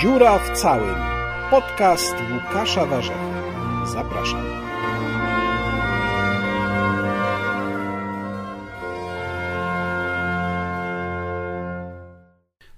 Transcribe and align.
Dziura 0.00 0.38
w 0.38 0.58
całym. 0.58 0.94
Podcast 1.50 2.14
Łukasza 2.32 2.86
Warzechy. 2.86 3.18
Zapraszam. 3.86 4.44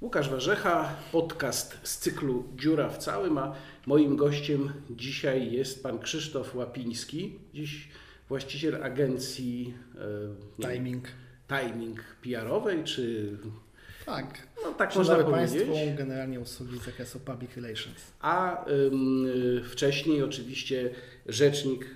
Łukasz 0.01 0.30
Warzecha, 0.30 0.96
podcast 1.12 1.79
z 1.83 1.98
cyklu 1.98 2.45
Dziura 2.56 2.88
w 2.88 2.98
całym, 2.98 3.39
a 3.39 3.55
moim 3.87 4.16
gościem 4.16 4.73
dzisiaj 4.91 5.52
jest 5.52 5.82
pan 5.82 5.98
Krzysztof 5.98 6.55
Łapiński, 6.55 7.39
dziś 7.55 7.89
właściciel 8.29 8.84
agencji 8.84 9.74
e, 10.62 10.73
Timing. 10.73 11.09
Timing 11.48 12.01
PR-owej, 12.23 12.84
czy 12.84 13.37
tak. 14.07 14.49
Tak 14.80 14.97
można 14.97 15.16
powiedzieć. 15.16 15.69
Państwu 15.69 15.97
generalnie 15.97 16.41
usługi 16.41 16.79
z 16.79 16.83
zakresu 16.83 17.21
public 17.21 17.57
relations. 17.57 17.97
A 18.21 18.65
wcześniej 19.65 20.23
oczywiście 20.23 20.91
rzecznik 21.27 21.95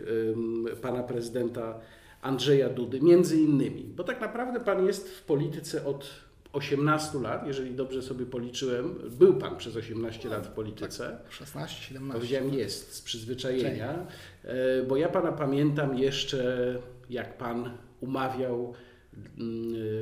pana 0.82 1.02
prezydenta 1.02 1.80
Andrzeja 2.22 2.68
Dudy, 2.68 3.00
między 3.00 3.36
innymi. 3.36 3.84
Bo 3.96 4.04
tak 4.04 4.20
naprawdę 4.20 4.60
pan 4.60 4.86
jest 4.86 5.08
w 5.08 5.22
polityce 5.22 5.84
od 5.84 6.10
18 6.52 7.18
lat, 7.18 7.46
jeżeli 7.46 7.74
dobrze 7.74 8.02
sobie 8.02 8.26
policzyłem. 8.26 8.94
Był 9.10 9.34
pan 9.34 9.56
przez 9.56 9.76
18 9.76 10.28
lat 10.28 10.46
w 10.46 10.50
polityce. 10.50 11.18
Tak, 11.22 11.32
16, 11.32 11.82
17. 11.82 12.18
Powiedziałem 12.18 12.54
jest 12.54 12.94
z 12.94 13.02
przyzwyczajenia, 13.02 14.06
e, 14.44 14.82
bo 14.82 14.96
ja 14.96 15.08
pana 15.08 15.32
pamiętam 15.32 15.98
jeszcze, 15.98 16.78
jak 17.10 17.38
pan 17.38 17.70
umawiał 18.00 18.74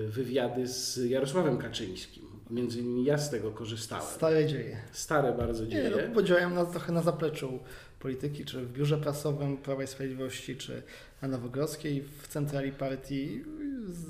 wywiady 0.08 0.66
z 0.66 0.96
Jarosławem 0.96 1.58
Kaczyńskim. 1.58 2.21
Między 2.52 2.80
innymi 2.80 3.04
ja 3.04 3.18
z 3.18 3.30
tego 3.30 3.50
korzystałem. 3.50 4.04
Stare 4.04 4.46
dzieje. 4.46 4.76
Stare 4.92 5.32
bardzo 5.32 5.66
dzieje. 5.66 5.90
Nie, 5.90 6.08
no, 6.08 6.14
podziałem 6.14 6.54
na, 6.54 6.64
trochę 6.64 6.92
na 6.92 7.02
zapleczu 7.02 7.58
polityki, 8.00 8.44
czy 8.44 8.60
w 8.60 8.72
biurze 8.72 8.98
prasowym 8.98 9.56
Prawa 9.56 9.82
i 9.82 9.86
Sprawiedliwości, 9.86 10.56
czy 10.56 10.82
na 11.22 11.28
Nowogrodzkiej, 11.28 12.02
w 12.02 12.28
centrali 12.28 12.72
partii. 12.72 13.44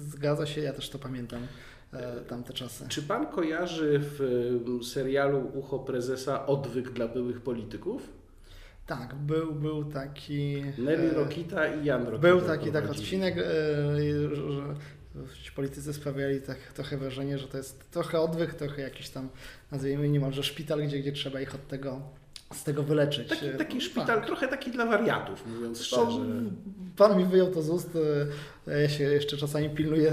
Zgadza 0.08 0.46
się, 0.46 0.60
ja 0.60 0.72
też 0.72 0.90
to 0.90 0.98
pamiętam 0.98 1.46
e, 1.92 2.20
tamte 2.20 2.52
czasy. 2.52 2.84
Czy 2.88 3.02
pan 3.02 3.26
kojarzy 3.26 4.00
w 4.02 4.78
serialu 4.84 5.50
Ucho 5.54 5.78
Prezesa 5.78 6.46
odwyk 6.46 6.90
dla 6.90 7.08
byłych 7.08 7.40
polityków? 7.40 8.08
Tak, 8.86 9.14
był, 9.14 9.54
był 9.54 9.84
taki. 9.84 10.62
Nelly 10.78 11.10
e, 11.10 11.14
Rokita 11.14 11.74
i 11.74 11.84
Jan 11.84 12.04
Rokita. 12.04 12.28
Był 12.28 12.40
taki 12.40 12.72
tak 12.72 12.90
odcinek, 12.90 13.38
e, 13.38 13.42
politycy 15.56 15.92
sprawiali 15.92 16.41
tak 16.41 16.58
trochę 16.58 16.96
wrażenie, 16.96 17.38
że 17.38 17.48
to 17.48 17.56
jest 17.56 17.91
trochę 17.91 18.20
odwyk, 18.20 18.55
trochę 18.55 18.82
jakiś 18.82 19.08
tam, 19.08 19.28
nazwijmy 19.72 20.08
niemalże 20.08 20.42
szpital, 20.42 20.82
gdzie, 20.82 20.98
gdzie 20.98 21.12
trzeba 21.12 21.41
ich 21.41 21.55
od 21.55 21.68
tego 21.68 22.00
z 22.55 22.64
tego 22.64 22.82
wyleczyć. 22.82 23.28
Taki, 23.28 23.46
taki 23.58 23.80
szpital, 23.80 24.06
tak. 24.06 24.27
trochę 24.27 24.48
taki 24.48 24.70
dla 24.70 24.86
wariatów, 24.86 25.46
mówiąc 25.46 25.83
szczerze. 25.83 26.18
pan 26.96 27.18
mi 27.18 27.24
wyjął 27.24 27.50
to 27.50 27.62
z 27.62 27.70
ust. 27.70 27.98
Ja 28.66 28.88
się 28.88 29.05
jeszcze 29.05 29.36
czasami 29.36 29.70
pilnuję, 29.70 30.12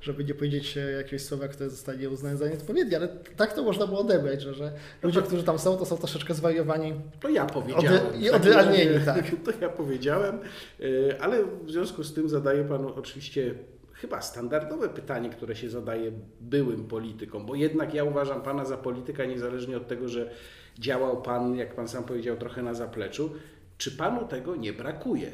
żeby 0.00 0.24
nie 0.24 0.34
powiedzieć 0.34 0.78
jakiegoś 0.96 1.22
słowa, 1.22 1.48
które 1.48 1.70
zostanie 1.70 2.10
uznane 2.10 2.36
za 2.36 2.48
nieodpowiednie, 2.48 2.96
ale 2.96 3.08
tak 3.36 3.52
to 3.52 3.62
można 3.62 3.86
było 3.86 4.00
odebrać, 4.00 4.42
że, 4.42 4.54
że 4.54 4.72
ludzie, 5.02 5.20
no 5.20 5.26
którzy 5.26 5.42
tam 5.42 5.58
są, 5.58 5.76
to 5.76 5.84
są 5.84 5.96
troszeczkę 5.96 6.34
zwariowani. 6.34 6.94
To 7.20 7.28
ja 7.28 7.46
powiedziałem. 7.46 8.06
Ody, 8.06 8.18
I 8.18 8.30
odrealnieni, 8.30 9.04
tak. 9.04 9.24
To 9.44 9.50
ja 9.60 9.68
powiedziałem, 9.68 10.38
y, 10.80 11.16
ale 11.20 11.44
w 11.64 11.70
związku 11.70 12.04
z 12.04 12.14
tym 12.14 12.28
zadaję 12.28 12.64
panu 12.64 12.88
oczywiście 12.94 13.54
chyba 14.02 14.22
standardowe 14.22 14.88
pytanie, 14.88 15.30
które 15.30 15.56
się 15.56 15.70
zadaje 15.70 16.12
byłym 16.40 16.84
politykom, 16.84 17.46
bo 17.46 17.54
jednak 17.54 17.94
ja 17.94 18.04
uważam 18.04 18.42
Pana 18.42 18.64
za 18.64 18.76
polityka, 18.76 19.24
niezależnie 19.24 19.76
od 19.76 19.88
tego, 19.88 20.08
że 20.08 20.30
działał 20.78 21.22
Pan, 21.22 21.56
jak 21.56 21.74
Pan 21.74 21.88
sam 21.88 22.04
powiedział, 22.04 22.36
trochę 22.36 22.62
na 22.62 22.74
zapleczu. 22.74 23.30
Czy 23.78 23.96
Panu 23.96 24.28
tego 24.28 24.56
nie 24.56 24.72
brakuje? 24.72 25.30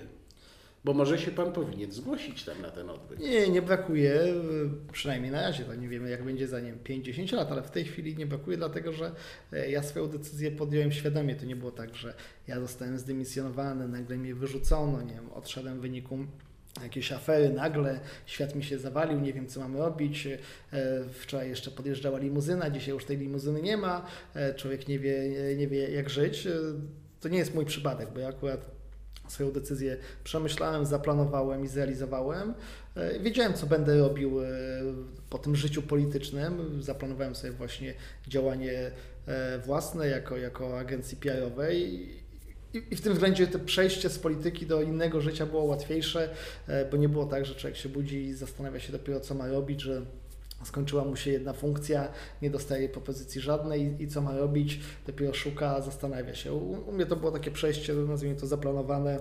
Bo 0.85 0.95
może 0.95 1.19
się 1.19 1.31
Pan 1.31 1.53
powinien 1.53 1.93
zgłosić 1.93 2.45
tam 2.45 2.63
na 2.63 2.71
ten 2.71 2.91
odbyt. 2.91 3.19
Nie, 3.19 3.49
nie 3.49 3.63
brakuje, 3.63 4.21
przynajmniej 4.93 5.33
na 5.33 5.43
razie, 5.43 5.65
nie 5.79 5.89
wiemy 5.89 6.11
jak 6.11 6.25
będzie 6.25 6.49
za 6.49 6.61
nie 6.61 6.75
5-10 6.75 7.37
lat, 7.37 7.53
ale 7.53 7.63
w 7.63 7.71
tej 7.71 7.85
chwili 7.85 8.17
nie 8.17 8.27
brakuje, 8.27 8.57
dlatego 8.57 8.93
że 8.93 9.13
e, 9.53 9.71
ja 9.71 9.83
swoją 9.83 10.09
decyzję 10.09 10.51
podjąłem 10.51 10.93
świadomie. 10.93 11.37
To 11.37 11.47
nie 11.47 11.57
było 11.57 11.71
tak, 11.71 11.95
że 11.95 12.15
ja 12.49 12.61
zostałem 12.61 12.99
zdymisjonowany, 12.99 13.89
nagle 13.89 14.17
mnie 14.17 14.35
wyrzucono, 14.35 15.03
nie 15.03 15.15
wiem, 15.15 15.33
odszedłem 15.33 15.79
w 15.79 15.81
wyniku 15.81 16.19
jakieś 16.83 17.13
afery, 17.13 17.51
nagle 17.51 18.01
świat 18.27 18.55
mi 18.55 18.65
się 18.65 18.79
zawalił, 18.79 19.21
nie 19.21 19.33
wiem 19.33 19.47
co 19.47 19.61
mamy 19.61 19.79
robić. 19.79 20.27
E, 20.27 20.39
wczoraj 21.13 21.49
jeszcze 21.49 21.71
podjeżdżała 21.71 22.19
limuzyna, 22.19 22.71
dzisiaj 22.71 22.95
już 22.95 23.05
tej 23.05 23.17
limuzyny 23.17 23.63
nie 23.63 23.77
ma, 23.77 24.07
e, 24.35 24.55
człowiek 24.55 24.89
nie 24.89 24.99
wie, 24.99 25.19
nie 25.57 25.69
wie 25.69 25.91
jak 25.91 26.11
żyć. 26.11 26.47
E, 26.47 26.51
to 27.21 27.29
nie 27.29 27.39
jest 27.39 27.55
mój 27.55 27.65
przypadek, 27.65 28.09
bo 28.15 28.21
ja 28.21 28.29
akurat 28.29 28.61
swoją 29.29 29.53
decyzję 29.53 29.97
przemyślałem, 30.25 30.87
zaplanowałem 30.87 31.65
i 31.65 31.69
zrealizowałem. 31.69 32.55
Wiedziałem, 33.21 33.55
co 33.55 33.67
będę 33.67 33.99
robił 33.99 34.37
po 35.31 35.39
tym 35.39 35.57
życiu 35.57 35.83
politycznym. 35.83 36.83
Zaplanowałem 36.83 37.35
sobie 37.35 37.53
właśnie 37.53 37.95
działanie 38.29 38.91
własne 39.67 40.09
jako, 40.09 40.37
jako 40.37 40.79
agencji 40.79 41.17
PR-owej 41.17 42.09
i, 42.75 42.97
w 42.97 43.01
tym 43.01 43.13
względzie 43.13 43.47
to 43.47 43.59
przejście 43.59 44.11
z 44.11 44.19
polityki 44.19 44.67
do 44.67 44.83
innego 44.83 45.21
życia 45.21 45.47
było 45.47 45.65
łatwiejsze, 45.65 46.31
e, 46.67 46.91
bo 46.91 46.97
nie 46.97 47.09
było 47.09 47.27
tak, 47.27 47.47
że 47.47 47.55
człowiek 47.55 47.77
się 47.77 47.89
budzi 47.89 48.17
i 48.17 48.35
zastanawia 48.35 48.81
się 48.81 48.93
dopiero, 48.93 49.21
co 49.21 49.35
ma 49.35 49.49
robić, 49.49 49.81
że 49.81 50.03
skończyła 50.65 51.05
mu 51.05 51.17
się 51.17 51.31
jedna 51.31 51.53
funkcja, 51.53 52.09
nie 52.43 52.51
dostaje 52.51 52.89
propozycji 52.89 53.41
żadnej 53.41 54.03
i 54.03 54.09
co 54.09 54.21
ma 54.21 54.37
robić, 54.37 54.81
dopiero 55.07 55.35
szuka, 55.35 55.81
zastanawia 55.81 56.35
się. 56.35 56.53
U, 56.53 56.89
u 56.89 56.93
mnie 56.93 57.07
to 57.07 57.17
było 57.17 57.33
takie 57.33 57.51
przejście, 57.51 57.95
nazwijmy 57.95 58.37
to 58.37 58.47
zaplanowane, 58.47 59.17
e, 59.17 59.21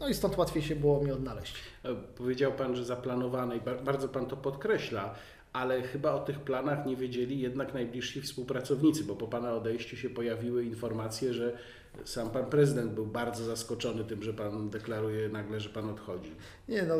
no 0.00 0.08
i 0.08 0.14
stąd 0.14 0.38
łatwiej 0.38 0.62
się 0.62 0.76
było 0.76 1.04
mi 1.04 1.10
odnaleźć. 1.10 1.54
E, 1.84 1.94
powiedział 1.94 2.52
Pan, 2.52 2.76
że 2.76 2.84
zaplanowane 2.84 3.56
i 3.56 3.60
bardzo 3.84 4.08
Pan 4.08 4.26
to 4.26 4.36
podkreśla 4.36 5.14
ale 5.52 5.82
chyba 5.82 6.12
o 6.12 6.18
tych 6.18 6.40
planach 6.40 6.86
nie 6.86 6.96
wiedzieli 6.96 7.40
jednak 7.40 7.74
najbliżsi 7.74 8.20
współpracownicy, 8.20 9.04
bo 9.04 9.16
po 9.16 9.28
Pana 9.28 9.54
odejściu 9.54 9.96
się 9.96 10.10
pojawiły 10.10 10.64
informacje, 10.64 11.34
że 11.34 11.58
sam 12.04 12.30
Pan 12.30 12.46
Prezydent 12.46 12.92
był 12.92 13.06
bardzo 13.06 13.44
zaskoczony 13.44 14.04
tym, 14.04 14.22
że 14.22 14.34
Pan 14.34 14.70
deklaruje 14.70 15.28
nagle, 15.28 15.60
że 15.60 15.68
Pan 15.68 15.90
odchodzi. 15.90 16.34
Nie, 16.68 16.82
no 16.82 16.94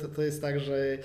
to, 0.00 0.08
to 0.08 0.22
jest 0.22 0.42
tak, 0.42 0.60
że 0.60 0.74
e, 0.76 0.98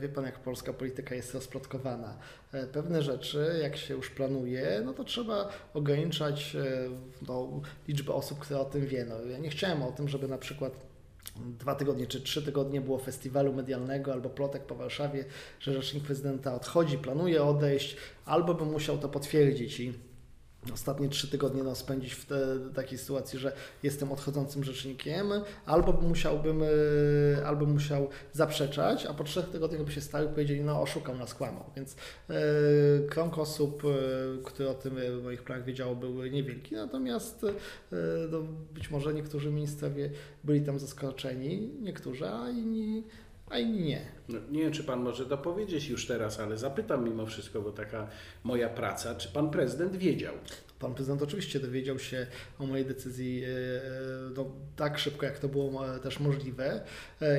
wie 0.00 0.08
Pan 0.08 0.24
jak 0.24 0.38
polska 0.38 0.72
polityka 0.72 1.14
jest 1.14 1.34
rozplotkowana. 1.34 2.18
E, 2.52 2.66
pewne 2.66 3.02
rzeczy, 3.02 3.58
jak 3.62 3.76
się 3.76 3.94
już 3.94 4.10
planuje, 4.10 4.82
no 4.84 4.92
to 4.94 5.04
trzeba 5.04 5.48
ograniczać 5.74 6.56
e, 6.56 6.88
no, 7.28 7.60
liczbę 7.88 8.12
osób, 8.14 8.38
które 8.38 8.60
o 8.60 8.64
tym 8.64 8.86
wie. 8.86 9.04
No, 9.04 9.24
ja 9.24 9.38
nie 9.38 9.50
chciałem 9.50 9.82
o 9.82 9.92
tym, 9.92 10.08
żeby 10.08 10.28
na 10.28 10.38
przykład 10.38 10.72
dwa 11.36 11.74
tygodnie 11.74 12.06
czy 12.06 12.20
trzy 12.20 12.42
tygodnie 12.42 12.80
było 12.80 12.98
festiwalu 12.98 13.52
medialnego 13.52 14.12
albo 14.12 14.30
plotek 14.30 14.62
po 14.62 14.74
Warszawie, 14.74 15.24
że 15.60 15.72
rzecznik 15.72 16.04
prezydenta 16.04 16.54
odchodzi, 16.54 16.98
planuje 16.98 17.42
odejść, 17.42 17.96
albo 18.24 18.54
by 18.54 18.64
musiał 18.64 18.98
to 18.98 19.08
potwierdzić 19.08 19.80
i 19.80 20.09
ostatnie 20.72 21.08
trzy 21.08 21.28
tygodnie 21.30 21.62
no, 21.62 21.74
spędzić 21.74 22.14
w 22.14 22.26
te, 22.26 22.36
takiej 22.74 22.98
sytuacji, 22.98 23.38
że 23.38 23.52
jestem 23.82 24.12
odchodzącym 24.12 24.64
rzecznikiem, 24.64 25.32
albo 25.66 25.92
musiałbym, 25.92 26.62
e, 26.62 27.46
albo 27.46 27.66
musiał 27.66 28.08
zaprzeczać, 28.32 29.06
a 29.06 29.14
po 29.14 29.24
trzech 29.24 29.48
tygodniach 29.48 29.84
by 29.84 29.92
się 29.92 30.00
stał 30.00 30.24
i 30.24 30.28
powiedzieli, 30.28 30.60
no 30.60 30.82
oszukał 30.82 31.16
nas, 31.16 31.34
kłamał. 31.34 31.64
Więc 31.76 31.96
e, 32.30 32.34
krąg 33.08 33.38
osób, 33.38 33.82
e, 33.84 34.42
które 34.44 34.70
o 34.70 34.74
tym 34.74 34.94
w 35.20 35.22
moich 35.22 35.42
planach 35.42 35.64
wiedziało, 35.64 35.96
był 35.96 36.24
niewielki, 36.26 36.74
natomiast 36.74 37.44
e, 37.44 37.52
no, 38.30 38.42
być 38.74 38.90
może 38.90 39.14
niektórzy 39.14 39.50
ministrowie 39.50 40.10
byli 40.44 40.60
tam 40.60 40.78
zaskoczeni, 40.78 41.70
niektórzy, 41.80 42.28
a 42.28 42.50
inni 42.50 43.04
a 43.50 43.58
inni 43.58 43.82
nie. 43.82 44.00
No, 44.32 44.38
nie 44.50 44.62
wiem, 44.62 44.72
czy 44.72 44.84
pan 44.84 45.00
może 45.00 45.26
to 45.26 45.38
powiedzieć 45.38 45.88
już 45.88 46.06
teraz, 46.06 46.40
ale 46.40 46.58
zapytam 46.58 47.04
mimo 47.04 47.26
wszystko, 47.26 47.62
bo 47.62 47.72
taka 47.72 48.08
moja 48.44 48.68
praca, 48.68 49.14
czy 49.14 49.28
pan 49.28 49.50
prezydent 49.50 49.96
wiedział? 49.96 50.34
Pan 50.80 50.94
prezydent 50.94 51.22
oczywiście 51.22 51.60
dowiedział 51.60 51.98
się 51.98 52.26
o 52.58 52.66
mojej 52.66 52.86
decyzji 52.86 53.44
e, 53.44 53.48
e, 53.48 53.50
no, 54.36 54.46
tak 54.76 54.98
szybko, 54.98 55.26
jak 55.26 55.38
to 55.38 55.48
było 55.48 55.94
e, 55.94 56.00
też 56.00 56.20
możliwe 56.20 56.80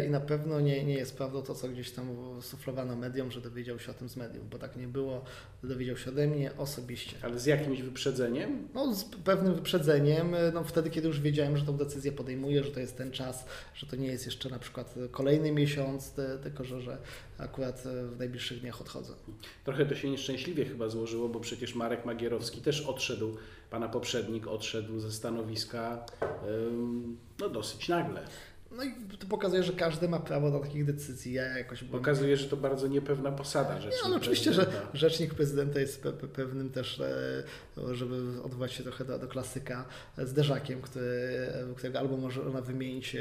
i 0.07 0.09
na 0.09 0.19
pewno 0.19 0.59
nie, 0.59 0.83
nie 0.83 0.93
jest 0.93 1.17
prawdą 1.17 1.41
to, 1.41 1.55
co 1.55 1.69
gdzieś 1.69 1.91
tam 1.91 2.07
suflowano 2.41 2.95
mediom, 2.95 3.31
że 3.31 3.41
dowiedział 3.41 3.79
się 3.79 3.91
o 3.91 3.93
tym 3.93 4.09
z 4.09 4.15
mediów, 4.15 4.49
bo 4.49 4.57
tak 4.57 4.75
nie 4.75 4.88
było. 4.88 5.23
Dowiedział 5.63 5.97
się 5.97 6.09
ode 6.09 6.27
mnie 6.27 6.51
osobiście. 6.57 7.17
Ale 7.21 7.39
z 7.39 7.45
jakimś 7.45 7.81
wyprzedzeniem? 7.81 8.67
No, 8.73 8.95
z 8.95 9.03
pewnym 9.03 9.53
wyprzedzeniem. 9.53 10.35
No, 10.53 10.63
wtedy, 10.63 10.89
kiedy 10.89 11.07
już 11.07 11.19
wiedziałem, 11.19 11.57
że 11.57 11.65
tą 11.65 11.77
decyzję 11.77 12.11
podejmuję, 12.11 12.63
że 12.63 12.71
to 12.71 12.79
jest 12.79 12.97
ten 12.97 13.11
czas, 13.11 13.45
że 13.73 13.88
to 13.88 13.95
nie 13.95 14.07
jest 14.07 14.25
jeszcze 14.25 14.49
na 14.49 14.59
przykład 14.59 14.95
kolejny 15.11 15.51
miesiąc, 15.51 16.13
tylko 16.43 16.63
że, 16.63 16.80
że 16.81 16.97
akurat 17.37 17.81
w 17.85 18.19
najbliższych 18.19 18.61
dniach 18.61 18.81
odchodzę. 18.81 19.13
Trochę 19.63 19.85
to 19.85 19.95
się 19.95 20.09
nieszczęśliwie 20.09 20.65
chyba 20.65 20.89
złożyło, 20.89 21.29
bo 21.29 21.39
przecież 21.39 21.75
Marek 21.75 22.05
Magierowski 22.05 22.61
też 22.61 22.81
odszedł 22.81 23.37
pana 23.69 23.89
poprzednik 23.89 24.47
odszedł 24.47 24.99
ze 24.99 25.11
stanowiska 25.11 26.05
no, 27.39 27.49
dosyć 27.49 27.89
nagle. 27.89 28.27
No 28.71 28.83
i 28.83 28.94
to 29.19 29.27
pokazuje, 29.27 29.63
że 29.63 29.73
każdy 29.73 30.09
ma 30.09 30.19
prawo 30.19 30.51
do 30.51 30.59
takich 30.59 30.85
decyzji. 30.85 31.33
Ja 31.33 31.57
jakoś 31.57 31.83
bym... 31.83 31.91
Pokazuje, 31.91 32.38
że 32.38 32.50
to 32.50 32.57
bardzo 32.57 32.88
niepewna 32.88 33.31
posada 33.31 33.75
Nie, 33.75 33.81
rzecznik 33.81 34.09
no, 34.09 34.15
oczywiście, 34.15 34.53
że 34.53 34.71
rzecznik 34.94 35.33
prezydenta 35.33 35.79
jest 35.79 36.03
pe 36.03 36.13
pe 36.13 36.27
pewnym 36.27 36.69
też, 36.69 37.00
e, 37.00 37.44
żeby 37.91 38.41
odwołać 38.44 38.73
się 38.73 38.83
trochę 38.83 39.06
do, 39.06 39.19
do 39.19 39.27
klasyka, 39.27 39.85
zderzakiem, 40.18 40.81
który, 40.81 41.47
którego 41.75 42.00
albo 42.00 42.18
można 42.18 42.62
wymienić 42.62 43.15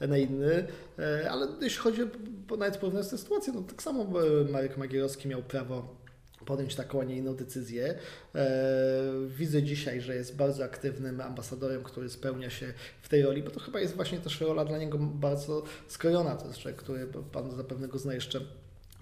e, 0.00 0.06
na 0.06 0.18
inny, 0.18 0.66
e, 0.98 1.30
ale 1.30 1.48
jeśli 1.60 1.78
chodzi 1.78 2.02
o 2.02 2.56
nawet 2.56 2.76
porównując 2.76 3.10
tę 3.10 3.18
sytuację, 3.18 3.52
no 3.52 3.62
tak 3.62 3.82
samo 3.82 4.06
Marek 4.50 4.76
Magierowski 4.76 5.28
miał 5.28 5.42
prawo 5.42 6.03
podjąć 6.44 6.74
taką, 6.74 7.00
a 7.00 7.04
nie 7.04 7.16
inną 7.16 7.34
decyzję. 7.34 7.94
E, 8.34 9.04
Widzę 9.28 9.62
dzisiaj, 9.62 10.00
że 10.00 10.14
jest 10.14 10.36
bardzo 10.36 10.64
aktywnym 10.64 11.20
ambasadorem, 11.20 11.82
który 11.82 12.08
spełnia 12.08 12.50
się 12.50 12.72
w 13.02 13.08
tej 13.08 13.22
roli, 13.22 13.42
bo 13.42 13.50
to 13.50 13.60
chyba 13.60 13.80
jest 13.80 13.96
właśnie 13.96 14.18
też 14.18 14.40
rola 14.40 14.64
dla 14.64 14.78
niego 14.78 14.98
bardzo 14.98 15.62
skrojona. 15.88 16.36
To 16.36 16.46
jest 16.46 16.58
człowiek, 16.58 16.82
który 16.82 17.06
Pan 17.32 17.56
zapewne 17.56 17.88
go 17.88 17.98
zna 17.98 18.14
jeszcze 18.14 18.40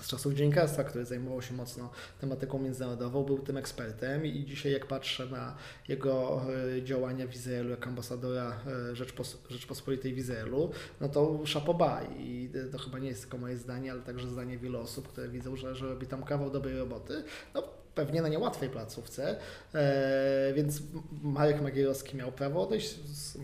z 0.03 0.07
czasów 0.07 0.35
dziennikarstwa, 0.35 0.85
który 0.85 1.05
zajmował 1.05 1.43
się 1.43 1.55
mocno 1.55 1.91
tematyką 2.21 2.59
międzynarodową, 2.59 3.25
był 3.25 3.39
tym 3.39 3.57
ekspertem 3.57 4.27
i 4.27 4.45
dzisiaj 4.45 4.73
jak 4.73 4.87
patrzę 4.87 5.27
na 5.27 5.57
jego 5.89 6.43
e, 6.77 6.83
działania 6.83 7.27
w 7.27 7.35
Izraelu 7.35 7.71
jako 7.71 7.89
ambasadora 7.89 8.61
e, 8.91 8.97
Rzeczpos 8.97 9.39
Rzeczpospolitej 9.51 10.15
w 10.15 10.19
Izraelu, 10.19 10.71
no 11.01 11.09
to 11.09 11.47
szapoba 11.47 12.03
i 12.19 12.51
to 12.73 12.79
chyba 12.79 12.99
nie 12.99 13.09
jest 13.09 13.21
tylko 13.21 13.39
moje 13.39 13.57
zdanie, 13.57 13.93
ale 13.93 14.03
także 14.03 14.29
zdanie 14.29 14.59
wielu 14.59 14.81
osób, 14.81 15.09
które 15.09 15.29
widzą, 15.29 15.57
że, 15.57 15.75
że 15.75 15.87
robi 15.87 16.07
tam 16.07 16.23
kawał 16.23 16.51
dobrej 16.51 16.79
roboty. 16.79 17.25
No, 17.55 17.63
pewnie 17.95 18.23
na 18.23 18.29
niełatwej 18.29 18.71
placówce, 18.71 19.37
e, 19.75 20.53
więc 20.55 20.83
Marek 21.23 21.63
Magierowski 21.63 22.17
miał 22.17 22.33
prawo 22.33 22.63
odejść 22.63 23.07
z, 23.07 23.39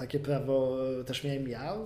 takie 0.00 0.20
prawo 0.20 0.78
e, 1.00 1.04
też 1.04 1.24
miałem 1.24 1.48
ja. 1.48 1.76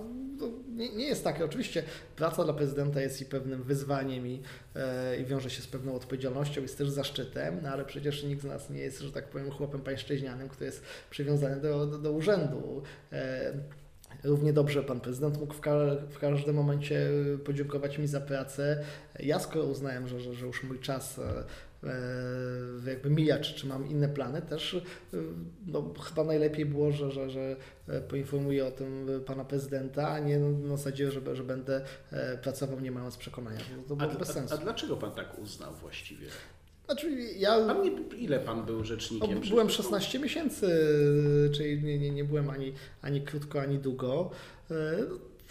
Nie, 0.69 0.95
nie 0.95 1.05
jest 1.05 1.23
takie. 1.23 1.45
Oczywiście 1.45 1.83
praca 2.15 2.43
dla 2.43 2.53
prezydenta 2.53 3.01
jest 3.01 3.21
i 3.21 3.25
pewnym 3.25 3.63
wyzwaniem 3.63 4.27
i, 4.27 4.41
e, 4.75 5.17
i 5.17 5.25
wiąże 5.25 5.49
się 5.49 5.61
z 5.61 5.67
pewną 5.67 5.95
odpowiedzialnością, 5.95 6.61
jest 6.61 6.77
też 6.77 6.89
zaszczytem, 6.89 7.59
no 7.63 7.69
ale 7.69 7.85
przecież 7.85 8.23
nikt 8.23 8.41
z 8.41 8.45
nas 8.45 8.69
nie 8.69 8.79
jest, 8.79 8.99
że 8.99 9.11
tak 9.11 9.29
powiem, 9.29 9.51
chłopem 9.51 9.81
pańszczyźnianym, 9.81 10.49
który 10.49 10.65
jest 10.65 10.83
przywiązany 11.09 11.61
do, 11.61 11.87
do, 11.87 11.97
do 11.97 12.11
urzędu. 12.11 12.83
E, 13.11 13.53
Równie 14.23 14.53
dobrze 14.53 14.83
pan 14.83 14.99
prezydent 14.99 15.39
mógł 15.39 15.53
w, 15.53 15.61
ka 15.61 15.71
w 16.09 16.19
każdym 16.19 16.55
momencie 16.55 17.09
podziękować 17.45 17.97
mi 17.97 18.07
za 18.07 18.21
pracę. 18.21 18.83
Ja 19.19 19.39
skoro 19.39 19.65
uznałem, 19.65 20.07
że, 20.07 20.19
że, 20.19 20.33
że 20.33 20.45
już 20.45 20.63
mój 20.63 20.79
czas 20.79 21.19
e, 21.19 21.43
jakby 22.87 23.09
mija, 23.09 23.39
czy, 23.39 23.67
mam 23.67 23.89
inne 23.89 24.09
plany, 24.09 24.41
też 24.41 24.73
e, 24.73 25.17
no, 25.67 25.93
chyba 26.09 26.23
najlepiej 26.23 26.65
było, 26.65 26.91
że, 26.91 27.11
że, 27.11 27.29
że 27.29 27.55
e, 27.87 28.01
poinformuję 28.01 28.65
o 28.65 28.71
tym 28.71 29.09
pana 29.25 29.45
prezydenta, 29.45 30.09
a 30.09 30.19
nie 30.19 30.39
na 30.39 30.77
zasadzie, 30.77 31.11
że, 31.11 31.35
że 31.35 31.43
będę 31.43 31.81
e, 32.11 32.37
pracował 32.37 32.79
nie 32.79 32.91
mając 32.91 33.17
przekonania. 33.17 33.59
To, 33.87 33.95
to 33.95 34.03
A, 34.03 34.07
bez 34.07 34.29
a, 34.29 34.33
sensu. 34.33 34.53
a 34.53 34.57
dlaczego 34.57 34.97
pan 34.97 35.11
tak 35.11 35.39
uznał 35.39 35.73
właściwie? 35.73 36.27
Znaczy, 36.85 37.11
ja 37.37 37.65
Pan 37.67 37.81
nie, 37.81 37.91
ile 38.17 38.39
pan 38.39 38.65
był 38.65 38.77
no, 38.77 38.85
rzecznikiem? 38.85 39.39
byłem 39.49 39.67
Przecież- 39.67 39.85
16 39.85 40.19
miesięcy, 40.19 40.67
czyli 41.53 41.83
nie, 41.83 41.99
nie, 41.99 42.11
nie 42.11 42.23
byłem 42.23 42.49
ani, 42.49 42.73
ani 43.01 43.21
krótko, 43.21 43.61
ani 43.61 43.79
długo. 43.79 44.31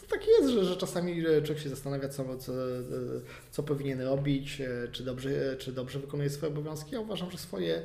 To 0.09 0.11
tak 0.17 0.27
jest, 0.29 0.49
że, 0.51 0.65
że 0.65 0.77
czasami 0.77 1.13
e, 1.27 1.43
człowiek 1.43 1.59
się 1.65 1.69
zastanawia, 1.69 2.09
co, 2.09 2.37
co, 2.37 2.53
e, 2.53 2.83
co 3.51 3.63
powinien 3.63 4.01
robić, 4.01 4.61
e, 4.61 4.89
czy 4.93 5.05
dobrze, 5.05 5.57
czy 5.59 5.73
dobrze 5.73 5.99
wykonuje 5.99 6.31
swoje 6.31 6.53
obowiązki. 6.53 6.95
Ja 6.95 7.01
uważam, 7.01 7.31
że 7.31 7.39
swoje 7.39 7.83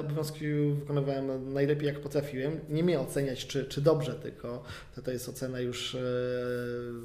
obowiązki 0.00 0.44
wykonywałem 0.80 1.52
najlepiej, 1.54 1.86
jak 1.86 2.00
potrafiłem. 2.00 2.60
Nie 2.68 2.82
mnie 2.84 3.00
oceniać, 3.00 3.46
czy, 3.46 3.64
czy 3.64 3.80
dobrze, 3.80 4.14
tylko 4.14 4.62
to, 4.94 5.02
to 5.02 5.10
jest 5.10 5.28
ocena 5.28 5.60
już 5.60 5.96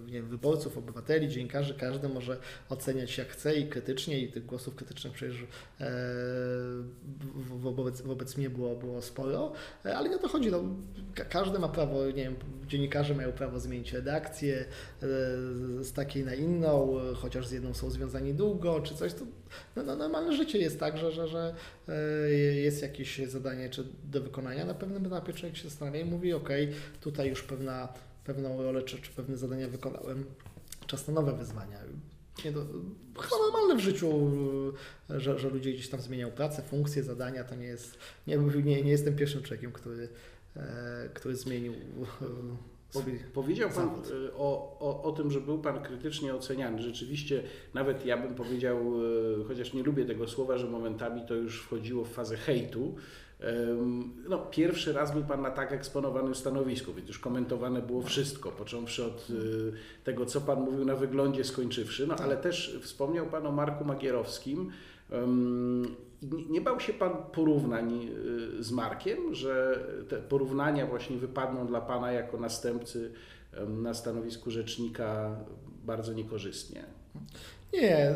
nie 0.06 0.13
wiem, 0.13 0.27
wyborców, 0.27 0.77
obywateli, 0.77 1.30
dziennikarzy. 1.30 1.74
Każdy 1.80 2.10
może 2.10 2.38
oceniać 2.69 3.18
jak 3.18 3.27
chce 3.27 3.56
i 3.56 3.68
krytycznie, 3.68 4.19
i 4.19 4.31
tych 4.31 4.45
głosów 4.45 4.75
krytycznych 4.75 5.13
przecież 5.13 5.44
wo- 7.50 7.57
wo- 7.57 7.71
wobec, 7.71 8.01
wobec 8.01 8.38
mnie 8.38 8.50
było, 8.50 8.75
było 8.75 9.01
sporo, 9.01 9.51
ale 9.83 10.10
nie 10.10 10.15
o 10.15 10.19
to 10.19 10.27
chodzi. 10.27 10.51
No, 10.51 10.63
ka- 11.15 11.25
każdy 11.25 11.60
ma 11.60 11.68
prawo, 11.69 12.06
nie 12.06 12.13
wiem, 12.24 12.36
dziennikarze 12.68 13.15
mają 13.15 13.31
prawo 13.31 13.60
zmienić 13.60 13.94
redakcję 13.94 14.47
e, 14.54 14.66
z 15.84 15.94
takiej 15.94 16.26
na 16.26 16.34
inną, 16.34 17.00
e, 17.00 17.14
chociaż 17.14 17.48
z 17.48 17.52
jedną 17.52 17.74
są 17.74 17.90
związani 17.90 18.34
długo, 18.34 18.82
czy 18.82 18.96
coś. 18.96 19.14
To 19.14 19.26
no, 19.76 19.84
no, 19.84 19.96
normalne 19.96 20.34
życie 20.34 20.58
jest 20.58 20.80
tak, 20.80 20.98
że, 20.98 21.12
że, 21.12 21.28
że 21.28 21.56
e, 21.88 22.32
jest 22.54 22.82
jakieś 22.82 23.18
zadanie 23.18 23.70
czy 23.70 23.88
do 24.04 24.22
wykonania. 24.22 24.66
Na 24.66 24.74
pewnym 24.74 25.06
etapie 25.06 25.34
człowiek 25.34 25.58
się 25.58 25.70
zastanawia 25.70 26.00
i 26.00 26.06
mówi, 26.06 26.34
ok, 26.34 26.50
tutaj 27.02 27.30
już 27.30 27.44
pewna, 27.44 27.94
pewną 28.26 28.64
rolę 28.64 28.82
czy, 28.82 29.02
czy 29.02 29.12
pewne 29.12 29.38
zadania 29.38 29.68
wykonałem, 29.68 30.26
czas 30.88 31.08
na 31.08 31.14
nowe 31.14 31.34
wyzwania. 31.34 31.80
Nie, 32.46 32.52
to 32.52 32.66
chyba 33.20 33.38
normalne 33.46 33.76
w 33.76 33.80
życiu, 33.80 34.32
że, 35.10 35.40
że 35.40 35.50
ludzie 35.50 35.74
gdzieś 35.74 35.90
tam 35.90 36.02
zmieniają 36.02 36.32
pracę, 36.32 36.62
funkcje, 36.62 37.04
zadania. 37.04 37.44
To 37.44 37.56
nie 37.56 37.66
jest. 37.66 37.98
Nie, 38.28 38.38
nie, 38.38 38.84
nie 38.84 38.92
jestem 38.92 39.16
pierwszym 39.16 39.44
człowiekiem, 39.44 39.72
który, 39.72 40.10
który 41.14 41.36
zmienił. 41.36 41.74
Powiedział 43.34 43.69
Pan 43.69 43.88
y, 43.88 44.34
o, 44.34 44.78
o, 44.80 45.04
o 45.04 45.12
tym, 45.12 45.31
że 45.31 45.42
był 45.42 45.60
Pan 45.60 45.84
krytycznie 45.84 46.36
oceniany. 46.36 46.81
Rzeczywiście, 46.81 47.44
nawet 47.74 48.06
ja 48.06 48.18
bym 48.18 48.36
powiedział, 48.36 48.78
y, 49.42 49.44
chociaż 49.48 49.74
nie 49.74 49.84
lubię 49.84 50.06
tego 50.06 50.28
słowa, 50.28 50.57
że 50.57 50.68
momentami 50.68 51.22
to 51.28 51.36
już 51.36 51.62
wchodziło 51.62 52.06
w 52.06 52.12
fazę 52.12 52.38
hejtu. 52.38 52.95
No, 54.30 54.38
pierwszy 54.38 54.94
raz 54.94 55.13
był 55.13 55.24
Pan 55.24 55.42
na 55.42 55.51
tak 55.51 55.72
eksponowanym 55.72 56.36
stanowisku, 56.36 56.94
więc 56.94 57.07
już 57.07 57.19
komentowane 57.19 57.81
było 57.81 58.01
wszystko, 58.01 58.51
począwszy 58.51 59.06
od 59.06 59.30
y, 59.30 59.34
tego, 60.04 60.25
co 60.25 60.42
Pan 60.42 60.62
mówił 60.62 60.86
na 60.86 60.95
wyglądzie, 60.95 61.44
skończywszy. 61.44 62.07
No, 62.07 62.16
ale 62.16 62.38
też 62.38 62.80
wspomniał 62.81 63.25
Pan 63.25 63.48
o 63.48 63.51
Marku 63.51 63.86
Magierowskim. 63.86 64.72
Nie 66.50 66.62
bał 66.62 66.80
się 66.80 66.94
Pan 66.94 67.12
porównań 67.31 68.07
y, 68.59 68.63
z 68.63 68.71
Markiem, 68.71 69.36
że 69.36 69.80
te 70.09 70.18
porównania 70.18 70.86
właśnie 70.86 71.18
wypadną 71.18 71.68
dla 71.68 71.81
Pana 71.81 72.12
jako 72.12 72.38
następcy 72.38 73.13
na 73.68 73.94
stanowisku 73.94 74.51
rzecznika 74.51 75.36
bardzo 75.86 76.13
niekorzystnie? 76.13 76.83
Nie, 77.74 78.14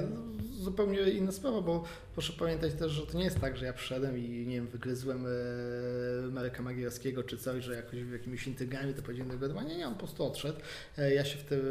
zupełnie 0.61 0.99
inna 0.99 1.31
sprawa, 1.31 1.61
bo 1.61 1.83
proszę 2.13 2.33
pamiętać 2.39 2.73
też, 2.73 2.91
że 2.91 3.07
to 3.07 3.17
nie 3.17 3.23
jest 3.23 3.39
tak, 3.39 3.57
że 3.57 3.65
ja 3.65 3.73
przyszedłem 3.73 4.17
i 4.17 4.47
nie 4.47 4.55
wiem, 4.55 4.67
wygryzłem 4.67 5.25
e, 5.25 6.31
Mareka 6.31 6.63
Magierowskiego 6.63 7.23
czy 7.23 7.37
coś, 7.37 7.63
że 7.63 7.75
jakoś 7.75 7.99
jakimiś 8.11 8.47
intrygami 8.47 8.93
to 8.93 9.01
powiedziałem 9.01 9.31
do 9.31 9.39
wiadomości. 9.39 9.69
Nie, 9.69 9.77
nie, 9.77 9.87
on 9.87 9.93
po 9.93 9.99
prostu 9.99 10.25
odszedł. 10.25 10.59
E, 10.97 11.13
ja 11.13 11.25
się 11.25 11.37
w 11.37 11.43
tym 11.43 11.61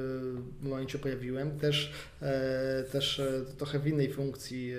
momencie 0.62 0.99
pojawiłem, 0.99 1.59
też, 1.59 1.93
e, 2.23 2.85
też 2.93 3.23
trochę 3.59 3.78
w 3.78 3.87
innej 3.87 4.12
funkcji. 4.12 4.75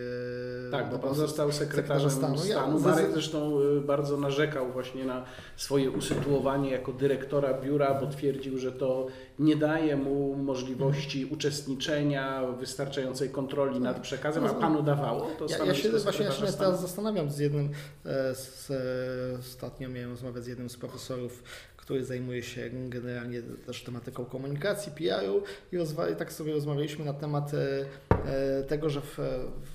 Tak, 0.72 0.90
bo 0.90 1.00
Pan 1.00 1.16
został 1.16 1.52
sekretarzem 1.52 2.10
sekretarza 2.10 2.10
stanu. 2.10 2.38
stanu. 2.38 2.80
Ja 2.80 2.92
Marek 2.92 3.12
zresztą 3.14 3.60
bardzo 3.86 4.18
narzekał 4.18 4.72
właśnie 4.72 5.06
na 5.06 5.26
swoje 5.56 5.92
usytuowanie 5.92 6.72
jako 6.72 6.94
dyrektora 6.94 7.62
biura, 7.62 7.94
bo 7.94 8.08
twierdził, 8.08 8.58
że 8.58 8.72
to 8.72 9.08
nie 9.42 9.56
daje 9.56 9.96
mu 9.96 10.36
możliwości 10.36 11.26
uczestniczenia, 11.26 12.48
wystarczającej 12.60 13.30
kontroli 13.30 13.80
nad 13.80 14.00
przekazem, 14.00 14.46
a 14.46 14.54
Panu 14.54 14.84
dawało 14.84 15.28
to 15.40 15.46
Ja, 15.50 15.66
ja 15.66 15.74
się 15.74 15.90
właśnie 15.90 16.26
ja 16.26 16.32
się 16.32 16.46
teraz 16.46 16.82
zastanawiam 16.82 17.30
z 17.30 17.40
jednym, 17.40 17.70
e, 18.06 18.36
z, 18.36 18.72
e, 18.72 19.40
ostatnio 19.40 19.90
miałem 19.90 20.10
rozmowę 20.10 20.42
z 20.42 20.48
jednym 20.48 20.70
z 20.70 20.78
profesorów, 20.78 21.44
który 21.82 22.06
zajmuje 22.06 22.44
się 22.44 22.70
generalnie 22.90 23.42
też 23.42 23.84
tematyką 23.84 24.26
komunikacji, 24.26 24.92
PR-u 24.92 25.44
i, 25.72 25.78
rozwa- 25.78 26.16
tak 26.16 26.34
sobie 26.34 26.54
rozmawialiśmy 26.54 27.06
na 27.06 27.14
temat 27.14 27.52
e, 27.54 27.86
e, 28.26 28.64
tego, 28.64 28.90
że 28.90 29.02
w, 29.02 29.18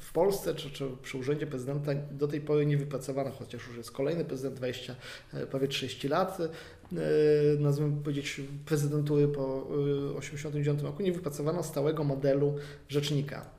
w 0.01 0.13
Polsce 0.13 0.55
czy, 0.55 0.71
czy 0.71 0.85
przy 1.03 1.19
urzędzie 1.19 1.47
prezydenta 1.47 1.93
do 2.11 2.29
tej 2.29 2.41
pory 2.41 2.67
nie 2.67 2.77
wypracowano, 2.77 3.31
chociaż 3.31 3.67
już 3.67 3.77
jest 3.77 3.91
kolejny 3.91 4.25
prezydent 4.25 4.57
20, 4.57 4.97
e, 5.35 5.47
prawie 5.47 5.69
30 5.69 6.09
lat, 6.09 6.39
nazwijmy 7.59 8.03
powiedzieć 8.03 8.41
prezydentury 8.67 9.29
po 9.29 9.69
e, 10.13 10.17
89 10.17 10.83
roku, 10.83 11.03
nie 11.03 11.13
wypracowano 11.13 11.63
stałego 11.63 12.05
modelu 12.05 12.55
rzecznika. 12.89 13.57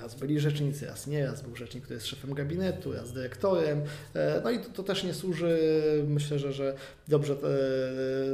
Raz 0.00 0.14
byli 0.14 0.40
rzecznicy, 0.40 0.86
raz 0.86 1.06
nie, 1.06 1.26
raz 1.26 1.42
był 1.42 1.56
rzecznik, 1.56 1.84
który 1.84 1.94
jest 1.94 2.06
szefem 2.06 2.34
gabinetu, 2.34 2.92
raz 2.92 3.12
dyrektorem. 3.12 3.82
E, 4.14 4.40
No 4.44 4.50
i 4.50 4.58
to, 4.58 4.68
to 4.70 4.82
też 4.82 5.04
nie 5.04 5.14
służy, 5.14 5.58
myślę, 6.08 6.38
że, 6.38 6.52
że 6.52 6.74
dobrze 7.08 7.36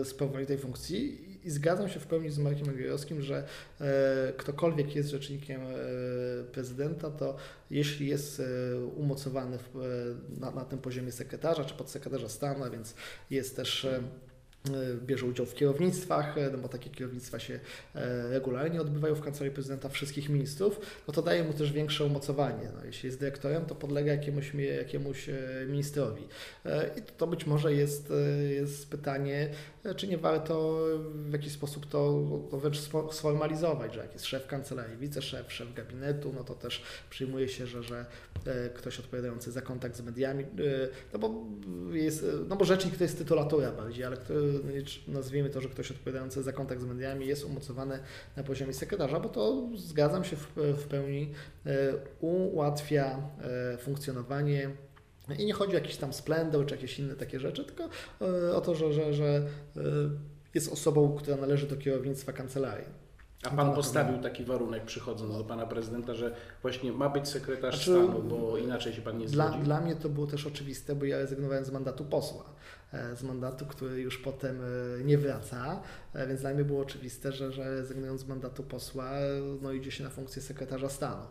e, 0.01 0.05
sprawowaniu 0.05 0.47
tej 0.47 0.59
funkcji. 0.59 1.32
I 1.45 1.51
zgadzam 1.51 1.89
się 1.89 2.01
w 2.01 2.07
pełni 2.07 2.31
z 2.31 2.39
Markiem 2.39 2.67
Magierowskim, 2.67 3.23
że 3.23 3.45
e, 3.81 4.33
ktokolwiek 4.37 4.97
jest 4.97 5.09
rzecznikiem 5.09 5.61
e, 5.61 5.75
prezydenta, 6.53 7.11
to 7.11 7.37
jeśli 7.71 8.09
jest 8.09 8.41
e, 8.41 8.45
umocowany 8.87 9.59
w, 9.59 9.77
e, 9.77 10.41
na, 10.41 10.51
na 10.51 10.65
tym 10.65 10.79
poziomie 10.79 11.13
sekretarza 11.13 11.65
czy 11.65 11.75
podsekretarza 11.75 12.29
stanu, 12.29 12.65
a 12.65 12.71
więc 12.71 12.95
jest 13.31 13.57
też 13.57 13.85
e, 13.85 14.03
bierze 15.07 15.27
udział 15.27 15.47
w 15.47 15.55
kierownictwach, 15.55 16.35
no 16.53 16.59
bo 16.59 16.69
takie 16.69 16.91
kierownictwa 16.91 17.39
się 17.39 17.61
regularnie 18.31 18.81
odbywają 18.81 19.15
w 19.15 19.21
Kancelarii 19.21 19.55
Prezydenta 19.55 19.89
wszystkich 19.89 20.29
ministrów, 20.29 20.81
no 21.09 21.15
to 21.15 21.23
daje 21.23 21.45
mu 21.45 21.53
też 21.53 21.73
większe 21.73 22.05
umocowanie. 22.05 22.69
No, 22.75 22.85
jeśli 22.85 23.07
jest 23.07 23.21
dyrektorem, 23.21 23.65
to 23.65 23.75
podlega 23.75 24.13
jakiemuś, 24.13 24.55
jakiemuś 24.55 25.31
ministrowi. 25.69 26.23
I 26.99 27.03
to 27.03 27.27
być 27.27 27.47
może 27.47 27.75
jest, 27.75 28.13
jest 28.51 28.91
pytanie, 28.91 29.51
czy 29.97 30.09
nie 30.09 30.19
warto 30.19 30.79
w 31.15 31.33
jakiś 31.33 31.53
sposób 31.53 31.87
to, 31.87 32.23
to 32.51 32.59
wręcz 32.59 32.79
sformalizować, 33.11 33.95
że 33.95 34.01
jak 34.01 34.13
jest 34.13 34.27
szef 34.27 34.47
kancelarii, 34.47 34.97
wiceszef, 34.97 35.53
szef 35.53 35.75
gabinetu, 35.75 36.33
no 36.37 36.45
to 36.45 36.55
też 36.55 36.83
przyjmuje 37.11 37.49
się, 37.49 37.67
że, 37.67 37.83
że 37.83 38.07
ktoś 38.75 39.01
odpowiadający 39.01 39.53
za 39.53 39.63
kontakt 39.63 39.97
z 39.97 40.01
mediami, 40.01 40.45
no 41.13 41.19
bo, 41.19 41.45
jest, 41.93 42.27
no 42.49 42.57
bo 42.57 42.65
rzecznik 42.65 42.97
to 42.97 43.05
jest 43.05 43.19
tytulatura 43.19 43.73
bardziej, 43.73 44.05
ale 44.05 44.17
kto, 44.17 44.35
nazwijmy 45.09 45.51
to, 45.51 45.61
że 45.61 45.69
ktoś 45.69 45.91
odpowiadający 45.91 46.43
za 46.43 46.53
kontakt 46.53 46.81
z 46.81 46.85
mediami 46.85 47.27
jest 47.27 47.45
umocowany 47.45 47.99
na 48.37 48.43
poziomie 48.43 48.73
sekretarza, 48.73 49.21
bo 49.21 49.29
to 49.29 49.69
zgadzam 49.75 50.25
się 50.25 50.37
w, 50.37 50.53
w 50.57 50.85
pełni, 50.85 51.33
ułatwia 52.21 53.29
funkcjonowanie 53.79 54.71
i 55.39 55.47
nie 55.47 55.53
chodzi 55.53 55.73
o 55.73 55.75
jakiś 55.75 55.97
tam 55.97 56.13
splendor 56.13 56.67
czy 56.67 56.75
jakieś 56.75 56.99
inne 56.99 57.15
takie 57.15 57.41
rzeczy, 57.41 57.65
tylko 57.65 57.89
o 58.55 58.61
to, 58.61 58.75
że, 58.75 58.93
że, 58.93 59.15
że 59.15 59.43
jest 60.55 60.73
osobą, 60.73 61.17
która 61.19 61.37
należy 61.37 61.67
do 61.67 61.77
kierownictwa 61.77 62.33
kancelarii. 62.33 63.03
A 63.43 63.51
pan 63.51 63.75
postawił 63.75 64.19
taki 64.19 64.45
warunek 64.45 64.85
przychodząc 64.85 65.39
do 65.39 65.45
pana 65.45 65.67
prezydenta, 65.67 66.15
że 66.15 66.35
właśnie 66.63 66.93
ma 66.93 67.09
być 67.09 67.29
sekretarz 67.29 67.85
znaczy, 67.85 68.05
stanu, 68.05 68.23
bo 68.23 68.59
inaczej 68.59 68.93
się 68.93 69.03
pan 69.03 69.19
nie 69.19 69.27
dla, 69.27 69.51
Dla 69.51 69.81
mnie 69.81 69.97
to 69.97 70.09
było 70.09 70.27
też 70.27 70.47
oczywiste, 70.47 70.95
bo 70.95 71.05
ja 71.05 71.19
rezygnowałem 71.19 71.65
z 71.65 71.71
mandatu 71.71 72.05
posła. 72.05 72.45
Z 73.17 73.23
mandatu, 73.23 73.67
który 73.67 74.01
już 74.01 74.19
potem 74.19 74.59
nie 75.05 75.19
wraca, 75.19 75.83
więc 76.29 76.41
dla 76.41 76.55
mnie 76.55 76.65
było 76.65 76.83
oczywiste, 76.83 77.33
że, 77.33 77.53
że 77.53 77.65
rezygnując 77.65 78.21
z 78.21 78.27
mandatu 78.27 78.63
posła, 78.63 79.11
no 79.63 79.73
idzie 79.73 79.91
się 79.91 80.05
na 80.05 80.11
funkcję 80.11 80.43
sekretarza 80.43 80.89
stanu. 80.89 81.23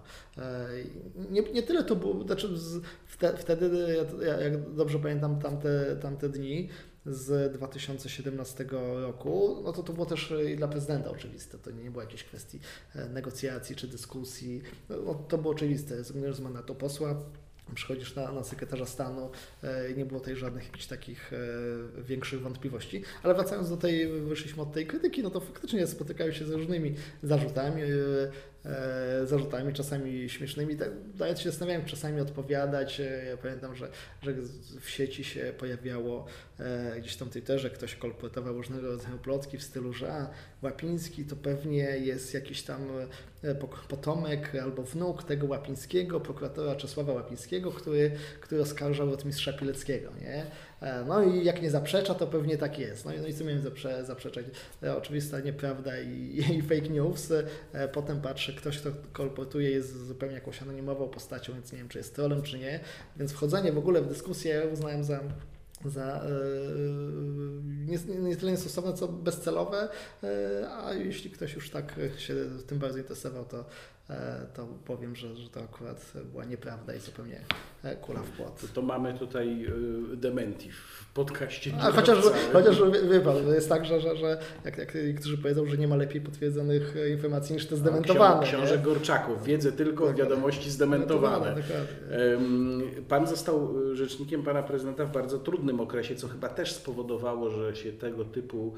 Nie, 1.30 1.42
nie 1.42 1.64
tyle 1.64 1.84
to 1.84 1.96
było, 1.96 2.24
znaczy 2.24 2.50
wtedy, 3.38 3.96
jak 4.42 4.74
dobrze 4.74 5.00
pamiętam 5.00 5.40
tamte, 5.40 5.96
tamte 6.02 6.30
dni, 6.30 6.70
z 7.06 7.54
2017 7.54 8.66
roku, 9.02 9.62
no 9.64 9.74
to 9.74 9.84
to 9.84 9.94
było 9.94 10.06
też 10.06 10.34
i 10.54 10.56
dla 10.56 10.68
prezydenta 10.68 11.10
oczywiste. 11.10 11.58
To 11.58 11.72
nie 11.72 11.92
było 11.92 12.04
jakiejś 12.04 12.24
kwestii 12.24 12.60
e, 12.96 13.10
negocjacji 13.10 13.76
czy 13.76 13.88
dyskusji. 13.88 14.62
No, 14.90 15.16
to 15.16 15.38
było 15.38 15.54
oczywiste. 15.54 15.96
Rezygnujesz 15.96 16.36
z 16.36 16.40
mandatu 16.40 16.76
posła, 16.76 17.16
przychodzisz 17.76 18.16
na, 18.16 18.32
na 18.32 18.44
sekretarza 18.44 18.86
stanu 18.86 19.32
e, 19.64 19.92
i 19.92 19.98
nie 19.98 20.06
było 20.06 20.20
tutaj 20.20 20.36
żadnych 20.36 20.66
jakichś 20.66 20.86
takich 20.86 21.34
e, 21.34 21.38
większych 22.04 22.42
wątpliwości. 22.42 23.04
Ale 23.24 23.34
wracając 23.34 23.70
do 23.70 23.78
tej, 23.78 24.08
wyszliśmy 24.08 24.62
od 24.62 24.74
tej 24.74 24.88
krytyki, 24.88 25.24
no 25.24 25.30
to 25.30 25.40
faktycznie 25.40 25.88
spotykają 25.88 26.32
się 26.32 26.46
z 26.46 26.52
różnymi 26.52 26.96
zarzutami. 27.24 27.82
E, 28.66 29.26
zarzutami, 29.28 29.74
czasami 29.74 30.30
śmiesznymi. 30.30 30.76
Tak, 30.76 30.90
nawet 31.20 31.40
się 31.40 31.50
zastanawiałem, 31.50 31.86
czasami 31.86 32.22
odpowiadać. 32.22 33.00
E, 33.00 33.26
ja 33.26 33.38
pamiętam, 33.38 33.76
że, 33.76 33.90
że 34.22 34.34
w 34.80 34.90
sieci 34.90 35.24
się 35.24 35.54
pojawiało 35.58 36.26
e, 36.60 37.00
gdzieś 37.00 37.16
tam 37.16 37.30
Twitterze, 37.30 37.70
ktoś 37.70 37.96
kolportował 37.96 38.54
różnego 38.54 38.88
rodzaju 38.88 39.18
plotki 39.18 39.58
w 39.58 39.64
stylu, 39.64 39.94
że 39.94 40.14
a, 40.14 40.30
Łapiński 40.62 41.26
to 41.26 41.36
pewnie 41.36 41.84
jest 41.84 42.34
jakiś 42.34 42.64
tam 42.64 42.88
potomek 43.90 44.56
albo 44.64 44.84
wnuk 44.84 45.24
tego 45.24 45.48
Łapińskiego, 45.48 46.20
prokuratora 46.20 46.76
Czesława 46.76 47.14
Łapińskiego, 47.14 47.72
który, 47.72 48.12
który 48.42 48.62
oskarżał 48.62 49.14
od 49.14 49.26
mistrza 49.26 49.54
Pileckiego. 49.54 50.12
Nie? 50.22 50.46
E, 50.82 51.06
no 51.06 51.24
i 51.24 51.46
jak 51.46 51.62
nie 51.62 51.72
zaprzecza, 51.72 52.14
to 52.14 52.28
pewnie 52.28 52.58
tak 52.58 52.80
jest. 52.80 53.06
No 53.06 53.14
i, 53.14 53.20
no 53.20 53.28
i 53.28 53.34
co 53.34 53.44
miałem 53.44 53.62
zaprze, 53.62 54.06
zaprzeczać? 54.06 54.46
E, 54.84 54.98
oczywista 54.98 55.40
nieprawda 55.40 56.00
i, 56.00 56.44
i 56.58 56.62
fake 56.62 56.90
news. 56.90 57.32
E, 57.74 57.88
potem 57.88 58.22
patrzę, 58.22 58.54
ktoś, 58.54 58.78
kto 58.78 58.90
kolportuje, 59.14 59.72
jest 59.72 60.08
zupełnie 60.08 60.36
jakąś 60.36 60.62
anonimową 60.62 61.08
postacią, 61.08 61.54
więc 61.54 61.72
nie 61.72 61.78
wiem, 61.78 61.90
czy 61.90 61.98
jest 61.98 62.16
trolem, 62.16 62.42
czy 62.42 62.60
nie. 62.60 62.80
Więc 63.18 63.32
wchodzenie 63.32 63.72
w 63.72 63.78
ogóle 63.78 64.02
w 64.02 64.08
dyskusję 64.08 64.68
uznałem 64.74 65.04
za 65.04 65.20
za 65.86 66.26
nie, 67.88 67.98
nie 68.20 68.36
tyle 68.38 68.52
niestosowne, 68.52 68.94
co 68.94 69.08
bezcelowe, 69.08 69.90
a 70.70 70.94
jeśli 70.94 71.32
ktoś 71.32 71.54
już 71.54 71.70
tak 71.70 71.96
się 72.18 72.36
tym 72.68 72.80
bardzo 72.80 72.98
interesował, 72.98 73.46
to 73.46 73.66
to 74.54 74.68
powiem, 74.86 75.16
że, 75.16 75.36
że 75.36 75.50
to 75.50 75.60
akurat 75.64 76.14
była 76.32 76.46
nieprawda 76.46 76.96
i 76.96 77.00
zupełnie 77.00 77.42
e, 77.84 77.96
kula 77.96 78.20
w 78.20 78.30
płot. 78.30 78.62
To, 78.62 78.68
to 78.74 78.82
mamy 78.82 79.14
tutaj 79.14 79.66
e, 79.66 80.16
dementi 80.16 80.72
w 80.72 81.14
podcaście. 81.14 81.74
A 81.82 81.92
chociaż, 81.92 82.18
chociaż 82.54 82.82
wie 83.10 83.20
pan, 83.20 83.36
jest 83.48 83.70
tak, 83.70 83.86
że, 83.86 84.02
że, 84.02 84.16
że 84.16 84.40
jak, 84.66 84.78
jak 84.78 84.96
niektórzy 84.96 85.38
powiedzą, 85.38 85.66
że 85.66 85.78
nie 85.78 85.88
ma 85.88 85.96
lepiej 85.96 86.22
potwierdzonych 86.22 86.96
informacji 87.12 87.56
niż 87.56 87.66
te 87.66 87.76
zdementowane. 87.76 88.46
Książę 88.46 88.78
Gorczaków, 88.78 89.44
wiedzę 89.44 89.72
tylko 89.72 90.00
dokładnie. 90.06 90.24
wiadomości 90.24 90.72
zdementowane. 90.72 91.56
Pan 93.08 93.28
został 93.28 93.74
rzecznikiem 93.96 94.44
pana 94.44 94.64
prezydenta 94.64 95.06
w 95.06 95.12
bardzo 95.12 95.40
trudnym 95.40 95.80
okresie, 95.80 96.16
co 96.16 96.28
chyba 96.28 96.50
też 96.50 96.74
spowodowało, 96.74 97.50
że 97.50 97.76
się 97.76 97.92
tego 97.92 98.26
typu 98.26 98.76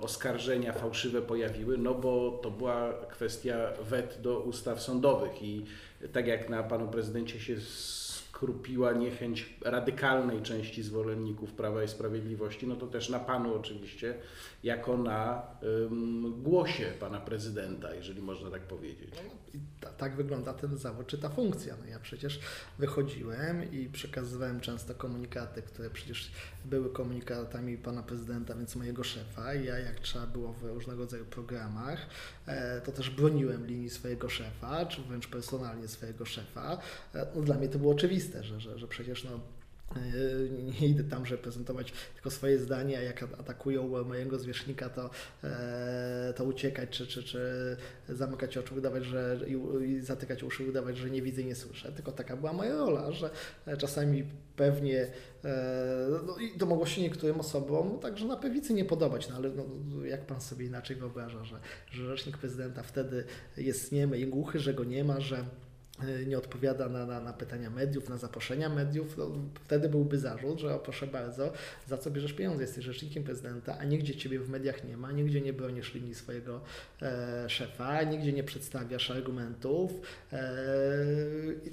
oskarżenia 0.00 0.72
fałszywe 0.72 1.22
pojawiły, 1.22 1.78
no 1.78 1.94
bo 1.94 2.40
to 2.42 2.50
była 2.50 2.92
kwestia 3.10 3.72
wet 3.82 4.18
do 4.20 4.40
ustaw 4.40 4.82
sądowych 4.82 5.42
i 5.42 5.64
tak 6.12 6.26
jak 6.26 6.48
na 6.48 6.62
panu 6.62 6.88
prezydencie 6.88 7.40
się 7.40 7.60
skrupiła 7.60 8.92
niechęć 8.92 9.54
radykalnej 9.60 10.42
części 10.42 10.82
zwolenników 10.82 11.52
Prawa 11.52 11.84
i 11.84 11.88
Sprawiedliwości, 11.88 12.66
no 12.66 12.76
to 12.76 12.86
też 12.86 13.08
na 13.08 13.18
panu 13.18 13.54
oczywiście, 13.54 14.14
jako 14.62 14.96
na 14.96 15.42
um, 15.62 16.42
głosie 16.42 16.92
pana 17.00 17.20
prezydenta, 17.20 17.94
jeżeli 17.94 18.22
można 18.22 18.50
tak 18.50 18.62
powiedzieć. 18.62 19.14
No, 19.24 19.58
tak 19.98 20.16
wygląda 20.16 20.54
ten 20.54 20.78
zawód, 20.78 21.06
czy 21.06 21.18
ta 21.18 21.28
funkcja. 21.28 21.74
No 21.80 21.86
ja 21.86 21.98
przecież 21.98 22.40
wychodziłem 22.78 23.72
i 23.72 23.88
przekazywałem 23.88 24.60
często 24.60 24.94
komunikaty, 24.94 25.62
które 25.62 25.90
przecież 25.90 26.32
były 26.64 26.92
komunikatami 26.92 27.76
pana 27.76 28.02
prezydenta, 28.02 28.54
więc 28.54 28.76
mojego 28.76 29.04
szefa. 29.04 29.54
Ja 29.54 29.78
jak 29.78 30.00
trzeba 30.00 30.26
było 30.26 30.52
w 30.52 30.62
różnego 30.62 31.02
rodzaju 31.02 31.24
programach, 31.24 32.06
e, 32.46 32.80
to 32.80 32.92
też 32.92 33.10
broniłem 33.10 33.66
linii 33.66 33.90
swojego 33.90 34.28
szefa, 34.28 34.86
czy 34.86 35.02
wręcz 35.02 35.28
personalnie 35.28 35.88
swojego 35.88 36.24
szefa. 36.24 36.78
E, 37.14 37.26
no, 37.34 37.42
dla 37.42 37.56
mnie 37.56 37.68
to 37.68 37.78
było 37.78 37.92
oczywiste, 37.92 38.44
że, 38.44 38.60
że, 38.60 38.78
że 38.78 38.88
przecież 38.88 39.24
no, 39.24 39.40
nie 40.80 40.88
idę 40.88 41.04
tam, 41.04 41.26
żeby 41.26 41.42
prezentować 41.42 41.92
tylko 42.14 42.30
swoje 42.30 42.58
zdanie, 42.58 42.98
a 42.98 43.02
jak 43.02 43.22
atakują 43.22 44.04
mojego 44.04 44.38
zwierzchnika, 44.38 44.88
to, 44.88 45.10
e, 45.44 46.34
to 46.36 46.44
uciekać, 46.44 46.90
czy, 46.90 47.06
czy, 47.06 47.22
czy 47.22 47.76
zamykać 48.08 48.56
oczy, 48.56 48.74
udawać, 48.74 49.04
że 49.04 49.40
i 49.86 50.00
zatykać 50.00 50.42
uszy, 50.42 50.68
udawać, 50.68 50.96
że 50.96 51.10
nie 51.10 51.22
widzę 51.22 51.42
i 51.42 51.46
nie 51.46 51.54
słyszę. 51.54 51.92
Tylko 51.92 52.12
taka 52.12 52.36
była 52.36 52.52
moja 52.52 52.76
rola, 52.76 53.12
że 53.12 53.30
czasami 53.78 54.24
pewnie 54.56 55.06
e, 55.44 56.08
no 56.26 56.36
i 56.36 56.58
to 56.58 56.66
mogło 56.66 56.86
się 56.86 57.02
niektórym 57.02 57.40
osobom 57.40 57.98
także 57.98 58.26
na 58.26 58.36
pewicy 58.36 58.74
nie 58.74 58.84
podobać, 58.84 59.28
no 59.28 59.36
ale 59.36 59.50
no, 59.50 59.64
jak 60.04 60.26
pan 60.26 60.40
sobie 60.40 60.66
inaczej 60.66 60.96
wyobraża, 60.96 61.44
że, 61.44 61.60
że 61.90 62.06
rzecznik 62.06 62.38
prezydenta 62.38 62.82
wtedy 62.82 63.24
jest 63.56 63.92
niemy 63.92 64.18
i 64.18 64.26
głuchy, 64.26 64.58
że 64.58 64.74
go 64.74 64.84
nie 64.84 65.04
ma, 65.04 65.20
że 65.20 65.44
nie 66.26 66.38
odpowiada 66.38 66.88
na, 66.88 67.06
na, 67.06 67.20
na, 67.20 67.32
pytania 67.32 67.70
mediów, 67.70 68.08
na 68.08 68.16
zaproszenia 68.16 68.68
mediów, 68.68 69.16
to 69.16 69.30
wtedy 69.64 69.88
byłby 69.88 70.18
zarzut, 70.18 70.58
że 70.58 70.74
o 70.74 70.78
proszę 70.78 71.06
bardzo, 71.06 71.52
za 71.88 71.98
co 71.98 72.10
bierzesz 72.10 72.32
pieniądze, 72.32 72.62
jesteś 72.62 72.84
rzecznikiem 72.84 73.24
prezydenta, 73.24 73.78
a 73.78 73.84
nigdzie 73.84 74.16
Ciebie 74.16 74.40
w 74.40 74.48
mediach 74.48 74.84
nie 74.84 74.96
ma, 74.96 75.12
nigdzie 75.12 75.40
nie 75.40 75.52
bronisz 75.52 75.94
linii 75.94 76.14
swojego 76.14 76.60
e, 77.02 77.44
szefa, 77.48 78.02
nigdzie 78.02 78.32
nie 78.32 78.44
przedstawiasz 78.44 79.10
argumentów 79.10 79.92
e, 80.32 80.38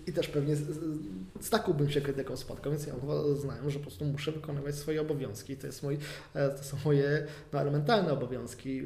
i, 0.08 0.14
też 0.14 0.28
pewnie 0.28 0.56
z, 0.56 1.50
taką 1.50 1.74
bym 1.74 1.90
się 1.90 2.02
krytyką 2.02 2.38
spotkał, 2.38 2.72
więc 2.72 2.88
ja 2.88 2.94
uznałem, 3.34 3.70
że 3.70 3.80
po 3.80 3.84
prostu 3.84 4.06
muszę 4.06 4.32
wykonywać 4.32 4.76
swoje 4.76 5.02
obowiązki, 5.02 5.58
to, 5.58 5.68
jest 5.68 5.84
mój, 5.84 5.98
e, 6.34 6.50
to 6.50 6.64
są 6.64 6.78
moje 6.86 7.28
no, 7.54 7.62
elementarne 7.62 8.14
obowiązki 8.14 8.82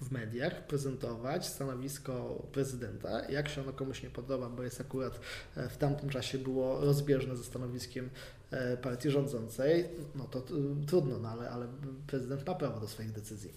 w 0.00 0.12
mediach, 0.12 0.66
prezentować 0.66 1.46
stanowisko 1.46 2.42
prezydenta, 2.52 3.28
jak 3.28 3.48
się 3.48 3.60
ono 3.60 3.72
komuś 3.72 4.02
nie 4.02 4.10
podoba, 4.10 4.48
bo 4.48 4.62
jest 4.62 4.80
akurat 4.80 5.20
e, 5.56 5.68
w 5.68 5.76
tamtym 5.76 6.10
czasie 6.10 6.38
było 6.38 6.80
rozbieżne 6.80 7.36
ze 7.36 7.44
stanowiskiem 7.44 8.10
e, 8.50 8.76
partii 8.76 9.10
rządzącej, 9.10 9.88
no 10.14 10.24
to 10.24 10.42
trudno, 10.86 11.18
no 11.18 11.28
ale, 11.28 11.50
ale 11.50 11.66
prezydent 12.06 12.46
ma 12.46 12.54
prawo 12.54 12.80
do 12.80 12.88
swoich 12.88 13.12
decyzji. 13.12 13.52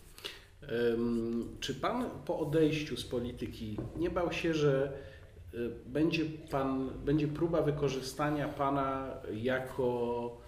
Czy 1.59 1.75
pan 1.75 2.09
po 2.25 2.39
odejściu 2.39 2.97
z 2.97 3.03
polityki 3.03 3.77
nie 3.97 4.09
bał 4.09 4.31
się, 4.31 4.53
że 4.53 4.93
e, 5.53 5.57
będzie, 5.85 6.25
pan, 6.25 6.89
będzie 7.05 7.27
próba 7.27 7.61
wykorzystania 7.61 8.47
pana 8.47 9.17
jako 9.33 10.40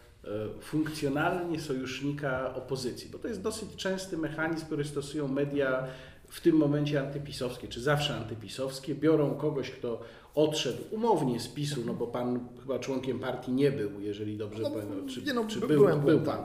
funkcjonalnie 0.62 1.60
sojusznika 1.60 2.56
opozycji? 2.56 3.10
Bo 3.10 3.20
to 3.20 3.28
jest 3.28 3.42
dosyć 3.42 3.76
częsty 3.76 4.18
mechanizm, 4.18 4.66
który 4.66 4.86
stosują 4.86 5.28
media 5.28 5.88
w 6.28 6.42
tym 6.42 6.56
momencie 6.56 7.00
antypisowskie, 7.00 7.68
czy 7.68 7.82
zawsze 7.82 8.16
antypisowskie, 8.16 8.96
biorą 8.96 9.36
kogoś, 9.36 9.72
kto 9.72 10.02
odszedł 10.36 10.84
umownie 10.92 11.40
z 11.40 11.48
PiSu, 11.48 11.82
no 11.86 11.94
bo 11.94 12.08
pan 12.08 12.40
chyba 12.62 12.80
członkiem 12.80 13.20
partii 13.20 13.52
nie 13.52 13.72
był, 13.72 14.02
jeżeli 14.02 14.38
dobrze 14.38 14.64
no, 14.64 14.70
pamiętam, 14.70 15.08
czy, 15.08 15.34
no, 15.34 15.46
czy 15.48 15.60
był, 15.60 15.70
byłem, 15.70 16.02
był 16.02 16.22
pan. 16.22 16.44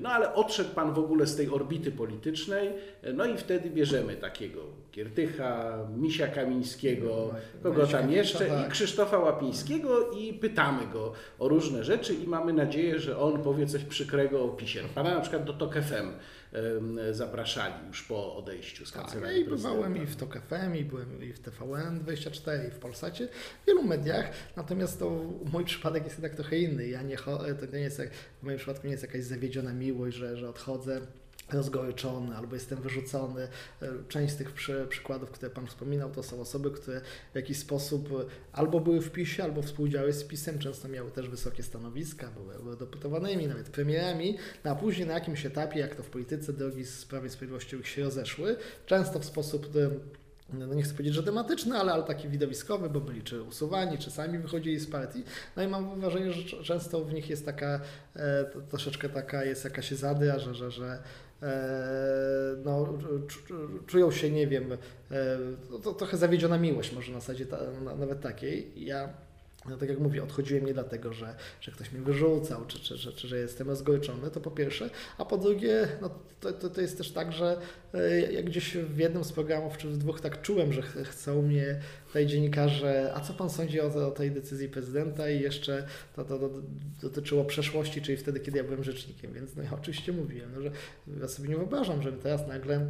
No 0.00 0.08
ale 0.08 0.34
odszedł 0.34 0.70
pan 0.74 0.94
w 0.94 0.98
ogóle 0.98 1.26
z 1.26 1.36
tej 1.36 1.48
orbity 1.48 1.92
politycznej, 1.92 2.70
no 3.14 3.24
i 3.24 3.36
wtedy 3.36 3.70
bierzemy 3.70 4.16
takiego 4.16 4.60
Giertycha, 4.92 5.78
Misia 5.96 6.26
Kamińskiego, 6.26 7.30
No, 7.32 7.60
kogo 7.62 7.82
Misia 7.82 7.98
tam 7.98 8.10
jeszcze 8.10 8.46
tak. 8.46 8.66
i 8.66 8.70
Krzysztofa 8.70 9.18
Łapińskiego 9.18 10.10
i 10.10 10.32
pytamy 10.32 10.86
go 10.86 11.12
o 11.38 11.48
różne 11.48 11.84
rzeczy 11.84 12.14
i 12.14 12.26
mamy 12.26 12.52
nadzieję, 12.52 12.98
że 12.98 13.18
on 13.18 13.42
powie 13.42 13.66
coś 13.66 13.84
przykrego 13.84 14.44
o 14.44 14.48
PiSie. 14.48 14.80
Pana 14.94 15.14
na 15.14 15.20
przykład 15.20 15.44
do 15.44 15.52
TOK 15.52 15.74
FM 15.74 16.08
zapraszali 17.12 17.74
już 17.88 18.02
po 18.02 18.36
odejściu 18.36 18.86
z 18.86 18.92
Tak, 18.92 19.02
kancelarii 19.02 19.42
i 19.42 19.44
bywałem 19.44 20.02
i 20.02 20.06
w 20.06 20.16
TOK 20.16 20.38
FM, 20.48 20.74
i 20.74 20.84
byłem 20.84 21.22
i 21.22 21.32
w 21.32 21.42
TVN24, 21.42 22.68
i 22.68 22.70
w 22.70 22.78
Polsacie, 22.78 23.28
w 23.62 23.66
wielu 23.66 23.82
mediach, 23.82 24.30
natomiast 24.56 24.98
to 24.98 25.10
mój 25.52 25.64
przypadek 25.64 26.04
jest 26.04 26.16
jednak 26.16 26.34
trochę 26.34 26.58
inny. 26.58 26.88
Ja 26.88 27.02
nie, 27.02 27.16
to 27.16 27.66
nie 27.72 27.78
jest, 27.78 28.02
w 28.42 28.42
moim 28.42 28.56
przypadku 28.58 28.86
nie 28.86 28.92
jest 28.92 29.02
jakaś 29.02 29.24
zawiedziona 29.24 29.72
miłość, 29.72 30.16
że, 30.16 30.36
że 30.36 30.48
odchodzę 30.48 31.00
rozgoryczony 31.52 32.36
albo 32.36 32.54
jestem 32.54 32.78
wyrzucony. 32.78 33.48
E, 33.82 33.88
Część 34.08 34.34
z 34.34 34.36
tych 34.36 34.52
przy, 34.52 34.86
przykładów, 34.88 35.30
które 35.30 35.50
Pan 35.50 35.66
wspominał, 35.66 36.10
to 36.10 36.22
są 36.22 36.40
osoby, 36.40 36.70
które 36.70 37.00
w 37.32 37.36
jakiś 37.36 37.58
sposób 37.58 38.08
e, 38.12 38.24
albo 38.52 38.80
były 38.80 39.00
w 39.00 39.10
PiSie, 39.10 39.44
albo 39.44 39.62
współdziałały 39.62 40.12
z 40.12 40.24
PiSem, 40.24 40.58
często 40.58 40.88
miały 40.88 41.10
też 41.10 41.28
wysokie 41.28 41.62
stanowiska, 41.62 42.30
były, 42.30 42.54
były 42.62 42.76
deputowanymi, 42.76 43.46
nawet 43.46 43.70
premierami, 43.70 44.38
no 44.64 44.70
a 44.70 44.74
później 44.74 45.06
na 45.06 45.14
jakimś 45.14 45.46
etapie, 45.46 45.80
jak 45.80 45.94
to 45.94 46.02
w 46.02 46.10
polityce, 46.10 46.52
drogi 46.52 46.84
z 46.84 47.04
Prawa 47.04 47.26
i 47.26 47.30
Sprawiedliwości 47.30 47.76
się 47.84 48.02
rozeszły, 48.02 48.56
często 48.86 49.18
w 49.18 49.24
sposób 49.24 49.76
e, 49.76 49.90
no 50.52 50.74
nie 50.74 50.82
chcę 50.82 50.92
powiedzieć, 50.92 51.14
że 51.14 51.22
tematyczny, 51.22 51.76
ale, 51.76 51.92
ale 51.92 52.02
taki 52.02 52.28
widowiskowy, 52.28 52.90
bo 52.90 53.00
byli 53.00 53.22
czy 53.22 53.42
usuwani, 53.42 53.98
czy 53.98 54.10
sami 54.10 54.38
wychodzili 54.38 54.78
z 54.78 54.86
partii. 54.86 55.24
No 55.56 55.62
i 55.62 55.66
mam 55.66 56.00
wrażenie, 56.00 56.32
że 56.32 56.62
często 56.64 57.04
w 57.04 57.12
nich 57.12 57.30
jest 57.30 57.46
taka, 57.46 57.80
e, 58.16 58.44
troszeczkę 58.70 59.08
taka 59.08 59.44
jest 59.44 59.64
jakaś 59.64 59.90
zadra, 59.90 60.38
że, 60.38 60.54
że, 60.54 60.70
że 60.70 60.98
no, 62.64 62.84
czu- 62.84 63.26
czu- 63.26 63.86
czują 63.86 64.10
się, 64.10 64.30
nie 64.30 64.46
wiem, 64.46 64.72
e, 64.72 64.78
to, 65.70 65.78
to 65.78 65.92
trochę 65.92 66.16
zawiedziona 66.16 66.58
miłość 66.58 66.92
może 66.92 67.12
na 67.12 67.20
zasadzie 67.20 67.46
ta, 67.46 67.58
na, 67.84 67.94
nawet 67.94 68.20
takiej. 68.20 68.72
Ja 68.84 69.08
no, 69.68 69.76
tak 69.76 69.88
jak 69.88 69.98
mówię, 69.98 70.22
odchodziłem 70.22 70.66
nie 70.66 70.74
dlatego, 70.74 71.12
że, 71.12 71.34
że 71.60 71.72
ktoś 71.72 71.92
mnie 71.92 72.02
wyrzucał, 72.02 72.66
czy, 72.66 72.80
czy, 72.80 72.98
czy, 72.98 73.12
czy 73.12 73.28
że 73.28 73.38
jestem 73.38 73.68
rozgoryczony, 73.68 74.30
to 74.30 74.40
po 74.40 74.50
pierwsze, 74.50 74.90
a 75.18 75.24
po 75.24 75.38
drugie, 75.38 75.88
no, 76.00 76.10
to, 76.40 76.52
to, 76.52 76.70
to 76.70 76.80
jest 76.80 76.98
też 76.98 77.12
tak, 77.12 77.32
że 77.32 77.60
e, 77.94 78.32
jak 78.32 78.44
gdzieś 78.44 78.76
w 78.76 78.98
jednym 78.98 79.24
z 79.24 79.32
programów, 79.32 79.76
czy 79.76 79.88
w 79.88 79.98
dwóch 79.98 80.20
tak 80.20 80.42
czułem, 80.42 80.72
że 80.72 80.82
ch- 80.82 81.08
chcą 81.08 81.42
mnie 81.42 81.80
tutaj 82.06 82.26
dziennikarze, 82.26 83.12
a 83.14 83.20
co 83.20 83.34
pan 83.34 83.50
sądzi 83.50 83.80
o, 83.80 84.08
o 84.08 84.10
tej 84.10 84.30
decyzji 84.30 84.68
prezydenta? 84.68 85.30
I 85.30 85.40
jeszcze 85.40 85.86
to, 86.16 86.24
to, 86.24 86.38
to 86.38 86.50
dotyczyło 87.02 87.44
przeszłości, 87.44 88.02
czyli 88.02 88.16
wtedy, 88.16 88.40
kiedy 88.40 88.58
ja 88.58 88.64
byłem 88.64 88.84
rzecznikiem, 88.84 89.32
więc 89.32 89.56
no 89.56 89.62
ja 89.62 89.70
oczywiście 89.72 90.12
mówiłem, 90.12 90.50
no, 90.54 90.60
że 90.62 90.70
ja 91.20 91.28
sobie 91.28 91.48
nie 91.48 91.56
wyobrażam, 91.56 92.02
żebym 92.02 92.20
teraz 92.20 92.46
nagle 92.48 92.86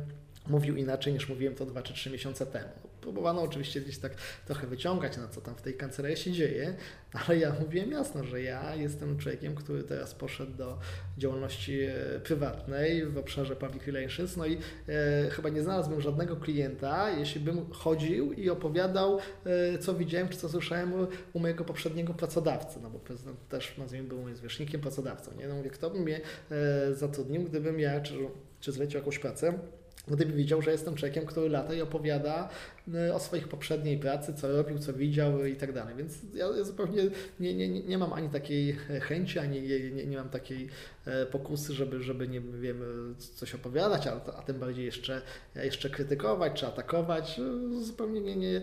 mówił 0.49 0.77
inaczej 0.77 1.13
niż 1.13 1.29
mówiłem 1.29 1.55
to 1.55 1.67
dwa 1.67 1.83
czy 1.83 1.95
trzy 1.95 2.11
miesiące 2.11 2.47
temu. 2.47 2.69
Próbowano 3.01 3.43
oczywiście 3.43 3.81
gdzieś 3.81 3.99
tak 3.99 4.15
trochę 4.47 4.67
wyciągać, 4.67 5.17
na 5.17 5.29
co 5.29 5.41
tam 5.41 5.55
w 5.55 5.63
tej 5.63 5.75
kancelarii 5.75 6.17
się 6.17 6.33
dzieje, 6.33 6.75
ale 7.13 7.39
ja 7.39 7.53
mówiłem 7.61 7.91
jasno, 7.91 8.25
że 8.25 8.43
ja 8.43 8.75
jestem 8.75 9.19
człowiekiem, 9.19 9.55
który 9.55 9.83
teraz 9.83 10.15
poszedł 10.15 10.53
do 10.53 10.79
działalności 11.19 11.81
e, 11.81 11.95
prywatnej 12.25 13.07
w 13.07 13.19
obszarze 13.19 13.57
public 13.57 13.87
relations, 13.87 14.37
no 14.37 14.47
i 14.47 14.59
e, 14.89 15.31
chyba 15.31 15.49
nie 15.49 15.63
znalazłbym 15.63 16.01
żadnego 16.01 16.37
klienta, 16.37 17.11
jeśli 17.11 17.41
bym 17.41 17.71
chodził 17.71 18.33
i 18.33 18.51
opowiadał, 18.51 19.19
e, 19.45 19.79
co 19.79 19.95
widziałem, 19.95 20.29
czy 20.29 20.39
co 20.39 20.49
słyszałem 20.49 20.93
u, 20.93 21.07
u 21.33 21.41
mojego 21.41 21.65
poprzedniego 21.65 22.15
pracodawcy, 22.15 22.79
no 22.83 22.91
bo 22.91 22.99
prezydent 22.99 23.49
też, 23.49 23.79
nazwijmy, 23.79 24.09
był 24.09 24.23
moim 24.23 24.37
zwierzchnikiem, 24.37 24.81
pracodawcą, 24.81 25.31
nie? 25.39 25.49
No 25.49 25.55
mówię, 25.55 25.71
kto 25.71 25.91
by 25.91 26.01
mnie 26.01 26.21
e, 26.51 26.95
zatrudnił, 26.95 27.43
gdybym 27.43 27.81
ja, 27.81 28.01
czy, 28.01 28.15
czy 28.61 28.73
zlecił 28.73 28.99
jakąś 28.99 29.19
pracę, 29.19 29.59
Gdyby 30.09 30.33
widział, 30.33 30.63
że 30.63 30.71
jestem 30.71 30.95
człowiekiem, 30.95 31.27
który 31.27 31.49
lata 31.49 31.75
i 31.75 31.83
opowiada 31.83 32.49
y, 33.09 33.15
o 33.15 33.21
swojej 33.21 33.45
poprzedniej 33.47 33.99
pracy, 33.99 34.35
co 34.35 34.53
robił, 34.57 34.79
co 34.79 34.93
widział 34.93 35.45
i 35.47 35.57
tak 35.57 35.73
dalej. 35.73 35.95
Więc 35.97 36.19
ja 36.35 36.65
zupełnie 36.65 37.03
nie, 37.41 37.55
nie, 37.55 37.69
nie 37.69 37.99
mam 37.99 38.13
ani 38.13 38.29
takiej 38.29 38.77
e, 38.91 39.01
chęci, 39.01 39.39
ani 39.39 39.63
nie, 39.63 39.91
nie, 39.91 40.07
nie 40.07 40.17
mam 40.17 40.29
takiej 40.29 40.69
e, 41.07 41.27
pokusy, 41.27 41.73
żeby, 41.75 42.03
żeby 42.03 42.29
nie 42.29 42.41
wiem, 42.41 42.83
e, 42.83 43.15
coś 43.37 43.55
opowiadać, 43.55 44.07
a, 44.07 44.13
a 44.39 44.43
tym 44.43 44.59
bardziej 44.59 44.85
jeszcze, 44.85 45.23
jeszcze 45.55 45.91
krytykować 45.91 46.53
czy 46.61 46.67
atakować. 46.67 47.41
E, 47.41 47.83
Zupełnie 47.85 48.21
nie, 48.21 48.37
nie, 48.37 48.63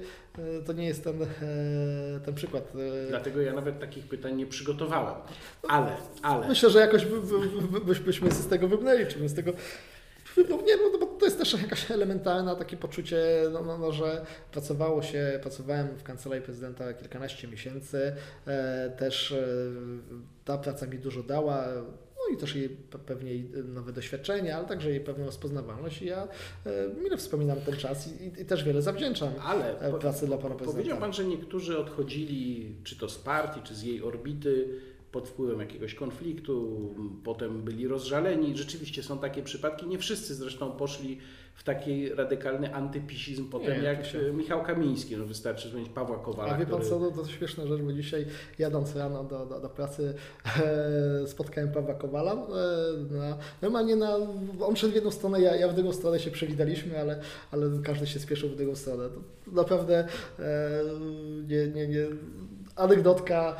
to 0.66 0.74
nie 0.74 0.86
jest 0.88 1.04
ten, 1.04 1.20
ten 2.26 2.34
przykład. 2.36 2.74
Dlatego 3.10 3.42
ja 3.42 3.54
nawet 3.54 3.80
takich 3.80 4.08
pytań 4.08 4.36
nie 4.36 4.46
przygotowałem. 4.46 5.16
Ale, 5.68 5.96
ale. 6.22 6.48
Myślę, 6.48 6.70
że 6.70 6.80
jakoś 6.80 7.06
by, 7.06 7.22
by, 7.22 7.68
by, 7.80 7.86
byś- 7.86 8.00
byśmy 8.00 8.32
z 8.32 8.48
tego 8.48 8.68
wybrnęli, 8.68 9.08
czy 9.08 9.20
bym 9.20 9.30
z 9.30 9.34
tego. 9.34 9.52
No 10.38 10.62
nie, 10.62 10.78
no 10.78 11.00
bo 11.00 11.06
to 11.06 11.26
jest 11.26 11.38
też 11.38 11.54
jakaś 11.62 11.92
elementarna 11.92 12.56
takie 12.56 12.78
poczucie, 12.78 13.24
no, 13.54 13.62
no, 13.64 13.78
no, 13.78 13.92
że 13.92 14.26
pracowało 14.52 15.02
się, 15.02 15.40
pracowałem 15.42 15.88
w 15.98 16.04
kancelarii 16.04 16.46
prezydenta 16.46 16.94
kilkanaście 16.94 17.48
miesięcy, 17.48 18.16
e, 18.48 18.90
też 18.98 19.32
e, 19.32 19.48
ta 20.46 20.58
praca 20.58 20.88
mi 20.88 21.00
dużo 21.00 21.24
dała, 21.24 21.68
no 22.18 22.36
i 22.36 22.38
też 22.38 22.56
jej 22.56 22.70
pe- 22.70 23.00
pewnie 23.00 23.32
nowe 23.64 23.94
doświadczenia, 23.94 24.58
ale 24.58 24.68
także 24.68 24.90
jej 24.90 25.00
pewną 25.02 25.26
rozpoznawalność 25.26 26.02
i 26.02 26.06
ja 26.06 26.28
e, 26.66 26.70
mile 27.04 27.18
wspominam 27.18 27.62
ten 27.62 27.78
czas 27.78 28.10
i, 28.22 28.42
i, 28.42 28.46
też 28.46 28.64
wiele 28.64 28.82
zawdzięczam 28.82 29.30
Ale 29.46 29.80
e, 29.80 29.92
po- 29.92 29.98
pracy 29.98 30.26
dla 30.28 30.38
pana 30.38 30.56
prezydenta. 30.56 30.78
Powiedział 30.78 30.98
Pan, 30.98 31.14
że 31.14 31.26
niektórzy 31.26 31.78
odchodzili, 31.80 32.76
czy 32.84 32.98
to 32.98 33.10
z 33.10 33.18
partii, 33.18 33.62
czy 33.64 33.76
z 33.76 33.84
jej 33.84 34.04
orbity, 34.04 34.68
pod 35.12 35.30
wpływem 35.30 35.60
jakiegoś 35.60 35.96
konfliktu, 35.96 36.80
potem 37.24 37.62
byli 37.62 37.88
rozżaleni. 37.88 38.58
Rzeczywiście 38.58 39.04
są 39.04 39.18
takie 39.18 39.44
przypadki. 39.44 39.88
Nie 39.88 39.98
wszyscy 39.98 40.36
zresztą 40.36 40.72
poszli 40.72 41.18
w 41.56 41.64
taki 41.64 42.10
radykalny 42.10 42.76
antypisizm 42.76 43.50
potem 43.50 43.78
Nie, 43.78 43.84
jak 43.84 44.00
e, 44.30 44.34
Michał 44.34 44.64
Kamiński. 44.64 45.18
No 45.18 45.26
wystarczy 45.26 45.68
wspomnieć 45.68 45.90
Pawła 45.90 46.18
Kowala, 46.18 46.54
A 46.54 46.58
wie 46.58 46.66
pan 46.66 46.80
który... 46.82 46.90
co, 46.90 47.12
to, 47.12 47.24
to 47.24 47.30
śmieszna 47.30 47.68
rzecz, 47.68 47.82
bo 47.82 47.94
dzisiaj 47.94 48.26
jadąc 48.60 48.96
rano 48.96 49.24
do, 49.24 49.46
do, 49.46 49.60
do 49.60 49.70
pracy 49.70 50.14
e, 50.64 51.28
spotkałem 51.28 51.72
Pawła 51.72 51.94
Kowala. 51.94 52.34
E, 52.34 52.38
na, 53.14 53.38
normalnie 53.62 53.96
na, 53.96 54.18
on 54.62 54.76
szedł 54.76 54.92
w 54.92 54.96
jedną 54.96 55.12
stronę, 55.12 55.42
ja, 55.42 55.56
ja 55.56 55.68
w 55.68 55.76
drugą 55.76 55.94
stronę 55.94 56.20
się 56.20 56.32
przywitaliśmy, 56.32 57.00
ale, 57.00 57.22
ale 57.52 57.70
każdy 57.84 58.08
się 58.08 58.20
spieszył 58.20 58.50
w 58.50 58.56
drugą 58.56 58.76
stronę. 58.76 59.10
To 59.10 59.52
naprawdę 59.52 60.08
e, 60.40 60.82
nie, 61.48 61.68
nie, 61.68 61.88
nie, 61.88 62.08
anegdotka, 62.82 63.56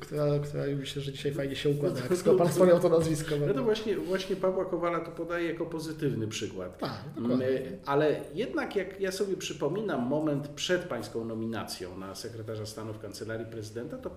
która, 0.00 0.24
która 0.38 0.64
myślę, 0.76 1.02
że 1.02 1.12
dzisiaj 1.12 1.32
fajnie 1.32 1.56
się 1.56 1.68
układa, 1.70 2.00
jak 2.00 2.16
skoro 2.16 2.38
pan 2.38 2.48
wspomniał 2.48 2.80
to 2.80 2.88
nazwisko. 2.88 3.34
No 3.46 3.54
to 3.54 3.62
właśnie, 3.62 3.96
właśnie 3.96 4.36
Pawła 4.36 4.64
Kowala 4.64 5.00
to 5.00 5.10
podaje 5.10 5.48
jako 5.48 5.66
pozytywny 5.66 6.28
przykład. 6.28 6.78
Tak, 6.78 6.98
Mm, 7.16 7.22
dokładnie. 7.22 7.62
Ale 7.86 8.20
jednak 8.34 8.76
jak 8.76 9.00
ja 9.00 9.12
sobie 9.12 9.36
przypominam 9.36 10.06
moment 10.06 10.48
przed 10.48 10.82
pańską 10.82 11.24
nominacją 11.24 11.98
na 11.98 12.14
sekretarza 12.14 12.66
stanu 12.66 12.92
w 12.92 12.98
kancelarii 12.98 13.46
prezydenta, 13.46 13.98
to 13.98 14.10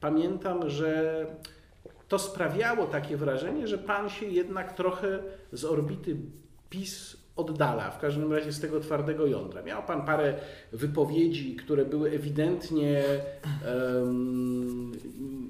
pamiętam, 0.00 0.70
że 0.70 1.26
to 2.08 2.18
sprawiało 2.18 2.86
takie 2.86 3.16
wrażenie, 3.16 3.68
że 3.68 3.78
pan 3.78 4.10
się 4.10 4.26
jednak 4.26 4.72
trochę 4.76 5.18
z 5.52 5.64
orbity 5.64 6.16
PiS 6.70 7.16
oddala, 7.36 7.90
w 7.90 7.98
każdym 7.98 8.32
razie 8.32 8.52
z 8.52 8.60
tego 8.60 8.80
twardego 8.80 9.26
jądra. 9.26 9.62
Miał 9.62 9.82
pan 9.82 10.04
parę 10.06 10.34
wypowiedzi, 10.72 11.56
które 11.56 11.84
były 11.84 12.10
ewidentnie 12.10 13.02
em, 13.64 14.92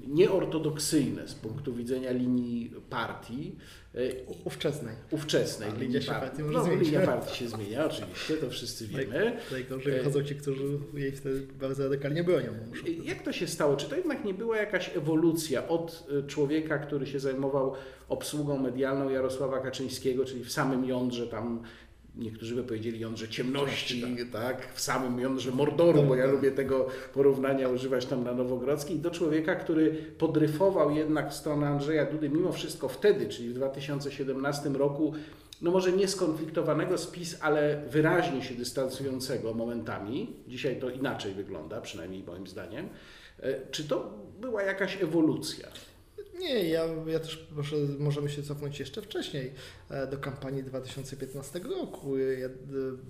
nieortodoksyjne 0.07 1.27
z 1.27 1.35
punktu 1.35 1.73
widzenia 1.73 2.11
linii 2.11 2.73
partii. 2.89 3.55
E, 3.95 3.99
Ówczesnej. 4.45 4.95
ówczesnej 5.11 5.71
linia 5.79 6.01
się 6.01 6.07
partii. 6.11 6.27
partii 6.27 6.43
może 6.43 6.57
no, 6.57 6.63
zmienić. 6.63 6.87
linia 6.87 7.05
partii 7.05 7.37
się 7.37 7.47
zmienia, 7.47 7.85
oczywiście, 7.85 8.33
to 8.37 8.49
wszyscy 8.49 8.87
wiemy. 8.87 9.37
Najgorzej 9.51 9.93
E, 9.93 9.97
wychodzą 9.97 10.23
ci, 10.23 10.35
którzy 10.35 10.63
jej 10.93 11.11
wtedy 11.11 11.47
bardzo 11.59 11.83
radykalnie 11.83 12.23
bronią. 12.23 12.49
Jak 13.03 13.21
to 13.23 13.31
się 13.33 13.47
stało? 13.47 13.75
Czy 13.75 13.89
to 13.89 13.95
jednak 13.95 14.25
nie 14.25 14.33
była 14.33 14.57
jakaś 14.57 14.97
ewolucja 14.97 15.67
od 15.67 16.07
y, 16.23 16.27
człowieka, 16.27 16.77
który 16.77 17.07
się 17.07 17.19
zajmował 17.19 17.73
obsługą 18.09 18.57
medialną 18.59 19.09
Jarosława 19.09 19.59
Kaczyńskiego, 19.59 20.25
czyli 20.25 20.43
w 20.43 20.51
samym 20.51 20.85
jądrze 20.85 21.27
tam 21.27 21.63
Niektórzy 22.15 22.55
by 22.55 22.63
powiedzieli 22.63 22.99
jądrze 22.99 23.29
ciemności, 23.29 24.03
tak, 24.31 24.73
w 24.73 24.81
samym 24.81 25.19
jądrze 25.19 25.51
mordoru, 25.51 26.03
bo 26.03 26.15
ja 26.15 26.25
lubię 26.25 26.51
tego 26.51 26.87
porównania 27.13 27.69
używać 27.69 28.05
tam 28.05 28.23
na 28.23 28.33
Nowogrodzkiej, 28.33 28.99
do 28.99 29.11
człowieka, 29.11 29.55
który 29.55 29.91
podryfował 30.17 30.91
jednak 30.91 31.31
w 31.31 31.33
stronę 31.33 31.67
Andrzeja 31.67 32.05
Dudy 32.05 32.29
mimo 32.29 32.51
wszystko 32.51 32.87
wtedy, 32.89 33.29
czyli 33.29 33.49
w 33.49 33.53
2017 33.53 34.69
roku, 34.69 35.13
no 35.61 35.71
może 35.71 35.91
nie 35.91 36.07
skonfliktowanego 36.07 36.97
z 36.97 37.07
PiS, 37.07 37.37
ale 37.41 37.83
wyraźnie 37.89 38.43
się 38.43 38.55
dystansującego 38.55 39.53
momentami. 39.53 40.35
Dzisiaj 40.47 40.79
to 40.79 40.89
inaczej 40.89 41.33
wygląda, 41.33 41.81
przynajmniej 41.81 42.23
moim 42.23 42.47
zdaniem. 42.47 42.89
E, 43.39 43.71
Czy 43.71 43.83
to 43.83 44.13
była 44.41 44.63
jakaś 44.63 45.01
ewolucja? 45.03 45.67
Nie, 46.39 46.69
ja, 46.69 46.85
ja 47.07 47.19
też 47.19 47.47
może, 47.51 47.75
możemy 47.99 48.29
się 48.29 48.43
cofnąć 48.43 48.79
jeszcze 48.79 49.01
wcześniej, 49.01 49.53
e, 49.89 50.07
do 50.07 50.17
kampanii 50.17 50.63
2015 50.63 51.59
roku. 51.59 52.17
Ja, 52.17 52.47
e, 52.47 52.51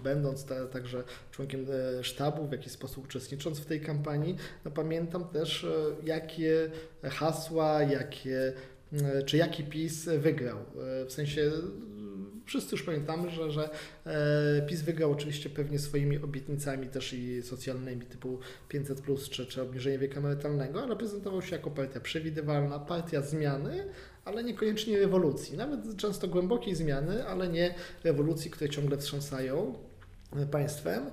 będąc 0.04 0.46
ta, 0.46 0.68
także 0.68 1.04
członkiem 1.32 1.66
e, 2.00 2.04
sztabu, 2.04 2.48
w 2.48 2.52
jakiś 2.52 2.72
sposób 2.72 3.06
uczestnicząc 3.06 3.60
w 3.60 3.66
tej 3.66 3.82
kampanii, 3.82 4.36
no 4.66 4.72
pamiętam 4.72 5.28
też, 5.28 5.66
jakie 6.04 6.72
hasła, 7.04 7.84
jakie 7.84 8.54
czy 9.26 9.38
jaki 9.38 9.64
PiS 9.64 10.06
wygrał. 10.06 10.58
W 11.08 11.12
sensie 11.12 11.52
wszyscy 12.46 12.76
już 12.76 12.84
pamiętamy, 12.84 13.30
że, 13.30 13.52
że 13.52 13.70
e, 14.06 14.62
PiS 14.68 14.82
wygrał 14.82 15.12
oczywiście 15.12 15.50
pewnie 15.50 15.80
swoimi 15.80 16.18
obietnicami 16.18 16.88
też 16.88 17.14
i 17.14 17.44
socjalnymi 17.44 18.06
typu 18.06 18.40
500 18.70 19.02
plus 19.02 19.30
czy, 19.30 19.46
czy 19.46 19.62
obniżenie 19.62 19.98
wieku 19.98 20.20
emerytalnego, 20.20 20.84
ale 20.84 20.96
prezentował 20.96 21.42
się 21.42 21.56
jako 21.56 21.72
partia 21.72 22.00
przewidywalna, 22.00 22.80
partia 22.80 23.22
zmiany, 23.22 23.86
ale 24.26 24.44
niekoniecznie 24.44 25.00
rewolucji. 25.00 25.58
Nawet 25.58 25.98
często 25.98 26.28
głębokiej 26.28 26.76
zmiany, 26.76 27.28
ale 27.28 27.50
nie 27.50 27.76
rewolucji, 28.04 28.52
które 28.52 28.70
ciągle 28.70 28.98
wstrząsają 28.98 29.74
państwem, 30.52 31.04
e, 31.06 31.12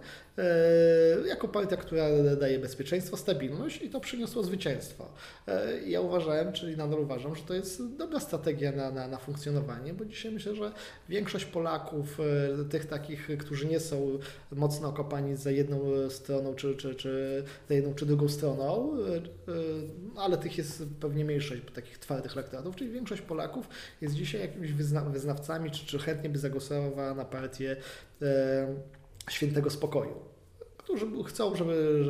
jako 1.26 1.48
partia, 1.48 1.76
która 1.76 2.08
daje 2.40 2.58
bezpieczeństwo, 2.58 3.16
stabilność 3.16 3.82
i 3.82 3.90
to 3.90 4.00
przyniosło 4.00 4.42
zwycięstwo. 4.42 5.08
E, 5.48 5.80
ja 5.88 6.00
uważałem, 6.00 6.52
czyli 6.52 6.76
nadal 6.76 7.00
uważam, 7.00 7.36
że 7.36 7.42
to 7.42 7.54
jest 7.54 7.96
dobra 7.96 8.20
strategia 8.20 8.72
na, 8.72 8.90
na, 8.90 9.08
na 9.08 9.18
funkcjonowanie, 9.18 9.94
bo 9.94 10.04
dzisiaj 10.04 10.32
myślę, 10.32 10.54
że 10.54 10.72
większość 11.08 11.44
Polaków, 11.44 12.20
e, 12.60 12.64
tych 12.64 12.86
takich, 12.86 13.28
którzy 13.38 13.66
nie 13.66 13.80
są 13.80 14.18
mocno 14.52 14.88
okopani 14.88 15.36
za 15.36 15.50
jedną 15.50 16.10
stroną, 16.10 16.54
czy, 16.54 16.76
czy, 16.76 16.94
czy 16.94 17.44
za 17.68 17.74
jedną 17.74 17.94
czy 17.94 18.06
drugą 18.06 18.28
stroną, 18.28 18.96
ale 20.16 20.38
tych 20.38 20.58
jest 20.58 20.82
pewnie 21.00 21.24
mniejszość 21.24 21.62
takich 21.74 21.98
twardych 21.98 22.36
lektoratów, 22.36 22.76
czyli 22.76 22.90
większość 22.90 23.22
Polaków 23.22 23.68
jest 24.00 24.14
dzisiaj 24.14 24.40
jakimiś 24.40 24.72
wyznawcami, 25.12 25.70
czy, 25.70 25.86
czy 25.86 25.98
chętnie 25.98 26.30
by 26.30 26.38
zagłosowała 26.38 27.14
na 27.14 27.24
partię 27.24 27.76
świętego 29.28 29.70
spokoju, 29.70 30.30
którzy 30.76 31.06
chcą, 31.26 31.56
żeby, 31.56 32.04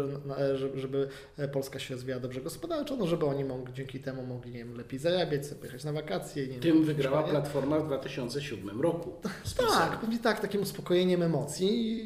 żeby, 0.55 0.81
żeby 0.81 1.09
Polska 1.53 1.79
się 1.79 1.95
rozwijała 1.95 2.21
dobrze 2.21 2.41
gospodarczo, 2.41 2.97
no 2.97 3.07
żeby 3.07 3.27
oni 3.27 3.45
mogli, 3.45 3.75
dzięki 3.75 4.01
temu 4.01 4.27
mogli 4.27 4.53
nie 4.53 4.59
wiem, 4.59 4.77
lepiej 4.77 4.99
zarabiać, 4.99 5.47
sobie 5.47 5.61
pojechać 5.61 5.85
na 5.85 5.93
wakacje. 5.93 6.47
Nie 6.47 6.59
Tym 6.59 6.75
wiem, 6.75 6.85
wygrała 6.85 7.23
Platforma 7.23 7.79
w 7.79 7.87
2007 7.87 8.81
roku. 8.81 9.13
Tak, 9.57 10.01
pewnie 10.01 10.19
tak, 10.19 10.41
takim 10.41 10.63
uspokojeniem 10.63 11.23
emocji. 11.23 12.05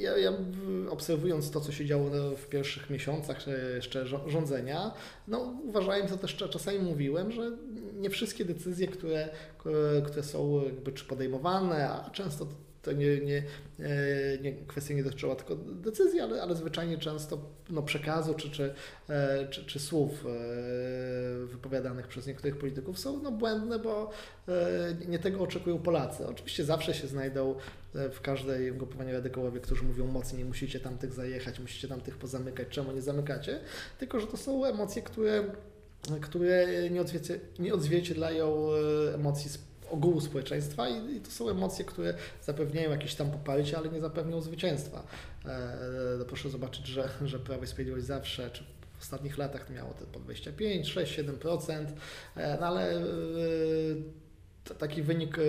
Ja, 0.00 0.18
ja, 0.18 0.32
obserwując 0.90 1.50
to, 1.50 1.60
co 1.60 1.72
się 1.72 1.86
działo 1.86 2.10
w 2.36 2.48
pierwszych 2.48 2.90
miesiącach 2.90 3.46
jeszcze 3.74 4.06
rządzenia, 4.26 4.92
no 5.28 5.38
uważałem, 5.64 6.08
to 6.08 6.16
też 6.16 6.36
czasami 6.36 6.78
mówiłem, 6.78 7.32
że 7.32 7.50
nie 7.94 8.10
wszystkie 8.10 8.44
decyzje, 8.44 8.88
które, 8.88 9.28
które 10.06 10.22
są 10.22 10.64
jakby 10.64 10.92
czy 10.92 11.04
podejmowane, 11.04 11.90
a 11.90 12.10
często 12.10 12.46
to 12.82 12.92
nie, 12.92 13.20
nie, 13.20 13.42
e, 13.80 14.38
nie, 14.38 14.52
kwestia 14.52 14.94
nie 14.94 15.04
dotyczyła 15.04 15.36
tylko 15.36 15.56
decyzji, 15.56 16.20
ale, 16.20 16.42
ale 16.42 16.54
zwyczajnie 16.54 16.98
często 16.98 17.38
no, 17.70 17.82
przekazu 17.82 18.34
czy, 18.34 18.50
czy, 18.50 18.74
e, 19.08 19.48
czy, 19.48 19.64
czy 19.64 19.80
słów 19.80 20.26
e, 20.26 21.46
wypowiadanych 21.46 22.06
przez 22.08 22.26
niektórych 22.26 22.58
polityków 22.58 22.98
są 22.98 23.22
no, 23.22 23.32
błędne, 23.32 23.78
bo 23.78 24.10
nie 25.08 25.18
tego 25.18 25.40
oczekują 25.40 25.78
Polacy. 25.78 26.26
Oczywiście 26.26 26.64
zawsze 26.64 26.94
się 26.94 27.06
znajdą 27.06 27.54
w 27.94 28.20
każdej 28.20 28.72
grupowaniu 28.72 29.12
radykałowie, 29.12 29.60
którzy 29.60 29.84
mówią 29.84 30.06
mocniej, 30.06 30.44
musicie 30.44 30.80
tamtych 30.80 31.12
zajechać, 31.12 31.60
musicie 31.60 31.88
tamtych 31.88 32.16
pozamykać, 32.16 32.68
czemu 32.68 32.92
nie 32.92 33.02
zamykacie, 33.02 33.60
tylko 33.98 34.20
że 34.20 34.26
to 34.26 34.36
są 34.36 34.64
emocje, 34.64 35.02
które, 35.02 35.44
które 36.20 36.66
nie 37.58 37.74
odzwierciedlają 37.74 38.68
emocji 39.14 39.50
ogółu 39.90 40.20
społeczeństwa 40.20 40.88
i, 40.88 41.16
i, 41.16 41.20
to 41.20 41.30
są 41.30 41.50
emocje, 41.50 41.84
które 41.84 42.14
zapewniają 42.42 42.90
jakieś 42.90 43.14
tam 43.14 43.30
poparcie, 43.30 43.78
ale 43.78 43.88
nie 43.88 44.00
zapewnią 44.00 44.40
zwycięstwa. 44.40 45.02
E, 45.46 45.78
no 46.18 46.24
proszę 46.24 46.50
zobaczyć, 46.50 46.86
że, 46.86 47.08
że 47.24 47.38
Prawo 47.38 47.64
i 47.64 47.66
Sprawiedliwość 47.66 48.06
zawsze, 48.06 48.50
czy 48.50 48.64
w 48.98 49.02
ostatnich 49.02 49.38
latach 49.38 49.70
miało 49.70 49.94
te 49.94 50.04
po 50.04 50.20
25, 50.20 50.88
6, 50.88 51.18
7%, 51.18 51.86
e, 52.36 52.58
no 52.60 52.66
ale 52.66 52.96
e, 52.96 53.02
taki 54.78 55.02
wynik, 55.02 55.38
e, 55.38 55.42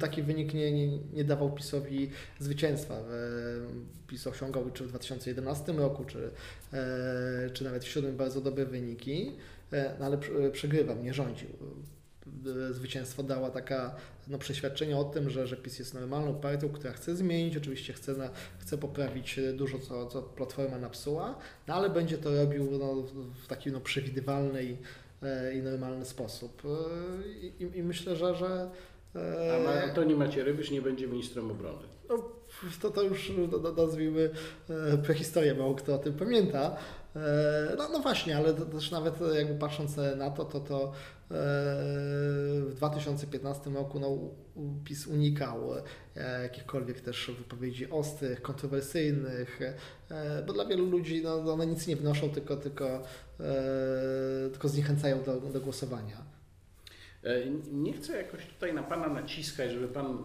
taki 0.00 0.22
wynik 0.22 0.54
nie, 0.54 0.72
nie, 0.72 0.98
nie 0.98 1.24
dawał 1.24 1.52
PiSowi 1.52 2.10
zwycięstwa. 2.38 2.94
E, 2.94 3.02
PiS 4.06 4.26
osiągał 4.26 4.70
czy 4.70 4.84
w 4.84 4.88
2011 4.88 5.72
roku, 5.72 6.04
czy, 6.04 6.30
e, 6.72 7.50
czy 7.52 7.64
nawet 7.64 7.84
w 7.84 7.86
2007 7.86 8.16
bardzo 8.16 8.40
dobre 8.40 8.66
wyniki, 8.66 9.32
no 9.98 10.06
ale 10.06 10.18
przegrywał, 10.52 11.02
nie 11.02 11.14
rządził 11.14 11.48
zwycięstwo 12.70 13.22
dała 13.22 13.50
taka 13.50 13.94
no, 14.28 14.38
przeświadczenie 14.38 14.96
o 14.96 15.04
tym, 15.04 15.30
że, 15.30 15.46
że 15.46 15.56
PiS 15.56 15.78
jest 15.78 15.94
normalną 15.94 16.34
partią, 16.34 16.68
która 16.68 16.92
chce 16.92 17.16
zmienić, 17.16 17.56
oczywiście 17.56 17.92
chce, 17.92 18.12
na, 18.12 18.30
chce 18.58 18.78
poprawić 18.78 19.40
dużo, 19.54 19.78
co, 19.78 20.06
co 20.06 20.22
Platforma 20.22 20.78
napsuła, 20.78 21.38
no, 21.68 21.74
ale 21.74 21.90
będzie 21.90 22.18
to 22.18 22.36
robił 22.36 22.78
no, 22.78 22.94
w 23.44 23.46
taki 23.46 23.72
no, 23.72 23.80
przewidywalny 23.80 24.64
i, 24.64 24.76
e, 25.22 25.54
i 25.54 25.62
normalny 25.62 26.04
sposób. 26.04 26.62
E, 26.64 27.28
I, 27.64 27.78
i 27.78 27.82
myślę, 27.82 28.16
że, 28.16 28.34
że 28.34 28.70
e, 29.16 29.68
A 29.68 29.82
Antoni 29.82 30.14
Macierewicz 30.14 30.70
nie 30.70 30.82
będzie 30.82 31.06
ministrem 31.06 31.50
obrony. 31.50 31.88
No, 32.08 32.28
to, 32.82 32.90
to 32.90 33.02
już 33.02 33.32
nazwijmy 33.76 34.30
prehistorię, 35.04 35.54
mało 35.54 35.74
kto 35.74 35.94
o 35.94 35.98
tym 35.98 36.12
pamięta. 36.12 36.76
No, 37.78 37.88
no 37.92 37.98
właśnie, 37.98 38.36
ale 38.36 38.54
też 38.54 38.90
nawet 38.90 39.14
jakby 39.34 39.54
patrząc 39.54 39.96
na 40.16 40.30
to, 40.30 40.44
to, 40.44 40.60
to 40.60 40.92
w 42.66 42.72
2015 42.76 43.70
roku 43.70 44.00
no, 44.00 44.18
PiS 44.84 45.06
unikał 45.06 45.74
e, 46.16 46.42
jakichkolwiek 46.42 47.00
też 47.00 47.30
wypowiedzi 47.38 47.90
ostrych, 47.90 48.42
kontrowersyjnych, 48.42 49.60
e, 50.10 50.42
bo 50.46 50.52
dla 50.52 50.64
wielu 50.64 50.90
ludzi 50.90 51.22
no, 51.22 51.52
one 51.52 51.66
nic 51.66 51.86
nie 51.86 51.96
wnoszą, 51.96 52.30
tylko, 52.30 52.56
tylko, 52.56 53.02
e, 53.40 54.50
tylko 54.50 54.68
zniechęcają 54.68 55.22
do, 55.22 55.40
do 55.40 55.60
głosowania. 55.60 56.38
Nie 57.72 57.92
chcę 57.92 58.16
jakoś 58.16 58.46
tutaj 58.46 58.74
na 58.74 58.82
Pana 58.82 59.08
naciskać, 59.08 59.70
żeby 59.70 59.88
Pan 59.88 60.24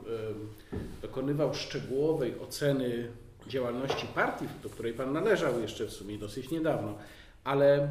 dokonywał 1.02 1.54
szczegółowej 1.54 2.40
oceny 2.40 3.12
działalności 3.48 4.08
partii, 4.08 4.46
do 4.64 4.70
której 4.70 4.94
Pan 4.94 5.14
należał 5.14 5.62
jeszcze 5.62 5.86
w 5.86 5.92
sumie 5.92 6.18
dosyć 6.18 6.52
niedawno, 6.52 6.98
ale 7.44 7.88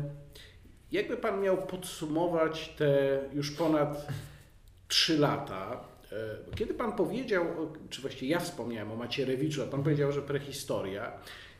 jakby 0.92 1.16
Pan 1.16 1.40
miał 1.40 1.56
podsumować 1.56 2.74
te 2.78 3.20
już 3.32 3.50
ponad 3.50 4.06
trzy 4.88 5.18
lata, 5.18 5.84
e, 6.12 6.56
kiedy 6.56 6.74
Pan 6.74 6.92
powiedział, 6.92 7.44
czy 7.90 8.00
właściwie 8.00 8.32
ja 8.32 8.40
wspomniałem 8.40 8.92
o 8.92 8.96
Macierewiczu, 8.96 9.62
a 9.62 9.66
Pan 9.66 9.82
powiedział, 9.82 10.12
że 10.12 10.22
prehistoria, 10.22 11.12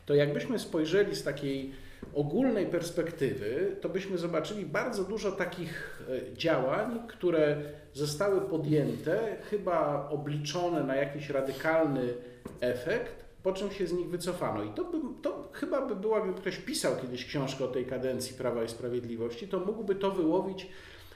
to 0.05 0.15
jakbyśmy 0.15 0.59
spojrzeli 0.59 1.15
z 1.15 1.23
takiej 1.23 1.73
ogólnej 2.13 2.65
perspektywy, 2.65 3.75
to 3.81 3.89
byśmy 3.89 4.17
zobaczyli 4.17 4.65
bardzo 4.65 5.03
dużo 5.03 5.31
takich 5.31 6.01
e, 6.09 6.37
działań, 6.37 6.99
które 7.07 7.61
zostały 7.93 8.41
podjęte, 8.41 9.37
chyba 9.49 10.09
obliczone 10.09 10.83
na 10.83 10.95
jakiś 10.95 11.29
radykalny 11.29 12.13
efekt, 12.61 13.22
po 13.43 13.53
czym 13.53 13.71
się 13.71 13.87
z 13.87 13.93
nich 13.93 14.09
wycofano. 14.09 14.63
I 14.63 14.69
to, 14.69 14.85
by, 14.85 14.97
to 15.21 15.49
chyba 15.51 15.85
by 15.85 15.95
było, 15.95 16.21
gdyby 16.21 16.41
ktoś 16.41 16.57
pisał 16.57 16.95
kiedyś 17.01 17.25
książkę 17.25 17.65
o 17.65 17.67
tej 17.67 17.85
kadencji 17.85 18.35
Prawa 18.35 18.63
i 18.63 18.69
Sprawiedliwości, 18.69 19.47
to 19.47 19.59
mógłby 19.59 19.95
to 19.95 20.11
wyłowić 20.11 20.67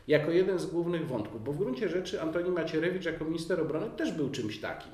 jako 0.08 0.32
jeden 0.32 0.60
z 0.60 0.66
głównych 0.66 1.08
wątków, 1.08 1.44
bo 1.44 1.54
w 1.54 1.58
gruncie 1.58 1.90
rzeczy 1.90 2.22
Antoni 2.22 2.52
Macierewicz 2.52 3.06
jako 3.06 3.26
minister 3.26 3.62
obrony 3.62 3.90
też 3.98 4.12
był 4.12 4.30
czymś 4.30 4.60
takim. 4.60 4.92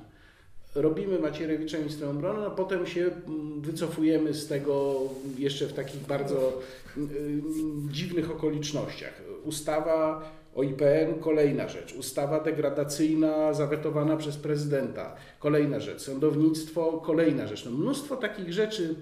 Robimy 0.74 1.18
Macierewicza 1.18 1.78
ministrem 1.78 2.10
obrony, 2.10 2.46
a 2.46 2.50
potem 2.50 2.86
się 2.86 3.10
mm, 3.26 3.60
wycofujemy 3.60 4.34
z 4.34 4.46
tego 4.46 4.94
jeszcze 5.38 5.66
w 5.66 5.72
takich 5.72 6.00
bardzo 6.00 6.52
mm, 6.96 7.10
mm, 7.10 7.88
dziwnych 7.92 8.30
okolicznościach. 8.30 9.22
Ustawa 9.44 10.30
o 10.54 10.62
IPN 10.62 11.20
kolejna 11.20 11.68
rzecz. 11.68 11.94
Ustawa 11.94 12.40
degradacyjna 12.40 13.52
zawetowana 13.52 14.16
przez 14.16 14.36
prezydenta 14.36 15.16
kolejna 15.38 15.80
rzecz. 15.80 16.00
Sądownictwo 16.00 16.92
kolejna 16.92 17.46
rzecz. 17.46 17.64
No 17.64 17.70
mnóstwo 17.70 18.16
takich 18.16 18.52
rzeczy. 18.52 18.94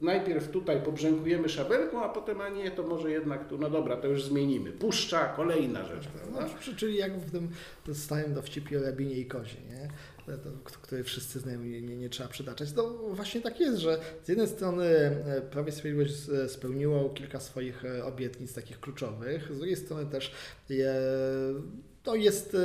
Najpierw 0.00 0.48
tutaj 0.48 0.82
pobrzękujemy 0.82 1.48
szabelką, 1.48 2.02
a 2.02 2.08
potem, 2.08 2.40
a 2.40 2.48
nie, 2.48 2.70
to 2.70 2.82
może 2.82 3.10
jednak 3.10 3.48
tu, 3.48 3.58
no 3.58 3.70
dobra, 3.70 3.96
to 3.96 4.08
już 4.08 4.24
zmienimy. 4.24 4.72
Puszcza, 4.72 5.28
kolejna 5.28 5.84
rzecz. 5.84 6.08
No, 6.32 6.38
czyli 6.76 6.96
jak 6.96 7.18
w 7.18 7.30
tym 7.30 7.50
stałem 7.94 8.34
dowcipie 8.34 8.78
o 8.78 8.82
rabinie 8.82 9.14
i 9.14 9.26
kozie, 9.26 9.56
nie? 9.70 9.88
Który 10.82 11.04
wszyscy 11.04 11.40
znają 11.40 11.62
i 11.62 11.82
nie, 11.82 11.96
nie, 11.96 12.08
trzeba 12.08 12.28
przytaczać. 12.28 12.74
No 12.76 12.88
właśnie 13.12 13.40
tak 13.40 13.60
jest, 13.60 13.78
że 13.78 13.98
z 14.24 14.28
jednej 14.28 14.48
strony 14.48 14.84
e, 14.84 15.40
Prawie 15.50 15.72
Sprawiedliwość 15.72 16.14
spełniło 16.48 17.10
kilka 17.10 17.40
swoich 17.40 17.84
e, 17.84 18.04
obietnic 18.04 18.54
takich 18.54 18.80
kluczowych, 18.80 19.54
z 19.54 19.58
drugiej 19.58 19.76
strony 19.76 20.06
też 20.06 20.32
je, 20.68 20.94
to 22.02 22.14
jest 22.14 22.56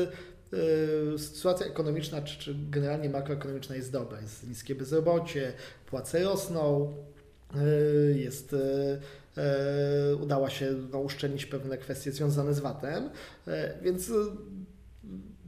e, 0.53 1.17
sytuacja 1.17 1.65
ekonomiczna, 1.65 2.21
czy, 2.21 2.39
czy 2.39 2.55
generalnie 2.69 3.09
makroekonomiczna 3.09 3.75
jest 3.75 3.91
dobra. 3.91 4.21
Jest 4.21 4.47
niskie 4.47 4.75
bezrobocie, 4.75 5.53
płace 5.85 6.23
rosną, 6.23 6.93
jest 8.15 8.55
udało 10.21 10.49
się 10.49 10.73
no, 10.91 10.99
uszczelnić 10.99 11.45
pewne 11.45 11.77
kwestie 11.77 12.11
związane 12.11 12.53
z 12.53 12.59
VAT-em, 12.59 13.09
więc 13.81 14.11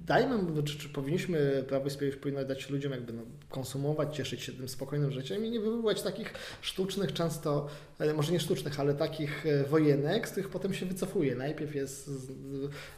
dajmy, 0.07 0.63
czy, 0.63 0.77
czy 0.77 0.89
powinniśmy, 0.89 1.63
Prawo 1.67 1.87
i 1.87 1.89
Sprawiedliwość 1.89 2.23
powinno 2.23 2.45
dać 2.45 2.69
ludziom 2.69 2.91
jakby 2.91 3.13
no, 3.13 3.21
konsumować, 3.49 4.15
cieszyć 4.15 4.41
się 4.41 4.51
tym 4.51 4.69
spokojnym 4.69 5.11
życiem 5.11 5.45
i 5.45 5.51
nie 5.51 5.59
wywoływać 5.59 6.01
takich 6.01 6.33
sztucznych, 6.61 7.13
często, 7.13 7.67
e, 7.99 8.13
może 8.13 8.31
nie 8.31 8.39
sztucznych, 8.39 8.79
ale 8.79 8.93
takich 8.93 9.45
e, 9.45 9.63
wojenek, 9.63 10.27
z 10.27 10.31
których 10.31 10.49
potem 10.49 10.73
się 10.73 10.85
wycofuje. 10.85 11.35
Najpierw 11.35 11.75
jest 11.75 12.09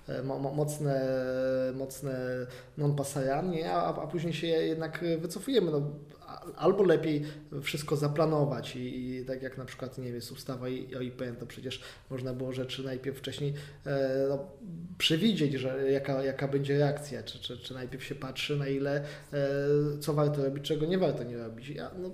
e, 0.08 0.24
mo, 0.24 0.40
mocne, 0.40 1.02
mocne 1.76 2.48
non 2.78 2.96
pasajanie, 2.96 3.72
a, 3.72 3.96
a 3.96 4.08
później 4.08 4.34
się 4.34 4.48
jednak 4.48 5.06
wycofujemy. 5.22 5.72
No, 5.72 5.82
albo 6.56 6.84
lepiej 6.84 7.24
wszystko 7.62 7.96
zaplanować 7.96 8.76
i, 8.76 9.16
i, 9.16 9.26
tak 9.26 9.44
jak 9.44 9.58
na 9.58 9.66
przykład, 9.66 9.98
nie 9.98 10.12
wiem, 10.12 10.22
ustawa 10.32 10.66
o 10.98 11.02
IPN, 11.02 11.36
to 11.36 11.46
przecież 11.46 11.82
można 12.10 12.34
było 12.34 12.54
rzeczy 12.54 12.84
najpierw 12.84 13.18
wcześniej 13.18 13.54
e, 13.86 14.26
no, 14.30 14.48
przewidzieć, 14.98 15.54
że 15.54 15.92
jaka, 15.92 16.24
jaka 16.24 16.48
będzie 16.48 16.78
reakcja, 16.78 17.24
czy, 17.24 17.40
czy, 17.40 17.58
czy 17.58 17.74
najpierw 17.74 18.04
się 18.04 18.16
patrzy 18.16 18.58
na 18.58 18.68
ile, 18.68 19.04
e, 19.34 19.48
co 20.00 20.14
warto 20.14 20.44
robić, 20.44 20.64
czego 20.64 20.86
nie 20.86 20.98
warto 20.98 21.24
nie 21.24 21.38
robić. 21.38 21.70
Ja, 21.70 21.92
no, 22.00 22.12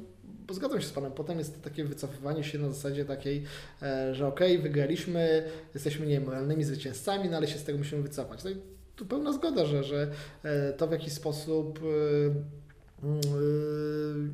bo 0.48 0.54
zgadzam 0.54 0.82
się 0.82 0.88
z 0.88 0.92
Panem, 0.92 1.12
potem 1.12 1.40
jest 1.40 1.62
takie 1.62 1.84
wycofywanie 1.84 2.44
się 2.44 2.60
na 2.60 2.70
zasadzie 2.70 3.06
takiej, 3.06 3.44
e, 3.82 4.16
że 4.16 4.28
okej, 4.28 4.52
okay, 4.52 4.64
wygraliśmy, 4.64 5.44
jesteśmy 5.74 6.06
nie 6.06 6.20
moralnymi 6.20 6.64
zwycięzcami, 6.64 7.30
no 7.30 7.38
ale 7.38 7.48
się 7.48 7.60
z 7.60 7.64
tego 7.64 7.78
musimy 7.78 8.02
wycofać. 8.02 8.44
No 8.44 8.52
tu 8.96 9.06
pełna 9.06 9.34
zgoda, 9.34 9.66
że, 9.66 9.84
że 9.84 10.12
e, 10.44 10.74
to 10.74 10.88
w 10.88 10.92
jakiś 10.92 11.14
sposób 11.14 11.80
e, 11.80 12.65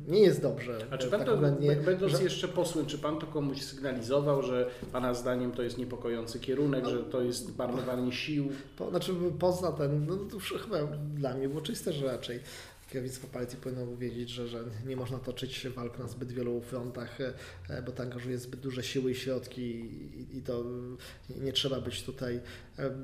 nie 0.08 0.20
jest 0.20 0.42
dobrze. 0.42 0.78
A 0.90 0.98
czy 0.98 1.08
pan 1.08 1.18
tak 1.18 1.28
to, 1.28 1.34
względnie, 1.34 1.76
będąc 1.76 2.12
że... 2.12 2.24
jeszcze 2.24 2.48
posłem, 2.48 2.86
czy 2.86 2.98
pan 2.98 3.18
to 3.18 3.26
komuś 3.26 3.62
sygnalizował, 3.62 4.42
że 4.42 4.70
pana 4.92 5.14
zdaniem 5.14 5.52
to 5.52 5.62
jest 5.62 5.78
niepokojący 5.78 6.40
kierunek, 6.40 6.84
no, 6.84 6.90
że 6.90 6.98
to 6.98 7.22
jest 7.22 7.58
marnowanie 7.58 8.12
sił? 8.12 8.48
Po, 8.76 8.90
znaczy 8.90 9.12
poza 9.38 9.72
ten, 9.72 10.06
no 10.06 10.16
to 10.16 10.34
już 10.34 10.54
chyba 10.62 10.78
dla 11.14 11.34
mnie 11.34 11.48
było 11.48 11.60
czyste, 11.60 11.92
że 11.92 12.06
raczej 12.06 12.40
kierownictwo 12.92 13.28
partii 13.32 13.56
powinno 13.56 13.96
wiedzieć, 13.96 14.30
że, 14.30 14.48
że 14.48 14.64
nie 14.86 14.96
można 14.96 15.18
toczyć 15.18 15.68
walk 15.68 15.98
na 15.98 16.08
zbyt 16.08 16.32
wielu 16.32 16.60
frontach, 16.60 17.20
e, 17.20 17.82
bo 17.82 17.92
to 17.92 18.02
angażuje 18.02 18.38
zbyt 18.38 18.60
duże 18.60 18.82
siły 18.82 19.10
i 19.10 19.14
środki 19.14 19.62
i, 19.62 20.36
i 20.36 20.42
to 20.42 20.64
nie 21.40 21.52
trzeba 21.52 21.80
być 21.80 22.02
tutaj 22.02 22.40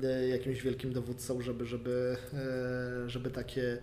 e, 0.03 0.27
jakimś 0.27 0.61
wielkim 0.61 0.93
dowódcą, 0.93 1.41
żeby, 1.41 1.65
żeby, 1.65 2.17
e, 2.33 3.09
żeby 3.09 3.29
takie 3.29 3.77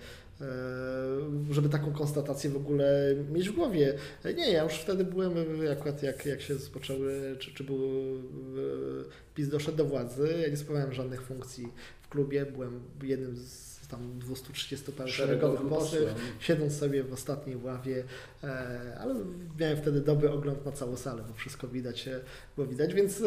żeby 1.51 1.69
taką 1.69 1.93
konstatację 1.93 2.51
w 2.51 2.57
ogóle 2.57 3.15
mieć 3.33 3.49
w 3.49 3.55
głowie. 3.55 3.95
Nie, 4.37 4.51
ja 4.53 4.65
już 4.65 4.73
wtedy 4.73 5.05
byłem, 5.05 5.33
akurat 5.73 6.03
jak, 6.03 6.27
jak 6.27 6.41
się 6.41 6.55
rozpoczęły, 6.55 7.37
czy, 7.39 7.55
czy 7.55 7.65
był 7.65 7.77
e, 7.77 9.35
PiS 9.35 9.49
doszedł 9.49 9.77
do 9.77 9.85
władzy, 9.85 10.35
ja 10.43 10.49
nie 10.49 10.57
sprawowałem 10.57 10.95
żadnych 10.95 11.23
funkcji 11.23 11.69
w 12.03 12.09
klubie, 12.09 12.47
byłem 12.47 12.81
jednym 13.03 13.37
z 13.37 13.77
tam 13.89 14.19
230 14.19 14.93
parę 14.93 15.11
szeregowych 15.11 15.69
posłów, 15.69 16.01
siedząc 16.41 16.79
sobie 16.79 17.05
w 17.05 17.13
ostatniej 17.13 17.57
ławie, 17.57 18.05
e, 18.45 18.97
ale 19.01 19.15
miałem 19.61 19.77
wtedy 19.77 20.01
dobry 20.01 20.31
ogląd 20.31 20.67
na 20.67 20.73
całą 20.73 20.97
salę, 20.97 21.23
bo 21.29 21.35
wszystko 21.35 21.69
widać, 21.69 22.09
było 22.57 22.67
widać, 22.67 22.95
więc 22.95 23.23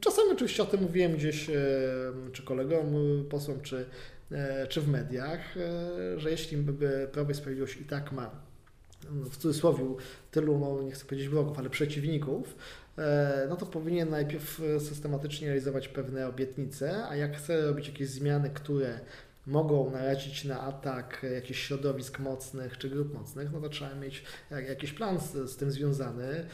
czasami 0.00 0.32
oczywiście 0.32 0.62
o 0.62 0.66
tym 0.66 0.82
mówiłem 0.82 1.12
gdzieś 1.12 1.50
czy 2.32 2.42
kolegom, 2.42 2.94
posłom, 3.30 3.60
czy 3.60 3.86
E, 4.15 4.15
czy 4.68 4.80
w 4.80 4.88
mediach, 4.88 5.56
e, 5.56 6.20
że 6.20 6.30
jeśli 6.30 6.64
Prawo 7.12 7.30
i 7.30 7.34
Sprawiedliwość 7.34 7.80
i 7.80 7.84
tak 7.84 8.12
ma 8.12 8.30
no, 9.10 9.24
w 9.24 9.36
cudzysłowie 9.36 9.84
tylu, 10.30 10.58
no 10.58 10.82
nie 10.82 10.92
chcę 10.92 11.04
powiedzieć 11.04 11.28
wrogów, 11.28 11.58
ale 11.58 11.70
przeciwników, 11.70 12.56
e, 12.98 13.46
no 13.48 13.56
to 13.56 13.66
powinien 13.66 14.10
najpierw 14.10 14.60
systematycznie 14.78 15.46
realizować 15.46 15.88
pewne 15.88 16.28
obietnice, 16.28 17.08
a 17.08 17.16
jak 17.16 17.36
chce 17.36 17.66
robić 17.66 17.88
jakieś 17.88 18.08
zmiany, 18.08 18.50
które 18.50 19.00
mogą 19.46 19.90
narazić 19.90 20.44
na 20.44 20.60
atak 20.60 21.26
jakichś 21.34 21.66
środowisk 21.66 22.18
mocnych 22.18 22.78
czy 22.78 22.90
grup 22.90 23.14
mocnych, 23.14 23.52
no 23.52 23.60
to 23.60 23.68
trzeba 23.68 23.94
mieć 23.94 24.24
jakiś 24.68 24.92
plan 24.92 25.20
z, 25.20 25.50
z 25.50 25.56
tym 25.56 25.70
związany, 25.70 26.46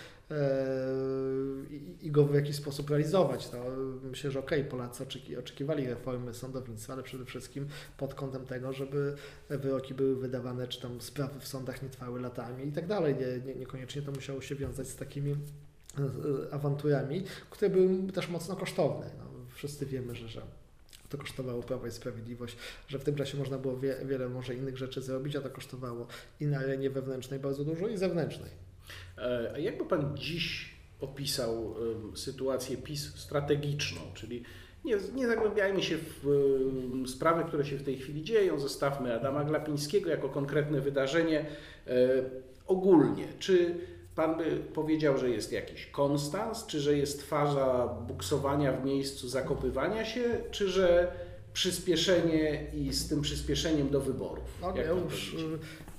i 2.02 2.10
go 2.10 2.24
w 2.24 2.34
jakiś 2.34 2.56
sposób 2.56 2.90
realizować. 2.90 3.52
No, 3.52 3.58
myślę, 4.02 4.30
że 4.30 4.38
okej, 4.38 4.58
okay, 4.60 4.70
Polacy 4.70 5.02
oczekiwali, 5.02 5.36
oczekiwali 5.36 5.86
reformy 5.86 6.34
sądownictwa, 6.34 6.92
ale 6.92 7.02
przede 7.02 7.24
wszystkim 7.24 7.66
pod 7.96 8.14
kątem 8.14 8.46
tego, 8.46 8.72
żeby 8.72 9.14
wyroki 9.50 9.94
były 9.94 10.16
wydawane, 10.16 10.68
czy 10.68 10.80
tam 10.80 11.00
sprawy 11.00 11.40
w 11.40 11.48
sądach 11.48 11.82
nie 11.82 11.88
trwały 11.88 12.20
latami 12.20 12.68
i 12.68 12.72
tak 12.72 12.86
dalej. 12.86 13.14
Nie, 13.14 13.52
nie, 13.52 13.60
niekoniecznie 13.60 14.02
to 14.02 14.12
musiało 14.12 14.40
się 14.40 14.54
wiązać 14.54 14.88
z 14.88 14.96
takimi 14.96 15.32
e, 15.32 15.36
awanturami, 16.54 17.24
które 17.50 17.70
były 17.70 18.12
też 18.12 18.28
mocno 18.28 18.56
kosztowne. 18.56 19.10
No, 19.18 19.24
wszyscy 19.54 19.86
wiemy, 19.86 20.14
że, 20.14 20.28
że 20.28 20.42
to 21.08 21.18
kosztowało 21.18 21.62
Prawo 21.62 21.86
i 21.86 21.90
Sprawiedliwość, 21.90 22.56
że 22.88 22.98
w 22.98 23.04
tym 23.04 23.14
czasie 23.14 23.38
można 23.38 23.58
było 23.58 23.76
wie, 23.76 23.96
wiele 24.04 24.28
może 24.28 24.54
innych 24.54 24.78
rzeczy 24.78 25.02
zrobić, 25.02 25.36
a 25.36 25.40
to 25.40 25.50
kosztowało 25.50 26.06
i 26.40 26.46
na 26.46 26.58
arenie 26.58 26.90
wewnętrznej 26.90 27.40
bardzo 27.40 27.64
dużo 27.64 27.88
i 27.88 27.96
zewnętrznej. 27.96 28.61
E, 29.22 29.52
a 29.54 29.58
jakby 29.58 29.84
Pan 29.84 30.16
dziś 30.16 30.72
opisał 31.00 31.74
sytuację 32.14 32.76
PiS 32.76 33.16
strategiczną, 33.16 34.00
czyli 34.14 34.42
nie, 34.84 34.96
nie 35.14 35.26
zagłębiajmy 35.26 35.82
się 35.82 35.98
w 36.22 36.28
sprawy, 37.06 37.44
które 37.44 37.64
się 37.64 37.76
w 37.76 37.82
tej 37.82 37.96
chwili 37.98 38.22
dzieją, 38.22 38.58
zostawmy 38.58 39.14
Adama 39.14 39.44
Glapińskiego 39.44 40.10
jako 40.10 40.28
konkretne 40.28 40.80
wydarzenie 40.80 41.46
e, 41.86 41.96
ogólnie. 42.66 43.24
Czy 43.38 43.74
Pan 44.14 44.36
by 44.36 44.56
powiedział, 44.74 45.18
że 45.18 45.30
jest 45.30 45.52
jakiś 45.52 45.86
konstans, 45.86 46.66
czy 46.66 46.80
że 46.80 46.96
jest 46.96 47.22
faza 47.22 47.86
buksowania 48.08 48.72
w 48.72 48.84
miejscu 48.84 49.28
zakopywania 49.28 50.04
się, 50.04 50.40
czy 50.50 50.68
że 50.68 51.12
przyspieszenie 51.52 52.66
i 52.74 52.92
z 52.92 53.08
tym 53.08 53.20
przyspieszeniem 53.20 53.90
do 53.90 54.00
wyborów? 54.00 54.44
No, 54.60 54.76
ja 54.76 54.90
już 54.90 55.36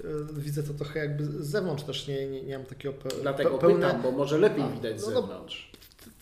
Y, 0.06 0.42
widzę 0.42 0.64
to 0.64 0.74
trochę 0.74 1.00
jakby 1.00 1.26
z 1.26 1.48
zewnątrz 1.48 1.84
też 1.84 2.08
nie, 2.08 2.28
nie, 2.30 2.42
nie 2.42 2.58
mam 2.58 2.68
takiego 2.68 2.94
pe 2.94 3.10
Dlatego 3.22 3.58
pełne... 3.58 3.88
pytam, 3.88 4.02
bo 4.02 4.12
może 4.12 4.38
lepiej 4.38 4.64
widać 4.74 5.02
z 5.02 5.08
no, 5.08 5.22
zewnątrz. 5.22 5.72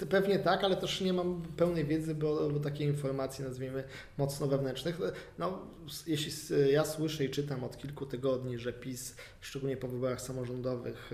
No, 0.01 0.07
pewnie 0.07 0.39
tak, 0.39 0.63
ale 0.63 0.75
też 0.75 1.01
nie 1.01 1.13
mam 1.13 1.41
pełnej 1.57 1.85
wiedzy, 1.85 2.15
bo, 2.15 2.49
bo 2.49 2.59
takie 2.59 2.83
informacje 2.83 3.45
nazwijmy 3.45 3.83
mocno 4.17 4.47
wewnętrznych. 4.47 4.99
No, 5.39 5.59
jeśli 6.07 6.31
ja 6.71 6.85
słyszę 6.85 7.25
i 7.25 7.29
czytam 7.29 7.63
od 7.63 7.77
kilku 7.77 8.05
tygodni, 8.05 8.57
że 8.57 8.73
PiS, 8.73 9.15
szczególnie 9.41 9.77
po 9.77 9.87
wyborach 9.87 10.21
samorządowych 10.21 11.11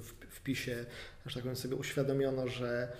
w, 0.00 0.12
w 0.30 0.40
PiSie, 0.40 0.86
że 1.26 1.34
tak 1.34 1.42
powiem 1.42 1.56
sobie 1.56 1.76
uświadomiono, 1.76 2.48
że 2.48 2.92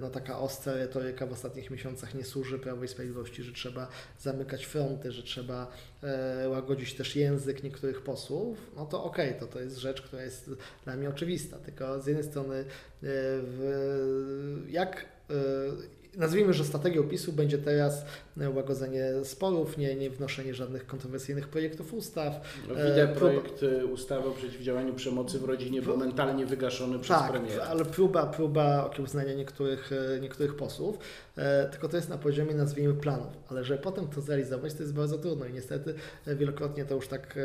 no, 0.00 0.10
taka 0.10 0.38
ostra 0.38 0.74
retoryka 0.74 1.26
w 1.26 1.32
ostatnich 1.32 1.70
miesiącach 1.70 2.14
nie 2.14 2.24
służy 2.24 2.58
Prawo 2.58 2.84
i 2.84 2.88
Sprawiedliwości, 2.88 3.42
że 3.42 3.52
trzeba 3.52 3.88
zamykać 4.18 4.66
fronty, 4.66 5.12
że 5.12 5.22
trzeba 5.22 5.72
e, 6.02 6.48
łagodzić 6.48 6.94
też 6.94 7.16
język 7.16 7.62
niektórych 7.62 8.02
posłów, 8.02 8.58
no 8.76 8.86
to 8.86 9.04
okej, 9.04 9.28
okay, 9.28 9.40
to 9.40 9.46
to 9.46 9.60
jest 9.60 9.76
rzecz, 9.76 10.02
która 10.02 10.22
jest 10.22 10.50
dla 10.84 10.96
mnie 10.96 11.08
oczywista. 11.08 11.58
Tylko 11.58 12.00
z 12.00 12.06
jednej 12.06 12.24
strony, 12.24 12.56
e, 12.56 12.64
w, 13.02 14.66
jak 14.68 15.06
nazwijmy, 16.16 16.52
że 16.52 16.64
strategią 16.64 17.02
PiSu 17.02 17.32
będzie 17.32 17.58
teraz 17.58 18.04
łagodzenie 18.54 19.04
sporów, 19.24 19.78
nie, 19.78 19.94
nie 19.94 20.10
wnoszenie 20.10 20.54
żadnych 20.54 20.86
kontrowersyjnych 20.86 21.48
projektów 21.48 21.94
ustaw. 21.94 22.40
No, 22.68 22.80
e, 22.80 23.08
projekt 23.08 23.62
e, 23.62 23.86
ustawy 23.86 24.28
o 24.28 24.32
przeciwdziałaniu 24.32 24.94
przemocy 24.94 25.38
w 25.38 25.44
rodzinie 25.44 25.82
był 25.82 25.92
momentalnie 25.92 26.46
wygaszony 26.46 26.98
przez 26.98 27.18
tak, 27.18 27.30
premiera. 27.30 27.64
ale 27.64 27.84
próba, 27.84 28.26
próba 28.26 28.84
okiełznania 28.84 29.34
niektórych, 29.34 29.90
e, 29.92 30.20
niektórych 30.20 30.56
posłów, 30.56 30.98
tylko 31.72 31.88
to 31.88 31.96
jest 31.96 32.08
na 32.08 32.18
poziomie 32.18 32.54
nazwijmy 32.54 32.94
planów, 32.94 33.32
ale 33.48 33.64
że 33.64 33.78
potem 33.78 34.08
to 34.08 34.20
zrealizować 34.20 34.74
to 34.74 34.82
jest 34.82 34.94
bardzo 34.94 35.18
trudno 35.18 35.46
i 35.46 35.52
niestety 35.52 35.94
wielokrotnie 36.26 36.84
to 36.84 36.94
już 36.94 37.08
tak 37.08 37.38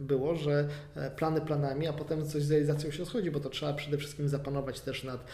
było, 0.00 0.36
że 0.36 0.68
plany 1.16 1.40
planami, 1.40 1.86
a 1.86 1.92
potem 1.92 2.26
coś 2.26 2.42
z 2.42 2.50
realizacją 2.50 2.90
się 2.90 2.98
rozchodzi, 2.98 3.30
bo 3.30 3.40
to 3.40 3.50
trzeba 3.50 3.72
przede 3.72 3.98
wszystkim 3.98 4.28
zapanować 4.28 4.80
też 4.80 5.04
nad 5.04 5.24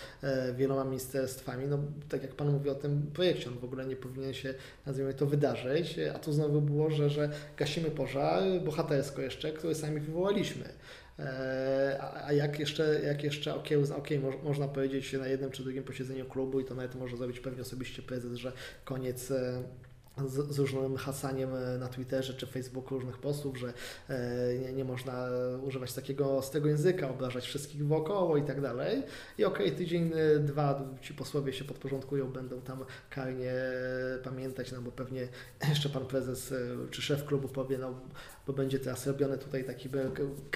wieloma 0.55 0.85
ministerstwami. 0.85 1.67
No, 1.67 1.79
tak 2.09 2.23
jak 2.23 2.35
Pan 2.35 2.51
mówi 2.51 2.71
o 2.71 2.75
tym 2.75 3.11
projekcie, 3.15 3.51
on 3.51 3.59
w 3.59 3.65
ogóle 3.65 3.87
nie 3.87 3.97
powinien 3.97 4.35
się 4.35 4.55
nazwijmy 4.97 5.15
to, 5.15 5.27
wydarzyć, 5.27 5.99
a 6.15 6.19
tu 6.19 6.33
znowu 6.33 6.61
było, 6.61 6.91
że, 6.91 7.11
że 7.11 7.31
gasimy 7.57 7.91
pożar 7.91 8.43
bohatersko 8.65 9.23
jeszcze, 9.23 9.53
który 9.53 9.75
sami 9.75 10.01
wywołaliśmy. 10.01 10.65
E, 11.19 11.99
a 12.25 12.33
jak 12.33 12.61
jeszcze, 12.61 13.01
jak 13.01 13.25
jeszcze 13.25 13.55
okiełzna, 13.55 13.97
ok, 13.97 14.09
można 14.43 14.69
powiedzieć 14.69 15.13
na 15.13 15.27
jednym 15.27 15.51
czy 15.51 15.63
drugim 15.63 15.85
posiedzeniu 15.85 16.25
klubu 16.25 16.61
i 16.61 16.65
to 16.65 16.75
nawet 16.75 16.95
może 16.95 17.17
zrobić 17.17 17.41
pewnie 17.41 17.63
osobiście 17.63 18.03
prezes, 18.03 18.35
że 18.35 18.53
koniec 18.85 19.31
e, 19.31 19.63
z, 20.25 20.55
z, 20.55 20.59
różnym 20.59 20.97
hasaniem 20.97 21.55
e, 21.55 21.79
na 21.79 21.89
Twitterze 21.89 22.35
czy 22.35 22.47
Facebooku 22.47 22.95
różnych 22.95 23.19
postów, 23.19 23.59
że 23.59 23.73
e, 24.09 24.55
nie, 24.59 24.73
nie, 24.73 24.85
można 24.85 25.29
używać 25.63 25.93
takiego 25.93 26.43
z 26.43 26.51
tego 26.51 26.69
języka, 26.69 27.11
obrażać 27.11 27.45
wszystkich 27.45 27.87
wokoło 27.87 28.37
i 28.37 28.43
tak 28.43 28.61
dalej. 28.61 29.03
I 29.39 29.45
okej, 29.45 29.67
okay, 29.67 29.79
tydzień, 29.79 30.13
e, 30.15 30.39
dwa 30.39 30.83
ci 31.01 31.15
posłowie 31.15 31.53
się 31.53 31.65
podporządkują, 31.65 32.33
będą 32.33 32.61
tam 32.61 32.85
karnie 33.11 33.55
pamiętać, 34.25 34.73
no 34.73 34.83
bo 34.83 34.93
pewnie 34.93 35.29
jeszcze 35.69 35.89
pan 35.89 36.07
prezes 36.07 36.55
czy 36.91 37.03
szef 37.03 37.25
klubu 37.25 37.49
powie, 37.49 37.79
no 37.79 37.95
bo 38.47 38.53
będzie 38.53 38.79
teraz 38.79 39.07
robione 39.07 39.39
tutaj 39.39 39.65
taki, 39.65 39.89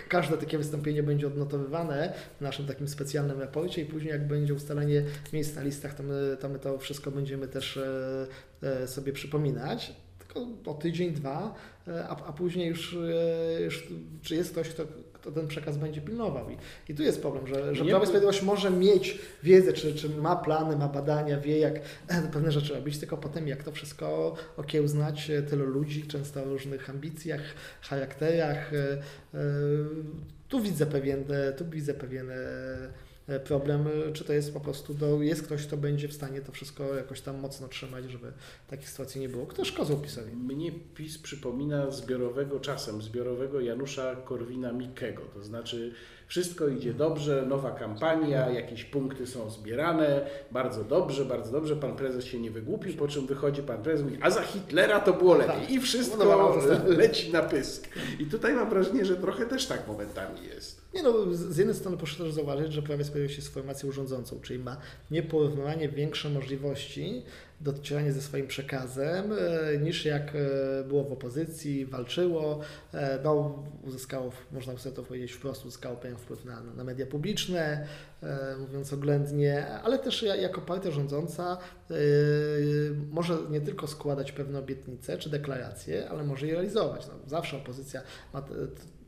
każde 0.08 0.36
takie 0.36 0.58
wystąpienie 0.58 1.02
będzie 1.02 1.26
odnotowywane 1.26 2.12
w 2.38 2.40
naszym 2.40 2.66
takim 2.66 2.88
specjalnym 2.88 3.40
raporcie 3.40 3.82
i 3.82 3.86
później 3.86 4.12
jak 4.12 4.28
będzie 4.28 4.54
ustalenie 4.54 5.02
miejsc 5.32 5.56
na 5.56 5.62
listach, 5.62 5.94
to 5.94 6.02
my 6.02 6.36
to, 6.40 6.48
my 6.48 6.58
to 6.58 6.78
wszystko 6.78 7.10
będziemy 7.10 7.48
też 7.48 7.76
e, 7.76 8.26
e, 8.62 8.88
sobie 8.88 9.12
przypominać. 9.12 9.92
tylko 10.18 10.46
o 10.66 10.74
tydzień, 10.74 11.12
dwa, 11.12 11.54
a, 12.08 12.26
a 12.26 12.32
później 12.32 12.68
już, 12.68 12.96
już, 13.64 13.88
czy 14.22 14.34
jest 14.34 14.52
ktoś, 14.52 14.68
kto, 14.68 14.84
kto 15.20 15.32
ten 15.32 15.48
przekaz 15.48 15.76
będzie 15.76 16.00
pilnował. 16.00 16.50
I, 16.50 16.56
i 16.92 16.94
tu 16.94 17.02
jest 17.02 17.20
problem, 17.20 17.46
że, 17.46 17.74
że 17.74 17.84
Nie, 17.84 17.90
Prawo 17.90 18.04
i 18.04 18.06
Sprawiedliwość 18.06 18.42
może 18.42 18.70
mieć 18.70 19.18
wiedzę, 19.42 19.72
czy, 19.72 19.94
czy 19.94 20.08
ma 20.08 20.36
plany, 20.36 20.76
ma 20.76 20.88
badania, 20.88 21.40
wie 21.40 21.58
jak 21.58 21.80
pewne 22.32 22.52
rzeczy 22.52 22.74
robić, 22.74 22.98
tylko 22.98 23.16
potem 23.16 23.48
jak 23.48 23.62
to 23.62 23.72
wszystko 23.72 24.34
okiełznać 24.56 25.30
e, 25.30 25.42
tylu 25.42 25.66
ludzi, 25.66 26.06
często 26.06 26.42
o 26.42 26.44
różnych 26.44 26.90
ambicjach, 26.90 27.40
charakterach. 27.80 28.74
e, 28.74 28.76
e, 29.34 29.38
Tu 30.48 30.60
widzę 30.60 30.86
pewien, 30.86 31.24
e, 31.32 31.52
tu 31.52 31.64
widzę 31.70 31.94
pewien 31.94 32.30
e, 32.30 32.34
problem, 33.38 33.86
e, 34.08 34.12
czy 34.12 34.24
to 34.24 34.32
jest 34.32 34.54
po 34.54 34.60
prostu, 34.60 34.94
do, 34.94 35.22
jest 35.22 35.42
ktoś, 35.42 35.66
kto 35.66 35.76
będzie 35.76 36.08
w 36.08 36.12
stanie 36.12 36.40
to 36.40 36.52
wszystko 36.52 36.94
jakoś 36.94 37.20
tam 37.20 37.38
mocno 37.38 37.68
trzymać, 37.68 38.10
żeby 38.10 38.32
takich 38.68 38.90
sytuacji 38.90 39.20
nie 39.20 39.28
było. 39.28 39.46
Kto 39.46 39.64
szkodzą 39.64 40.00
PiSowi? 40.00 40.32
Mnie 40.32 40.72
PiS 40.94 41.18
przypomina 41.18 41.90
zbiorowego 41.90 42.60
czasem, 42.60 43.02
zbiorowego 43.02 43.60
Janusza 43.60 44.16
Korwina-Mikkego. 44.24 45.20
To 45.34 45.42
znaczy 45.42 45.94
wszystko 46.30 46.68
idzie 46.68 46.94
dobrze, 46.94 47.44
nowa 47.46 47.70
kampania, 47.70 48.50
jakieś 48.50 48.84
punkty 48.84 49.26
są 49.26 49.50
zbierane, 49.50 50.26
bardzo 50.50 50.84
dobrze, 50.84 51.24
bardzo 51.24 51.52
dobrze, 51.52 51.76
pan 51.76 51.96
prezes 51.96 52.24
się 52.24 52.40
nie 52.40 52.50
wygłupił, 52.50 52.96
po 52.96 53.08
czym 53.08 53.26
wychodzi 53.26 53.62
pan 53.62 53.82
prezes 53.82 54.00
i 54.00 54.04
mówi, 54.04 54.18
a 54.20 54.30
za 54.30 54.42
Hitlera 54.42 55.00
to 55.00 55.12
było 55.12 55.34
lepiej. 55.34 55.60
Tak. 55.60 55.70
I 55.70 55.74
Nowa 55.74 55.82
wszystko 55.82 56.24
leci 56.86 57.32
na 57.32 57.42
pysk. 57.42 57.88
I 58.18 58.26
tutaj 58.26 58.54
mam 58.54 58.70
wrażenie, 58.70 59.04
że 59.04 59.16
trochę 59.16 59.46
też 59.46 59.66
tak 59.66 59.88
momentami 59.88 60.46
jest. 60.46 60.80
Nie 60.94 61.02
no, 61.02 61.34
z 61.34 61.40
z 61.40 61.56
jednej 61.56 61.76
strony 61.76 61.96
proszę 61.96 62.24
też 62.24 62.32
zauważyć, 62.32 62.72
że 62.72 62.82
Prawo 62.82 63.02
i 63.02 63.04
Sprawiedliwość 63.04 63.36
jest 63.36 63.54
formacją 63.54 63.92
rządzącą, 63.92 64.40
czyli 64.40 64.58
ma 64.58 64.76
nieporównywanie 65.10 65.88
większe 65.88 66.30
możliwości 66.30 67.22
do 67.60 67.72
docierania 67.72 68.12
ze 68.12 68.22
swoim 68.22 68.46
przekazem 68.46 69.32
e, 69.32 69.78
niż 69.78 70.04
jak 70.04 70.32
e, 70.34 70.84
było 70.84 71.04
w 71.04 71.12
opozycji, 71.12 71.86
walczyło, 71.86 72.60
e, 72.94 73.18
no, 73.24 73.64
uzyskało, 73.82 74.30
można 74.52 74.78
sobie 74.78 74.96
to 74.96 75.02
powiedzieć 75.02 75.32
wprost, 75.32 75.66
uzyskało 75.66 75.96
pewien 75.96 76.16
wpływ 76.16 76.44
na, 76.44 76.60
na 76.62 76.84
media 76.84 77.06
publiczne, 77.06 77.86
mówiąc 78.58 78.92
oględnie, 78.92 79.66
ale 79.68 79.98
też 79.98 80.22
ja- 80.22 80.36
jako 80.36 80.60
partia 80.60 80.90
rządząca 80.90 81.58
może 83.10 83.38
nie 83.50 83.60
tylko 83.60 83.86
składać 83.86 84.32
pewne 84.32 84.58
obietnice 84.58 85.18
czy 85.18 85.30
deklaracje, 85.30 86.10
ale 86.10 86.24
może 86.24 86.46
je 86.46 86.52
realizować. 86.52 87.06
No, 87.06 87.12
zawsze 87.26 87.56
opozycja 87.56 88.02
ma, 88.34 88.42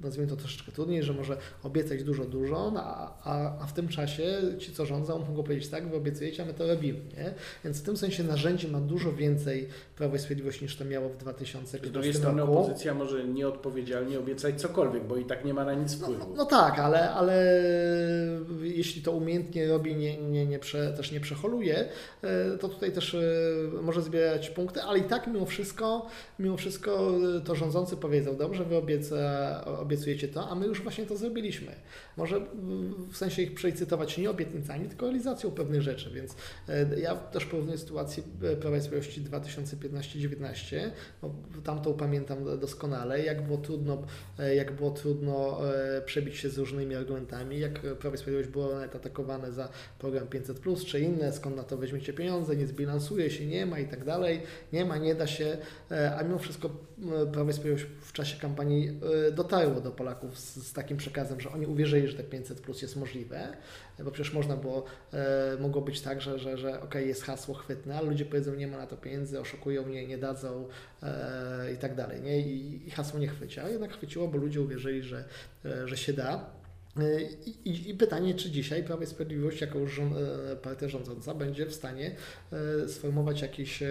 nazwijmy 0.03 0.31
to 0.31 0.37
troszeczkę 0.37 0.73
trudniej, 0.73 1.03
że 1.03 1.13
może 1.13 1.37
obiecać 1.63 2.05
dużo, 2.05 2.25
dużo, 2.25 2.71
no, 2.71 2.81
a, 2.85 3.19
a, 3.25 3.59
a 3.63 3.67
w 3.67 3.73
tym 3.73 3.89
czasie 3.89 4.25
ci, 4.59 4.73
co 4.73 4.87
rządzą, 4.87 5.19
mogą 5.19 5.43
powiedzieć 5.43 5.69
tak, 5.69 5.89
wy 5.89 5.97
obiecujecie, 5.97 6.43
a 6.43 6.47
my 6.47 6.55
to 6.55 6.67
robimy. 6.67 6.99
Nie? 7.17 7.35
Więc 7.65 7.81
w 7.81 7.83
tym 7.83 7.97
sensie 7.97 8.25
narzędzi 8.25 8.69
ma 8.69 8.81
dużo 8.81 9.13
więcej 9.13 9.69
Prawo 9.97 10.17
i 10.17 10.19
Sprawiedliwość 10.19 10.63
niż 10.63 10.77
to 10.77 10.85
miało 10.85 11.09
w 11.09 11.13
Z 11.13 11.17
2015 11.19 11.91
drugiej 11.91 12.15
strony 12.15 12.41
roku. 12.43 12.59
opozycja 12.59 12.95
może 12.95 13.25
nieodpowiedzialnie 13.25 14.19
obiecać 14.19 14.61
cokolwiek, 14.61 15.05
bo 15.05 15.17
i 15.17 15.25
tak 15.25 15.45
nie 15.45 15.55
ma 15.55 15.65
na 15.65 15.75
nic 15.75 16.01
No, 16.01 16.07
wpływu. 16.07 16.25
no, 16.31 16.35
no 16.37 16.45
tak, 16.45 16.79
ale, 16.79 17.11
ale 17.11 17.63
jeśli 18.63 19.03
to 19.03 19.13
umiejętnie 19.13 19.69
robi, 19.69 19.95
nie, 19.97 20.19
nie, 20.23 20.47
nie 20.47 20.59
prze, 20.59 20.93
też 20.93 21.13
nie 21.13 21.21
przeholuje, 21.21 21.89
e, 22.23 22.59
to 22.59 22.69
tutaj 22.69 22.93
też 22.93 23.15
e, 23.15 23.21
może 23.83 24.03
zbierać 24.03 24.51
punkty, 24.51 24.83
ale 24.83 24.99
i 24.99 25.03
tak 25.03 25.27
mimo 25.27 25.47
wszystko, 25.47 26.07
mimo 26.39 26.57
wszystko 26.57 27.11
e, 27.37 27.41
to 27.41 27.55
rządzący 27.55 27.97
powiedzą, 27.97 28.37
dobrze, 28.37 28.65
wy 28.65 28.77
obieca, 28.77 29.17
obiecujecie 29.93 30.29
to, 30.29 30.49
a 30.49 30.55
my 30.55 30.67
już 30.67 30.83
właśnie 30.83 31.07
to 31.07 31.17
zrobiliśmy. 31.17 31.73
Może 32.17 32.41
w 33.13 33.17
sensie 33.17 33.43
ich 33.43 33.55
przelicytować 33.55 34.19
nie 34.19 34.31
obietnicami, 34.31 34.89
tylko 34.89 35.07
realizacją 35.07 35.51
pewnych 35.51 35.83
rzeczy, 35.83 36.11
więc 36.11 36.37
e, 36.69 37.01
ja 37.01 37.17
też 37.17 37.47
porównuję 37.47 37.79
sytuację 37.79 38.23
e, 38.43 38.57
Prawa 38.57 38.77
i 38.77 38.81
Sprawiedliwości 38.81 39.23
2015-19, 39.23 40.91
bo 41.23 41.35
tamtą 41.65 41.95
pamiętam 41.95 42.59
doskonale, 42.61 43.23
jak 43.23 43.47
było 43.47 43.59
trudno 43.59 44.03
e, 44.39 44.55
jak 44.55 44.73
było 44.73 44.91
trudno 44.91 45.61
przebić 46.07 46.37
się 46.37 46.51
z 46.51 46.59
różnymi 46.59 46.95
argumentami, 46.95 47.59
jak 47.59 47.81
Prawo 47.81 48.15
i 48.15 48.19
Sprawiedliwość 48.19 48.53
było 48.53 48.75
nawet 48.75 48.97
atakowane 48.97 49.53
za 49.53 49.69
program 49.99 50.27
500+, 50.27 50.85
czy 50.85 51.01
inne, 51.01 51.33
skąd 51.33 51.57
na 51.57 51.63
to 51.63 51.77
weźmiecie 51.77 52.13
pieniądze, 52.13 52.57
nie 52.57 52.67
zbilansuje 52.67 53.31
się, 53.31 53.47
nie 53.47 53.67
ma 53.67 53.79
i 53.79 53.89
tak 53.89 54.05
dalej, 54.05 54.43
nie 54.73 54.85
ma, 54.85 54.97
nie 54.97 55.15
da 55.15 55.27
się, 55.27 55.59
a 56.19 56.23
mimo 56.23 56.39
wszystko 56.39 56.71
Prawo 57.33 57.51
i 57.51 57.53
Sprawiedliwość 57.53 57.87
w 58.01 58.13
czasie 58.13 58.41
kampanii 58.41 59.01
e, 59.29 59.33
dotarło 59.33 59.81
do 59.81 59.91
Polaków 59.91 60.39
z, 60.39 60.57
z 60.57 60.73
takim 60.73 60.97
przekazem, 60.97 61.41
że 61.41 61.51
oni 61.51 61.67
uwierzyli, 61.67 62.09
że 62.09 62.17
te 62.17 62.39
500+ 62.39 62.83
jest 62.83 62.97
możliwe, 62.97 63.57
bo 64.05 64.11
przecież 64.11 64.33
można 64.33 64.57
było, 64.57 64.85
e, 65.13 65.57
mogło 65.61 65.83
być 65.83 66.01
tak, 66.01 66.21
że, 66.21 66.39
że, 66.39 66.59
że 66.59 66.81
okej, 66.81 67.09
jest 67.09 67.23
hasło 67.23 67.55
chwytne, 67.55 67.99
ale 67.99 68.09
ludzie 68.09 68.25
powiedzą, 68.25 68.55
nie 68.55 68.69
ma 68.69 68.77
na 68.77 68.87
to 68.87 68.97
pieniędzy, 68.97 69.41
oszukują 69.41 69.87
mnie, 69.87 70.07
nie 70.07 70.19
dadzą 70.19 70.69
e, 71.03 71.73
i 71.75 71.77
tak 71.77 71.95
dalej, 71.95 72.23
nie? 72.23 72.41
I, 72.41 72.89
i 72.89 72.91
hasło 72.91 73.21
nie 73.21 73.29
chwyci, 73.29 73.61
a 73.61 73.69
jednak 73.69 73.93
chwyciło, 73.93 74.29
bo 74.29 74.39
ludzie 74.39 74.61
uwierzyli, 74.61 75.03
że, 75.03 75.25
że 75.85 75.97
się 75.97 76.13
da. 76.13 76.62
E, 76.97 77.23
I, 77.23 77.69
i, 77.69 77.91
I 77.91 77.95
pytanie, 77.95 78.35
czy 78.35 78.51
dzisiaj 78.51 78.85
Prawo 78.85 79.03
i 79.03 79.07
Sprawiedliwość 79.07 79.61
jako 79.61 79.87
rząd, 79.87 80.13
e, 80.17 80.57
partia 80.57 80.89
rządząca 80.89 81.35
będzie 81.35 81.67
w 81.67 81.75
stanie 81.75 82.17
e, 82.53 82.89
sformułować 82.89 83.43
jakieś 83.43 83.83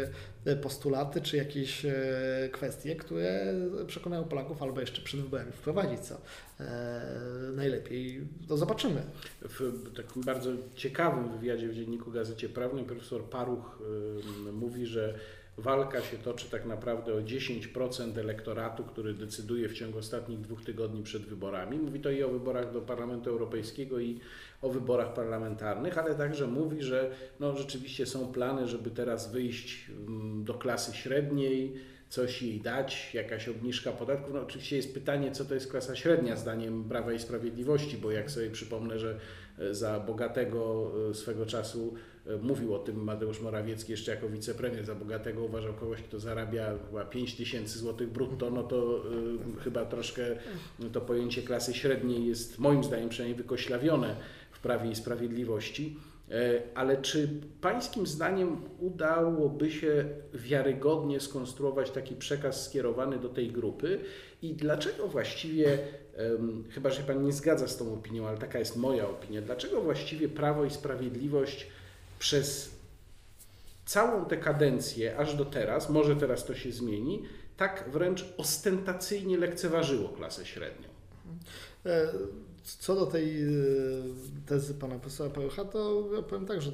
postulaty, 0.62 1.22
czy 1.22 1.38
jakieś 1.38 1.86
kwestie, 2.52 2.96
które 2.96 3.54
przekonają 3.88 4.24
Polaków 4.24 4.64
albo 4.64 4.82
jeszcze 4.82 5.02
przed 5.02 5.22
wyborami 5.22 5.52
wprowadzić, 5.52 6.00
co 6.00 6.22
najlepiej, 7.56 8.28
to 8.48 8.58
zobaczymy. 8.58 9.02
W 9.42 9.94
takim 9.96 10.24
bardzo 10.24 10.52
ciekawym 10.76 11.30
wywiadzie 11.40 11.68
w 11.68 11.76
Dzienniku 11.76 12.12
Gazecie 12.12 12.50
Prawnej 12.50 12.86
profesor 12.86 13.24
Paruch 13.24 13.80
mówi, 14.54 14.86
że 14.86 15.20
walka 15.58 16.02
się 16.02 16.18
toczy 16.18 16.50
tak 16.50 16.66
naprawdę 16.66 17.14
o 17.14 17.18
10% 17.18 18.20
elektoratu, 18.20 18.84
który 18.84 19.14
decyduje 19.14 19.70
w 19.70 19.74
ciągu 19.74 19.98
ostatnich 19.98 20.42
dwóch 20.42 20.64
tygodni 20.64 21.04
przed 21.04 21.22
wyborami. 21.22 21.78
Mówi 21.78 22.00
to 22.00 22.12
i 22.12 22.24
o 22.24 22.30
wyborach 22.30 22.74
do 22.74 22.82
Parlamentu 22.82 23.30
Europejskiego 23.30 24.00
i 24.00 24.20
o 24.62 24.70
wyborach 24.70 25.14
parlamentarnych, 25.14 25.98
ale 25.98 26.16
także 26.16 26.48
mówi, 26.48 26.84
że 26.84 27.12
no, 27.40 27.58
rzeczywiście 27.58 28.06
są 28.06 28.32
plany, 28.32 28.68
żeby 28.68 28.90
teraz 28.90 29.32
wyjść 29.32 29.92
mm, 30.08 30.44
do 30.44 30.54
klasy 30.54 30.94
średniej, 30.94 31.74
coś 32.12 32.42
jej 32.42 32.62
dać, 32.62 33.14
jakaś 33.14 33.50
obniżka 33.50 33.92
podatków. 33.92 34.34
No 34.34 34.42
oczywiście 34.42 34.76
jest 34.76 34.94
pytanie, 34.94 35.32
co 35.32 35.46
to 35.46 35.54
jest 35.54 35.72
klasa 35.72 35.96
średnia 35.96 36.36
zdaniem 36.36 36.84
Prawa 36.84 37.14
i 37.14 37.20
Sprawiedliwości, 37.20 37.98
bo 37.98 38.12
jak 38.12 38.32
sobie 38.32 38.50
przypomnę, 38.50 39.00
że 39.00 39.20
e, 39.60 39.74
za 39.74 40.00
bogatego 40.00 40.92
e, 41.10 41.14
swego 41.14 41.46
czasu 41.46 41.94
mówił 42.42 42.76
o 42.76 42.80
tym 42.80 43.04
Mateusz 43.04 43.42
Morawiecki 43.42 43.92
jeszcze 43.92 44.12
jako 44.12 44.30
wicepremier, 44.30 44.86
za 44.86 44.96
bogatego 44.96 45.44
uważał 45.44 45.74
kogoś, 45.74 46.02
kto 46.02 46.20
zarabia 46.20 46.74
chyba 46.88 47.06
5 47.06 47.36
tysięcy 47.36 47.80
złotych 47.80 48.10
brutto, 48.10 48.50
no 48.50 48.64
to 48.64 49.04
y, 49.58 49.62
chyba 49.64 49.86
troszkę 49.86 50.22
to 50.92 51.02
pojęcie 51.02 51.42
klasy 51.42 51.74
średniej 51.74 52.28
jest 52.28 52.60
moim 52.60 52.84
zdaniem 52.84 53.10
przynajmniej 53.10 53.38
wykoślawione 53.38 54.16
w 54.52 54.60
Prawie 54.60 54.92
i 54.92 54.96
Sprawiedliwości. 54.96 55.98
E, 56.32 56.62
Ale 56.76 56.98
czy 56.98 57.30
Pańskim 57.62 58.08
zdaniem 58.08 58.62
udałoby 58.80 59.72
się 59.72 60.06
wiarygodnie 60.34 61.20
skonstruować 61.20 61.92
taki 61.92 62.16
przekaz 62.16 62.66
skierowany 62.66 63.20
do 63.20 63.30
tej 63.30 63.52
grupy 63.52 64.00
i 64.42 64.54
dlaczego 64.54 65.08
właściwie, 65.08 65.78
chyba 66.70 66.90
że 66.90 67.04
Pan 67.04 67.26
nie 67.26 67.32
zgadza 67.32 67.68
z 67.68 67.78
tą 67.78 67.94
opinią, 67.94 68.28
ale 68.28 68.38
taka 68.38 68.60
jest 68.60 68.78
moja 68.78 69.10
opinia, 69.10 69.42
dlaczego 69.42 69.82
właściwie 69.82 70.30
Prawo 70.30 70.66
i 70.66 70.70
Sprawiedliwość 70.70 71.68
przez 72.22 72.72
całą 73.86 74.26
tę 74.26 74.38
kadencję, 74.38 75.18
aż 75.18 75.36
do 75.36 75.46
teraz, 75.46 75.90
może 75.90 76.16
teraz 76.16 76.46
to 76.46 76.56
się 76.56 76.72
zmieni, 76.72 77.24
tak 77.58 77.90
wręcz 77.92 78.26
ostentacyjnie 78.38 79.38
lekceważyło 79.38 80.10
klasę 80.10 80.46
średnią? 80.46 80.90
E, 81.86 82.08
Co 82.64 82.96
do 82.96 83.06
tej 83.06 83.44
e, 83.44 83.48
tezy 84.46 84.74
pana 84.74 85.00
profesora 85.00 85.30
Parucha, 85.30 85.66
to 85.66 86.10
ja 86.16 86.22
powiem 86.22 86.46
tak, 86.46 86.62
że 86.62 86.72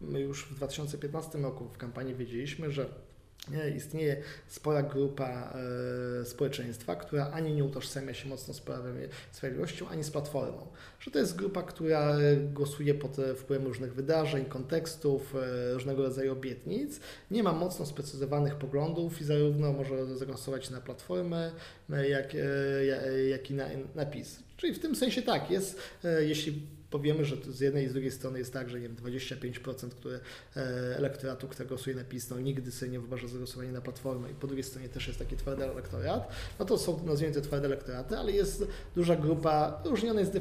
my 0.00 0.20
już 0.20 0.44
w 0.44 0.54
2015 0.54 1.38
roku 1.38 1.68
w 1.68 1.78
kampanii 1.78 2.14
wiedzieliśmy, 2.14 2.72
że 2.72 2.86
istnieje 3.76 4.16
spora 4.48 4.82
grupa 4.82 5.52
e, 6.22 6.24
społeczeństwa, 6.24 6.96
która 6.96 7.30
ani 7.30 7.52
nie 7.54 7.64
utożsamia 7.64 8.14
się 8.14 8.28
mocno 8.28 8.54
z 8.54 8.60
Prawem 8.60 8.96
Sprawiedliwością, 9.32 9.88
ani 9.88 10.04
z 10.04 10.10
Platformą. 10.10 10.66
Że 11.00 11.10
to 11.10 11.18
jest 11.18 11.36
grupa, 11.36 11.62
która 11.62 12.16
głosuje 12.52 12.94
pod 12.94 13.16
wpływem 13.36 13.66
różnych 13.66 13.94
wydarzeń, 13.94 14.44
kontekstów, 14.44 15.34
e, 15.36 15.74
różnego 15.74 16.02
rodzaju 16.02 16.32
obietnic, 16.32 17.00
nie 17.30 17.42
ma 17.42 17.52
mocno 17.52 17.86
sprecyzowanych 17.86 18.54
poglądów 18.54 19.20
i 19.20 19.24
zarówno 19.24 19.72
może 19.72 20.16
zagłosować 20.16 20.70
na 20.70 20.80
Platformę, 20.80 21.52
e, 21.92 22.08
jak, 22.08 22.34
ja- 22.86 23.12
jak 23.30 23.50
i 23.50 23.54
na, 23.54 23.66
na 23.94 24.06
PiS. 24.06 24.38
Czyli 24.56 24.74
w 24.74 24.78
tym 24.78 24.96
sensie 24.96 25.22
tak, 25.22 25.50
jest, 25.50 25.78
e, 26.04 26.24
jeśli 26.94 27.14
powiemy, 27.14 27.24
że 27.24 27.36
z 27.52 27.60
jednej 27.60 27.84
i 27.84 27.88
z 27.88 27.92
drugiej 27.92 28.10
strony 28.10 28.38
jest 28.38 28.52
tak, 28.52 28.70
że 28.70 28.80
nie 28.80 28.88
wiem, 28.88 28.96
25% 28.96 29.94
które, 29.94 30.20
e, 30.56 30.96
elektoratu, 30.96 31.48
który 31.48 31.68
głosuje 31.68 31.96
na 31.96 32.04
PiS, 32.04 32.30
no 32.30 32.40
nigdy 32.40 32.70
sobie 32.72 32.92
nie 32.92 33.00
wyważa 33.00 33.28
za 33.28 33.38
głosowanie 33.38 33.72
na 33.72 33.80
Platformę. 33.80 34.30
I 34.30 34.34
po 34.34 34.46
drugiej 34.46 34.64
stronie 34.64 34.88
też 34.88 35.06
jest 35.06 35.18
taki 35.18 35.36
twardy 35.36 35.64
elektorat, 35.64 36.28
no 36.58 36.64
to 36.64 36.78
są, 36.78 37.06
nazwijmy 37.06 37.34
to 37.34 37.40
twarde 37.40 37.66
elektoraty, 37.66 38.16
ale 38.16 38.32
jest 38.32 38.66
duża 38.94 39.16
grupa, 39.16 39.82
różnie 39.84 40.10
ona 40.10 40.20
jest 40.20 40.34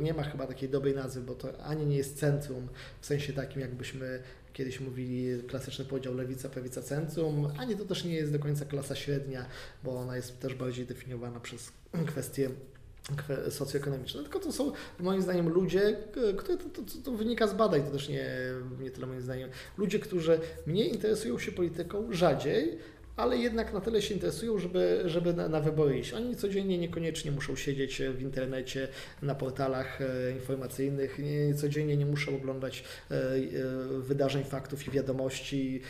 nie 0.00 0.14
ma 0.14 0.22
chyba 0.22 0.46
takiej 0.46 0.68
dobrej 0.68 0.94
nazwy, 0.94 1.20
bo 1.20 1.34
to 1.34 1.64
ani 1.64 1.86
nie 1.86 1.96
jest 1.96 2.18
centrum, 2.18 2.68
w 3.00 3.06
sensie 3.06 3.32
takim 3.32 3.60
jakbyśmy 3.60 4.22
kiedyś 4.52 4.80
mówili 4.80 5.42
klasyczny 5.42 5.84
podział 5.84 6.14
lewica, 6.14 6.48
prawica, 6.48 6.82
centrum, 6.82 7.48
ani 7.58 7.76
to 7.76 7.84
też 7.84 8.04
nie 8.04 8.14
jest 8.14 8.32
do 8.32 8.38
końca 8.38 8.64
klasa 8.64 8.94
średnia, 8.94 9.46
bo 9.84 10.00
ona 10.00 10.16
jest 10.16 10.40
też 10.40 10.54
bardziej 10.54 10.86
definiowana 10.86 11.40
przez 11.40 11.72
kwestie 12.06 12.50
socjoekonomiczne, 13.50 14.22
tylko 14.22 14.38
to 14.38 14.52
są 14.52 14.72
moim 15.00 15.22
zdaniem 15.22 15.48
ludzie, 15.48 15.96
które 16.36 16.58
to, 16.58 16.68
to, 16.68 16.82
to, 17.04 17.12
wynika 17.12 17.46
z 17.46 17.54
badań, 17.54 17.82
to 17.82 17.90
też 17.90 18.08
nie, 18.08 18.26
nie 18.80 18.90
tyle 18.90 19.06
moim 19.06 19.20
zdaniem, 19.20 19.50
ludzie, 19.78 19.98
którzy 19.98 20.40
mniej 20.66 20.92
interesują 20.92 21.38
się 21.38 21.52
polityką 21.52 22.12
rzadziej, 22.12 22.78
ale 23.16 23.38
jednak 23.38 23.72
na 23.72 23.80
tyle 23.80 24.02
się 24.02 24.14
interesują, 24.14 24.58
żeby, 24.58 25.02
żeby 25.04 25.34
na, 25.34 25.48
na 25.48 25.60
wybory 25.60 25.98
iść. 25.98 26.12
Oni 26.12 26.36
codziennie 26.36 26.78
niekoniecznie 26.78 27.32
muszą 27.32 27.56
siedzieć 27.56 28.02
w 28.16 28.22
internecie, 28.22 28.88
na 29.22 29.34
portalach 29.34 30.00
e, 30.00 30.32
informacyjnych, 30.32 31.18
nie, 31.18 31.54
codziennie 31.54 31.96
nie 31.96 32.06
muszą 32.06 32.36
oglądać 32.36 32.84
e, 33.10 33.14
e, 33.14 33.38
wydarzeń, 33.98 34.44
faktów 34.44 34.88
i 34.88 34.90
wiadomości 34.90 35.80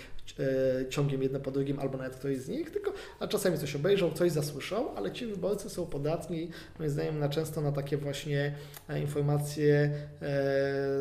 ciągiem 0.90 1.22
jedno 1.22 1.40
po 1.40 1.50
drugim, 1.50 1.80
albo 1.80 1.98
nawet 1.98 2.16
ktoś 2.16 2.38
z 2.38 2.48
nich, 2.48 2.70
tylko 2.70 2.92
a 3.20 3.26
czasami 3.26 3.58
coś 3.58 3.76
obejrzą, 3.76 4.12
coś 4.12 4.32
zasłyszą, 4.32 4.94
ale 4.94 5.12
ci 5.12 5.26
wyborcy 5.26 5.70
są 5.70 5.86
podatni, 5.86 6.50
moim 6.78 6.90
zdaniem, 6.90 7.18
na 7.18 7.28
często 7.28 7.60
na 7.60 7.72
takie 7.72 7.96
właśnie 7.96 8.54
informacje 9.00 9.90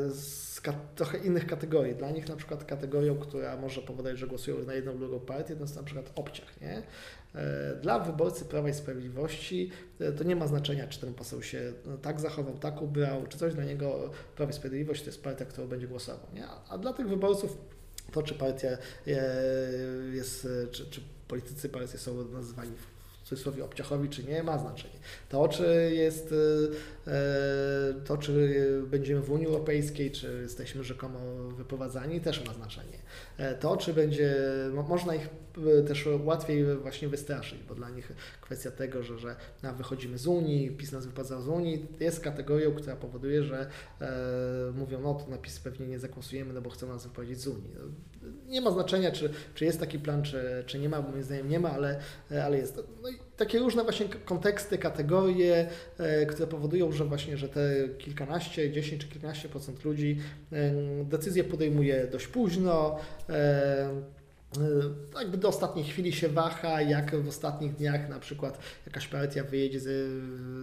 z 0.10 0.52
trochę 0.96 1.18
innych 1.18 1.48
kategorii. 1.48 1.96
Dla 1.96 2.12
nich 2.12 2.30
na 2.30 2.36
przykład 2.36 2.66
kategorią, 2.66 3.18
która 3.18 3.58
może 3.58 3.82
powodować, 3.82 4.20
że 4.20 4.28
głosują 4.28 4.66
na 4.66 4.74
jedną 4.74 4.92
lub 4.92 5.00
drugą 5.00 5.20
partię, 5.20 5.56
to 5.56 5.62
jest 5.62 5.76
na 5.76 5.84
przykład 5.84 6.12
obciach. 6.16 6.62
Nie? 6.62 6.84
E, 7.36 7.76
dla 7.76 8.00
wyborcy 8.00 8.46
Prawa 8.46 8.70
i 8.70 8.74
Sprawiedliwości 8.74 9.72
e, 10.00 10.12
to 10.12 10.24
nie 10.24 10.36
ma 10.36 10.48
znaczenia, 10.48 10.88
czy 10.88 11.00
ten 11.00 11.14
poseł 11.14 11.44
się 11.44 11.74
tak 12.02 12.20
zachował, 12.20 12.58
tak 12.58 12.82
ubrał, 12.82 13.28
czy 13.28 13.38
coś 13.38 13.54
dla 13.54 13.64
niego 13.64 14.12
Prawo 14.36 14.52
i 14.52 14.56
Sprawiedliwość 14.56 15.02
to 15.02 15.10
jest 15.10 15.24
partia, 15.24 15.46
którą 15.46 15.68
będzie 15.68 15.88
głosował. 15.88 16.28
Nie? 16.34 16.48
A 16.70 16.78
dla 16.78 16.94
tych 16.94 17.10
wyborców 17.10 17.58
to, 18.12 18.24
czy 18.24 18.34
partia 18.34 18.70
e, 18.70 18.78
jest, 20.14 20.48
czy, 20.72 20.86
czy 20.86 21.02
politycy 21.28 21.70
partii 21.70 21.98
są 21.98 22.28
nazywani 22.28 22.72
cudzysłowie 23.32 23.66
obciachowi, 23.66 24.10
czy 24.10 24.24
nie, 24.24 24.44
ma 24.44 24.58
znaczenie. 24.58 24.94
To, 25.30 25.48
czy 25.48 25.92
jest, 25.94 26.34
e, 27.08 27.94
to, 28.06 28.18
czy 28.18 28.60
będziemy 28.88 29.22
w 29.22 29.32
Unii 29.32 29.48
Europejskiej, 29.48 30.12
czy 30.12 30.40
jesteśmy 30.42 30.84
rzekomo 30.84 31.20
wyprowadzani, 31.58 32.22
też 32.22 32.46
ma 32.46 32.54
znaczenie. 32.54 32.98
E, 33.38 33.56
to, 33.56 33.78
czy 33.78 33.94
będzie, 33.94 34.36
można 34.88 35.16
ich 35.16 35.30
e, 35.80 35.84
też 35.84 36.08
łatwiej 36.24 36.76
właśnie 36.76 37.08
wystraszyć, 37.08 37.64
bo 37.64 37.76
dla 37.76 37.90
nich 37.90 38.12
kwestia 38.42 38.72
tego, 38.72 39.04
że, 39.04 39.20
że 39.20 39.36
wychodzimy 39.78 40.18
z 40.18 40.28
Unii, 40.28 40.72
PiS 40.72 40.92
nas 40.92 41.06
wyprowadza 41.06 41.42
z 41.42 41.48
Unii, 41.48 41.88
jest 42.00 42.20
kategorią, 42.20 42.76
która 42.76 42.96
powoduje, 42.96 43.44
że 43.44 43.70
e, 44.02 44.72
mówią, 44.76 45.02
no 45.02 45.14
to 45.14 45.32
na 45.32 45.38
PiS 45.38 45.60
pewnie 45.60 45.88
nie 45.88 46.00
zagłosujemy, 46.00 46.54
no 46.54 46.62
bo 46.62 46.70
chcą 46.70 46.88
nas 46.88 47.04
wyprowadzić 47.04 47.40
z 47.40 47.48
Unii. 47.48 47.72
Nie 48.48 48.62
ma 48.62 48.72
znaczenia, 48.72 49.12
czy, 49.12 49.30
czy 49.56 49.66
jest 49.66 49.80
taki 49.80 50.00
plan, 50.00 50.24
czy, 50.24 50.64
czy 50.66 50.80
nie 50.80 50.90
ma, 50.90 51.02
bo 51.02 51.12
moim 51.12 51.24
zdaniem 51.24 51.50
nie 51.50 51.60
ma, 51.60 51.72
ale, 51.72 52.00
ale 52.44 52.58
jest. 52.58 52.82
No 53.04 53.10
i 53.10 53.14
takie 53.38 53.60
różne 53.60 53.84
właśnie 53.84 54.06
konteksty, 54.26 54.78
kategorie, 54.78 55.70
e, 55.98 56.26
które 56.26 56.48
powodują, 56.48 56.92
że 56.92 57.06
właśnie, 57.06 57.38
że 57.38 57.50
te 57.50 57.90
kilkanaście, 57.98 58.72
dziesięć 58.72 59.02
czy 59.02 59.08
kilkanaście 59.08 59.50
procent 59.50 59.86
ludzi 59.86 60.18
e, 60.52 60.72
decyzje 61.04 61.44
podejmuje 61.44 62.08
dość 62.08 62.28
późno, 62.28 63.00
E, 63.30 64.21
jakby 65.20 65.38
do 65.38 65.48
ostatniej 65.48 65.86
chwili 65.86 66.14
się 66.14 66.30
waha, 66.30 66.82
jak 66.82 67.16
w 67.16 67.28
ostatnich 67.28 67.76
dniach 67.76 68.10
na 68.10 68.20
przykład 68.20 68.60
jakaś 68.86 69.08
partia 69.08 69.44
wyjedzie 69.44 69.80
z, 69.80 69.88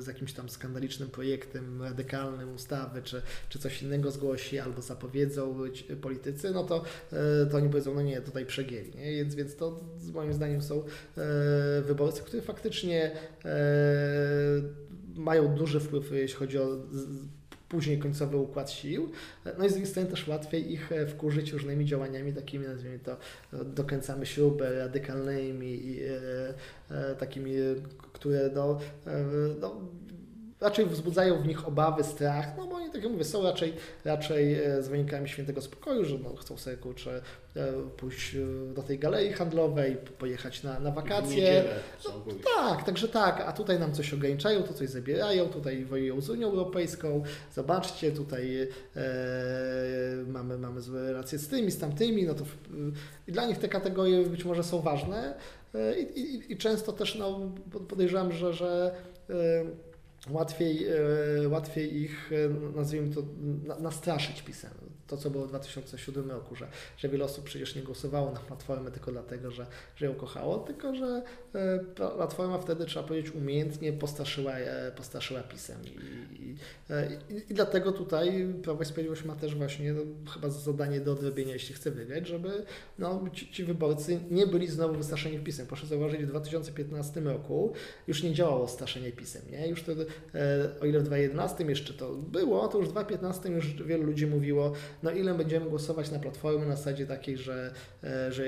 z 0.04 0.06
jakimś 0.06 0.32
tam 0.32 0.48
skandalicznym 0.48 1.10
projektem 1.10 1.82
radykalnym 1.82 2.54
ustawy, 2.54 3.02
czy, 3.02 3.22
czy 3.48 3.58
coś 3.58 3.82
innego 3.82 4.10
zgłosi, 4.10 4.58
albo 4.58 4.82
zapowiedzą 4.82 5.58
politycy, 6.00 6.50
no 6.50 6.64
to, 6.64 6.84
e, 7.12 7.46
to 7.46 7.56
oni 7.56 7.68
powiedzą, 7.68 7.94
no 7.94 8.02
nie, 8.02 8.20
tutaj 8.20 8.46
przegięli. 8.46 8.90
Nie? 8.94 9.12
Więc, 9.12 9.34
więc 9.34 9.56
to 9.56 9.80
moim 10.14 10.32
zdaniem 10.32 10.62
są 10.62 10.82
e, 10.82 10.82
wyborcy, 11.82 12.22
którzy 12.22 12.42
faktycznie 12.42 13.10
mają 15.14 15.54
duży 15.54 15.80
wpływ, 15.80 16.12
jeśli 16.12 16.36
chodzi 16.36 16.58
o 16.58 16.76
później 17.68 17.98
końcowy 17.98 18.36
układ 18.36 18.70
sił. 18.70 19.12
No 19.58 19.64
i 19.64 19.68
z 19.68 19.72
drugiej 19.72 19.90
strony 19.90 20.08
też 20.08 20.28
łatwiej 20.28 20.72
ich 20.72 20.92
e, 20.92 21.06
wkurzyć 21.06 21.52
różnymi 21.52 21.84
działaniami 21.84 22.32
takimi, 22.32 22.66
nazwijmy 22.66 22.98
to, 22.98 23.12
e, 23.12 23.64
dokręcamy 23.64 24.26
śrubę 24.26 24.78
radykalnymi 24.78 25.86
i 25.86 26.00
e, 26.04 26.10
e, 26.90 27.14
takimi, 27.14 27.52
które 28.12 28.50
no, 28.54 28.78
e, 29.06 29.24
no, 29.60 29.80
raczej 30.60 30.86
wzbudzają 30.86 31.42
w 31.42 31.46
nich 31.46 31.68
obawy, 31.68 32.04
strach, 32.04 32.46
no 32.56 32.66
bo 32.66 32.76
oni, 32.76 32.90
tak 32.90 33.02
jak 33.02 33.12
mówię, 33.12 33.24
są 33.24 33.42
raczej, 33.42 33.74
raczej 34.04 34.54
e, 34.54 34.82
zwolennikami 34.82 35.28
świętego 35.28 35.62
spokoju, 35.62 36.04
że 36.04 36.18
no, 36.18 36.36
chcą 36.36 36.56
sobie 36.56 36.76
kurczę, 36.76 37.22
e, 37.56 37.72
pójść 37.96 38.34
e, 38.34 38.74
do 38.74 38.82
tej 38.82 38.98
galerii 38.98 39.32
handlowej, 39.32 39.96
pojechać 40.18 40.62
na, 40.62 40.80
na 40.80 40.90
wakacje. 40.90 41.64
No, 42.04 42.34
tak, 42.56 42.84
także 42.84 43.08
tak, 43.08 43.40
a 43.40 43.52
tutaj 43.52 43.80
nam 43.80 43.92
coś 43.92 44.14
ograniczają, 44.14 44.62
to 44.62 44.74
coś 44.74 44.88
zabierają, 44.88 45.48
tutaj 45.48 45.84
wojują 45.84 46.20
z 46.20 46.30
Unią 46.30 46.48
Europejską, 46.48 47.22
zobaczcie, 47.54 48.12
tutaj 48.12 48.60
e, 48.60 48.68
mamy, 50.26 50.58
mamy 50.58 50.80
złe 50.80 51.12
relacje 51.12 51.38
z 51.38 51.48
tymi, 51.48 51.70
z 51.70 51.78
tamtymi, 51.78 52.24
no 52.24 52.34
to 52.34 52.44
w, 52.44 52.56
i 53.28 53.32
dla 53.32 53.46
nich 53.46 53.58
te 53.58 53.68
kategorie 53.68 54.22
być 54.22 54.44
może 54.44 54.64
są 54.64 54.80
ważne. 54.80 55.34
I, 55.98 56.20
i, 56.20 56.52
i 56.52 56.56
często 56.56 56.92
też 56.92 57.14
no, 57.14 57.40
podejrzewam, 57.88 58.32
że, 58.32 58.52
że 58.52 58.94
e, 59.30 59.34
łatwiej 61.50 62.02
ich, 62.02 62.30
e, 62.32 62.76
nazwijmy 62.76 63.14
to, 63.14 63.22
nastraszyć 63.80 64.42
pisem 64.42 64.70
to, 65.08 65.16
co 65.16 65.30
było 65.30 65.46
w 65.46 65.48
2007 65.48 66.30
roku, 66.30 66.54
że, 66.56 66.68
że 66.96 67.08
wiele 67.08 67.24
osób 67.24 67.44
przecież 67.44 67.76
nie 67.76 67.82
głosowało 67.82 68.32
na 68.32 68.40
Platformę 68.40 68.90
tylko 68.90 69.12
dlatego, 69.12 69.50
że, 69.50 69.66
że 69.96 70.06
ją 70.06 70.14
kochało, 70.14 70.58
tylko 70.58 70.94
że 70.94 71.22
e, 71.54 71.78
Platforma 71.94 72.58
wtedy, 72.58 72.84
trzeba 72.84 73.08
powiedzieć, 73.08 73.34
umiejętnie 73.34 73.92
postraszyła, 73.92 74.52
e, 74.52 74.92
postraszyła 74.92 75.40
pisem. 75.40 75.76
I, 75.84 76.42
i, 76.44 76.56
e, 76.90 77.08
i, 77.50 77.54
dlatego 77.54 77.92
tutaj 77.92 78.54
Prawo 78.62 78.82
i 78.82 78.86
Sprawiedliwość 78.86 79.24
ma 79.24 79.34
też 79.34 79.54
właśnie 79.54 79.92
no, 79.92 80.02
chyba 80.30 80.50
zadanie 80.50 81.00
do 81.00 81.12
odrobienia, 81.12 81.52
jeśli 81.52 81.74
chce 81.74 81.90
wygrać, 81.90 82.26
żeby 82.26 82.64
no, 82.98 83.24
ci, 83.32 83.52
ci 83.52 83.64
wyborcy 83.64 84.20
nie 84.30 84.46
byli 84.46 84.66
znowu 84.66 84.94
wystraszeni 84.94 85.38
pisem. 85.38 85.66
Proszę 85.66 85.86
zauważyć, 85.86 86.20
w 86.20 86.26
2015 86.26 87.20
roku 87.20 87.72
już 88.06 88.22
nie 88.22 88.34
działało 88.34 88.68
straszenie 88.68 89.12
pisem. 89.12 89.42
Nie? 89.50 89.68
Już 89.68 89.80
wtedy, 89.80 90.06
o 90.80 90.86
ile 90.86 91.00
w 91.00 91.02
2011 91.02 91.64
jeszcze 91.64 91.94
to 91.94 92.14
było, 92.14 92.68
to 92.68 92.78
już 92.78 92.88
w 92.88 92.90
2015 92.90 93.48
już 93.48 93.82
wielu 93.82 94.04
ludzi 94.04 94.26
mówiło, 94.26 94.72
no 95.02 95.10
ile 95.10 95.34
będziemy 95.34 95.70
głosować 95.70 96.10
na 96.10 96.18
platformy 96.18 96.66
na 96.66 96.76
zasadzie 96.76 97.06
takiej, 97.06 97.38
że, 97.38 97.72
e, 98.04 98.32
że, 98.32 98.44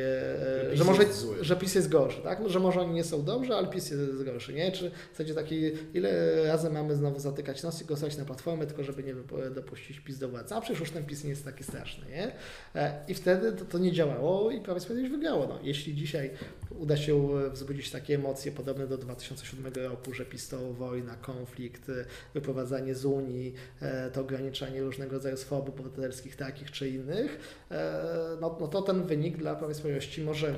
że, 0.70 0.76
że 0.76 0.84
może, 0.84 1.02
że 1.40 1.56
PiS 1.56 1.74
jest 1.74 1.88
gorszy, 1.88 2.20
tak? 2.22 2.40
No, 2.40 2.48
że 2.48 2.60
może 2.60 2.80
oni 2.80 2.94
nie 2.94 3.04
są 3.04 3.24
dobrze, 3.24 3.56
ale 3.56 3.68
PiS 3.68 3.90
jest 3.90 4.24
gorszy, 4.24 4.52
nie? 4.52 4.72
Czy 4.72 4.90
w 4.90 5.12
zasadzie 5.12 5.34
takiej, 5.34 5.74
ile 5.94 6.42
razy 6.46 6.70
mamy 6.70 6.94
znowu 6.94 7.20
zatykać 7.20 7.62
nos 7.62 7.82
i 7.82 7.84
głosować 7.84 8.16
na 8.16 8.24
platformę, 8.24 8.66
tylko 8.66 8.84
żeby 8.84 9.02
nie 9.02 9.14
dopuścić 9.50 10.00
PiS 10.00 10.18
do 10.18 10.28
władzy, 10.28 10.54
a 10.54 10.60
przecież 10.60 10.80
już 10.80 10.90
ten 10.90 11.04
PiS 11.04 11.24
nie 11.24 11.30
jest 11.30 11.44
taki 11.44 11.64
straszny, 11.64 12.06
nie? 12.10 12.32
E, 12.74 13.04
I 13.08 13.14
wtedy 13.14 13.52
to, 13.52 13.64
to 13.64 13.78
nie 13.78 13.92
działało 13.92 14.50
i 14.50 14.60
Prawo 14.60 14.78
i 14.78 14.80
Sprawiedliwość 14.80 15.20
wygrało. 15.20 15.46
No, 15.46 15.58
jeśli 15.62 15.94
dzisiaj 15.94 16.30
uda 16.78 16.96
się 16.96 17.28
wzbudzić 17.50 17.90
takie 17.90 18.14
emocje 18.14 18.52
podobne 18.52 18.86
do 18.86 18.98
2007 18.98 19.72
roku, 19.74 20.14
że 20.14 20.24
PiS 20.24 20.48
to 20.48 20.72
wojna, 20.72 21.14
konflikt, 21.50 21.90
wyprowadzanie 22.34 22.94
z 22.94 23.04
Unii, 23.04 23.54
e, 23.80 24.10
to 24.10 24.20
ograniczanie 24.20 24.82
różnego 24.82 25.12
rodzaju 25.12 25.36
swobód 25.36 25.80
obywatelskich, 25.80 26.36
takich 26.36 26.70
czy 26.70 26.88
innych, 26.88 27.38
e, 27.70 28.36
no, 28.40 28.58
no 28.60 28.68
to 28.68 28.82
ten 28.82 29.02
wynik 29.02 29.36
dla 29.36 29.54
Prawa 29.54 29.72
i 29.72 29.74
Sprawiedliwości 29.74 30.22
może 30.22 30.54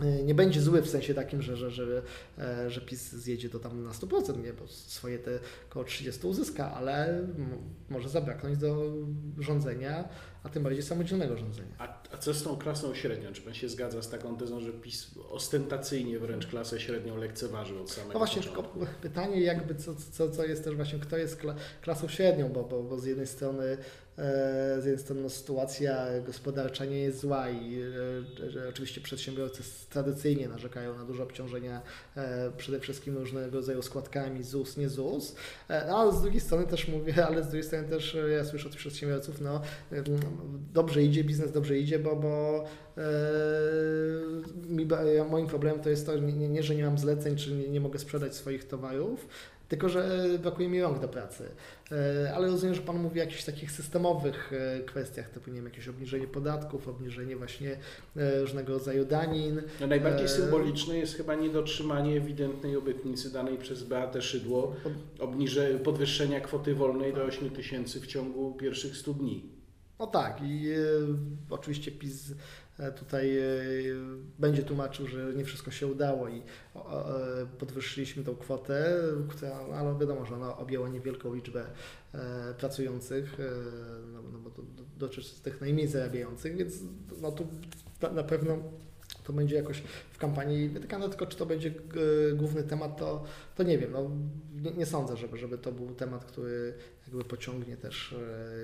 e, 0.00 0.22
nie 0.22 0.34
będzie 0.34 0.60
zły 0.60 0.82
w 0.82 0.88
sensie 0.88 1.14
takim, 1.14 1.42
że, 1.42 1.56
że, 1.56 1.70
że, 1.70 2.02
że 2.68 2.80
PiS 2.80 3.12
zjedzie 3.12 3.50
to 3.50 3.58
tam 3.58 3.84
na 3.84 3.90
100%, 3.90 4.42
nie, 4.44 4.52
bo 4.52 4.68
swoje 4.68 5.18
te 5.18 5.38
około 5.70 5.84
30 5.84 6.26
uzyska, 6.26 6.74
ale 6.74 7.26
może 7.90 8.08
zabraknąć 8.08 8.58
do 8.58 8.92
rządzenia 9.38 10.08
a 10.44 10.48
tym 10.48 10.62
bardziej 10.62 10.82
samodzielnego 10.82 11.36
rządzenia. 11.36 11.74
A, 11.78 12.02
a 12.12 12.16
co 12.18 12.34
z 12.34 12.42
tą 12.42 12.56
klasą 12.56 12.94
średnią? 12.94 13.32
Czy 13.32 13.42
Pan 13.42 13.54
się 13.54 13.68
zgadza 13.68 14.02
z 14.02 14.08
taką 14.10 14.36
tezą, 14.36 14.60
że 14.60 14.72
PiS 14.72 15.10
ostentacyjnie 15.30 16.18
wręcz 16.18 16.46
klasę 16.46 16.80
średnią 16.80 17.16
lekceważył 17.16 17.82
od 17.82 17.90
samego 17.90 18.12
No 18.12 18.18
właśnie, 18.18 18.42
początku? 18.42 18.78
tylko 18.78 18.92
pytanie 19.02 19.40
jakby 19.40 19.74
co, 19.74 19.94
co, 20.12 20.30
co 20.30 20.44
jest 20.44 20.64
też 20.64 20.76
właśnie, 20.76 20.98
kto 20.98 21.16
jest 21.16 21.40
klasą 21.82 22.08
średnią, 22.08 22.48
bo, 22.48 22.64
bo, 22.64 22.82
bo 22.82 22.98
z 22.98 23.04
jednej 23.04 23.26
strony 23.26 23.76
z 24.78 24.84
jednej 24.84 24.98
strony 24.98 25.22
no, 25.22 25.30
sytuacja 25.30 26.06
gospodarcza 26.26 26.84
nie 26.84 26.98
jest 26.98 27.20
zła 27.20 27.50
i 27.50 27.80
że 28.48 28.68
oczywiście 28.68 29.00
przedsiębiorcy 29.00 29.62
tradycyjnie 29.90 30.48
narzekają 30.48 30.98
na 30.98 31.04
duże 31.04 31.22
obciążenia 31.22 31.82
przede 32.56 32.80
wszystkim 32.80 33.18
różnego 33.18 33.56
rodzaju 33.56 33.82
składkami 33.82 34.42
ZUS, 34.42 34.76
nie 34.76 34.88
ZUS, 34.88 35.34
no, 35.68 35.98
ale 35.98 36.12
z 36.12 36.22
drugiej 36.22 36.40
strony 36.40 36.66
też 36.66 36.88
mówię, 36.88 37.14
ale 37.28 37.42
z 37.42 37.46
drugiej 37.46 37.62
strony 37.62 37.88
też 37.88 38.16
ja 38.36 38.44
słyszę 38.44 38.68
od 38.68 38.76
przedsiębiorców, 38.76 39.40
no 39.40 39.60
dobrze 40.72 41.02
idzie, 41.02 41.24
biznes 41.24 41.52
dobrze 41.52 41.78
idzie, 41.78 41.98
bo, 41.98 42.16
bo 42.16 42.64
mi, 44.68 44.86
moim 45.30 45.46
problemem 45.46 45.82
to 45.82 45.90
jest 45.90 46.06
to, 46.06 46.18
nie, 46.18 46.48
nie, 46.48 46.62
że 46.62 46.74
nie 46.74 46.84
mam 46.84 46.98
zleceń, 46.98 47.36
czy 47.36 47.52
nie, 47.52 47.68
nie 47.68 47.80
mogę 47.80 47.98
sprzedać 47.98 48.34
swoich 48.34 48.64
towarów, 48.64 49.28
tylko 49.74 49.88
że 49.88 50.28
brakuje 50.42 50.68
mi 50.68 50.82
rąk 50.82 50.98
do 50.98 51.08
pracy. 51.08 51.50
E, 51.92 52.34
ale 52.34 52.48
rozumiem, 52.48 52.74
że 52.74 52.80
Pan 52.80 52.98
mówi 52.98 53.20
o 53.20 53.22
jakichś 53.22 53.44
takich 53.44 53.70
systemowych 53.70 54.52
e, 54.52 54.80
kwestiach, 54.80 55.30
typu 55.30 55.50
nie 55.50 55.56
wiem, 55.56 55.64
jakieś 55.64 55.88
obniżenie 55.88 56.26
podatków, 56.26 56.88
obniżenie 56.88 57.36
właśnie 57.36 57.76
e, 58.16 58.40
różnego 58.40 58.72
rodzaju 58.72 59.04
danin. 59.04 59.62
No 59.80 59.86
najbardziej 59.86 60.28
symboliczne 60.28 60.98
jest 60.98 61.16
chyba 61.16 61.34
niedotrzymanie 61.34 62.16
ewidentnej 62.16 62.76
obietnicy 62.76 63.32
danej 63.32 63.58
przez 63.58 63.82
Beatę 63.82 64.22
Szydło, 64.22 64.76
obniże, 65.18 65.68
podwyższenia 65.78 66.40
kwoty 66.40 66.74
wolnej 66.74 67.14
do 67.14 67.22
8 67.22 67.50
tysięcy 67.50 68.00
w 68.00 68.06
ciągu 68.06 68.52
pierwszych 68.52 68.96
100 68.96 69.12
dni. 69.12 69.44
No 69.98 70.06
tak 70.06 70.40
i 70.42 70.70
e, 70.70 70.76
oczywiście 71.50 71.92
PiS 71.92 72.32
E, 72.32 72.36
tutaj 72.96 73.38
e, 73.38 73.42
będzie 74.38 74.62
tłumaczył, 74.62 75.06
że 75.06 75.34
nie 75.34 75.44
wszystko 75.44 75.70
się 75.70 75.86
udało 75.86 76.28
i 76.28 76.38
e, 76.38 76.82
podwyższyliśmy 77.58 78.24
tą 78.24 78.36
kwotę, 78.36 79.00
która, 79.28 79.56
ale 79.74 79.98
wiadomo, 79.98 80.26
że 80.26 80.34
ona 80.34 80.56
objęła 80.56 80.88
niewielką 80.88 81.34
liczbę 81.34 81.64
pracujących, 82.58 83.38
no, 84.12 84.22
no 84.32 84.38
bo 84.38 84.50
to 84.50 84.62
dotyczy 84.98 85.42
tych 85.42 85.60
najmniej 85.60 85.88
zarabiających, 85.88 86.56
więc 86.56 86.74
no 87.22 87.32
tu 87.32 87.46
na 88.12 88.22
pewno 88.22 88.58
to 89.24 89.32
będzie 89.32 89.56
jakoś 89.56 89.82
w 90.10 90.18
kampanii 90.18 90.68
wytykane, 90.68 91.08
tylko 91.08 91.26
czy 91.26 91.36
to 91.36 91.46
będzie 91.46 91.72
główny 92.34 92.62
temat, 92.62 92.96
to, 92.96 93.24
to 93.56 93.62
nie 93.62 93.78
wiem. 93.78 93.92
No, 93.92 94.10
nie, 94.62 94.70
nie, 94.70 94.86
sądzę, 94.86 95.16
żeby, 95.16 95.38
żeby 95.38 95.58
to 95.58 95.72
był 95.72 95.94
temat, 95.94 96.24
który 96.24 96.74
jakby 97.06 97.24
pociągnie 97.24 97.76
też 97.76 98.14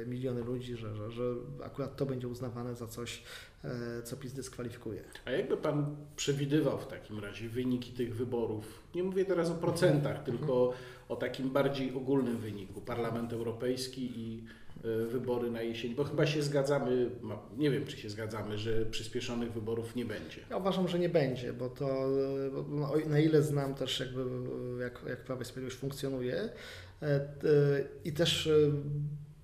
miliony 0.06 0.44
ludzi, 0.44 0.76
że, 0.76 0.96
że, 0.96 1.10
że 1.10 1.22
akurat 1.64 1.96
to 1.96 2.06
będzie 2.06 2.28
uznawane 2.28 2.74
za 2.74 2.86
coś, 2.86 3.22
E, 3.64 4.02
co 4.02 4.16
PiS 4.16 4.32
dyskwalifikuje. 4.32 5.02
A 5.24 5.30
jakby 5.30 5.56
Pan 5.56 5.96
przewidywał 6.16 6.78
w 6.78 6.86
takim 6.86 7.18
razie 7.18 7.48
wyniki 7.48 7.92
tych 7.92 8.16
wyborów? 8.16 8.82
Nie 8.94 9.02
mówię 9.02 9.24
teraz 9.24 9.50
o 9.50 9.54
procentach, 9.54 10.18
mhm. 10.18 10.38
tylko 10.38 10.72
o 11.10 11.16
takim 11.16 11.50
bardziej 11.50 11.94
ogólnym 11.94 12.38
wyniku. 12.38 12.80
Parlament 12.80 13.32
Europejski 13.32 14.12
i 14.16 14.44
e, 14.84 15.06
wybory 15.06 15.50
na 15.50 15.62
jesień, 15.62 15.94
bo 15.94 16.04
chyba 16.04 16.26
się 16.26 16.42
zgadzamy, 16.42 17.10
nie 17.56 17.70
wiem 17.70 17.86
czy 17.86 17.96
się 17.96 18.10
zgadzamy, 18.10 18.58
że 18.58 18.86
przyspieszonych 18.86 19.52
wyborów 19.52 19.96
nie 19.96 20.04
będzie. 20.04 20.40
Ja 20.50 20.56
uważam, 20.56 20.88
że 20.88 20.98
nie 20.98 21.08
będzie, 21.08 21.52
bo 21.52 21.68
to 21.68 22.08
no, 22.68 22.92
na 23.06 23.18
ile 23.18 23.42
znam 23.42 23.74
też 23.74 24.00
jakby 24.00 24.24
jak, 24.80 25.00
jak 25.08 25.24
Prawo 25.24 25.42
i 25.42 25.44
Sprawiedliwość 25.44 25.80
funkcjonuje 25.80 26.48
e, 27.02 27.20
i 28.04 28.12
też 28.12 28.50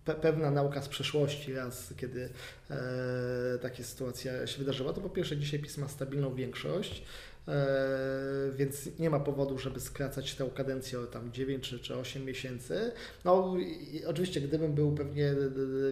pe 0.05 0.15
pewna 0.15 0.51
nauka 0.51 0.83
z 0.83 0.89
przeszłości, 0.89 1.55
raz 1.55 1.95
kiedy 1.97 2.29
e, 2.71 3.59
taka 3.63 3.83
sytuacja 3.83 4.47
się 4.47 4.59
wydarzyła, 4.59 4.93
to 4.93 5.01
po 5.01 5.11
pierwsze 5.11 5.37
dzisiaj 5.37 5.61
PiS 5.61 5.79
ma 5.79 5.89
stabilną 5.89 6.35
większość, 6.35 7.03
E, 7.03 7.36
więc 8.57 8.99
nie 8.99 9.11
ma 9.11 9.21
powodu, 9.21 9.59
żeby 9.59 9.81
skracać 9.81 10.35
tę 10.35 10.51
kadencję 10.55 11.01
o 11.01 11.07
tam 11.07 11.33
9 11.33 11.69
czy, 11.69 11.79
czy 11.79 11.97
8 11.97 12.25
miesięcy. 12.25 12.93
No 13.25 13.57
oczywiście, 14.07 14.41
gdybym 14.41 14.75
był 14.75 14.93
pewnie 14.93 15.35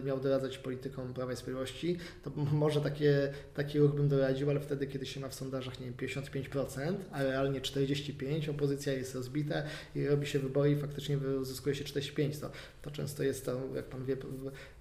miał 0.03 0.19
doradzać 0.19 0.57
politykom 0.57 1.13
Prawa 1.13 1.33
i 1.33 1.35
Sprawiedliwości, 1.35 1.97
to 2.23 2.31
może 2.35 2.81
takie, 2.81 3.33
taki 3.53 3.79
ruch 3.79 3.95
bym 3.95 4.07
doradził, 4.07 4.49
ale 4.49 4.59
wtedy, 4.59 4.87
kiedy 4.87 5.05
się 5.05 5.19
ma 5.19 5.29
w 5.29 5.35
sondażach, 5.35 5.79
nie 5.79 5.85
wiem, 5.85 5.95
55%, 5.95 6.95
a 7.11 7.23
realnie 7.23 7.61
45%, 7.61 8.51
opozycja 8.51 8.93
jest 8.93 9.15
rozbita 9.15 9.63
i 9.95 10.07
robi 10.07 10.27
się 10.27 10.39
wybory 10.39 10.71
i 10.71 10.75
faktycznie 10.75 11.17
uzyskuje 11.17 11.75
się 11.75 11.83
45%. 11.83 12.39
To, 12.39 12.49
to 12.81 12.91
często 12.91 13.23
jest 13.23 13.45
to, 13.45 13.61
jak 13.75 13.85
Pan 13.85 14.05
wie, 14.05 14.15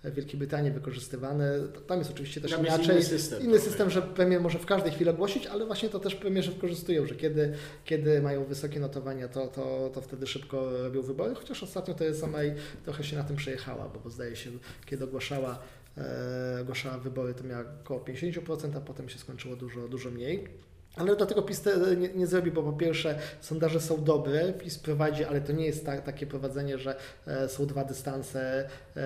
w 0.04 0.14
Wielkiej 0.14 0.38
Brytanii 0.38 0.70
wykorzystywane. 0.70 1.60
Tam 1.86 1.98
jest 1.98 2.10
oczywiście 2.10 2.40
też 2.40 2.50
Tam 2.50 2.66
inaczej. 2.66 2.94
Inny 2.94 3.02
system, 3.04 3.42
inny 3.42 3.58
system 3.58 3.90
że 3.90 4.02
premier 4.02 4.40
może 4.40 4.58
w 4.58 4.66
każdej 4.66 4.92
chwili 4.92 5.10
ogłosić, 5.10 5.46
ale 5.46 5.66
właśnie 5.66 5.88
to 5.88 6.00
też 6.00 6.14
premierzy 6.14 6.52
wykorzystują, 6.64 7.06
że 7.06 7.14
kiedy, 7.14 7.52
kiedy 7.84 8.22
mają 8.22 8.44
wysokie 8.44 8.80
notowania, 8.80 9.28
to, 9.28 9.46
to, 9.46 9.90
to 9.94 10.00
wtedy 10.00 10.26
szybko 10.26 10.82
robią 10.82 11.02
wybory, 11.02 11.34
chociaż 11.34 11.62
ostatnio 11.62 11.94
Theresa 11.94 12.26
May 12.26 12.54
trochę 12.84 13.04
się 13.04 13.16
na 13.16 13.24
tym 13.24 13.36
przejechała, 13.36 13.88
bo, 13.88 14.00
bo 14.00 14.10
zdaje 14.10 14.36
się, 14.36 14.50
kiedy 14.86 15.04
ogłaszała, 15.04 15.58
e, 15.98 16.58
ogłaszała 16.62 16.98
wybory, 16.98 17.34
to 17.34 17.44
miała 17.44 17.64
około 17.84 18.00
50%, 18.00 18.76
a 18.76 18.80
potem 18.80 19.08
się 19.08 19.18
skończyło 19.18 19.56
dużo, 19.56 19.88
dużo 19.88 20.10
mniej. 20.10 20.48
Ale 20.96 21.16
dlatego 21.16 21.42
PiS 21.42 21.62
nie, 21.96 22.08
nie, 22.08 22.26
zrobi, 22.26 22.50
bo 22.50 22.62
po 22.62 22.72
pierwsze 22.72 23.18
sondaże 23.40 23.80
są 23.80 24.04
dobre, 24.04 24.52
PiS 24.52 24.78
prowadzi, 24.78 25.24
ale 25.24 25.40
to 25.40 25.52
nie 25.52 25.66
jest 25.66 25.86
tak, 25.86 26.04
takie 26.04 26.26
prowadzenie, 26.26 26.78
że 26.78 26.96
e, 27.26 27.48
są 27.48 27.66
dwa 27.66 27.84
dystanse, 27.84 28.68
e, 28.96 29.02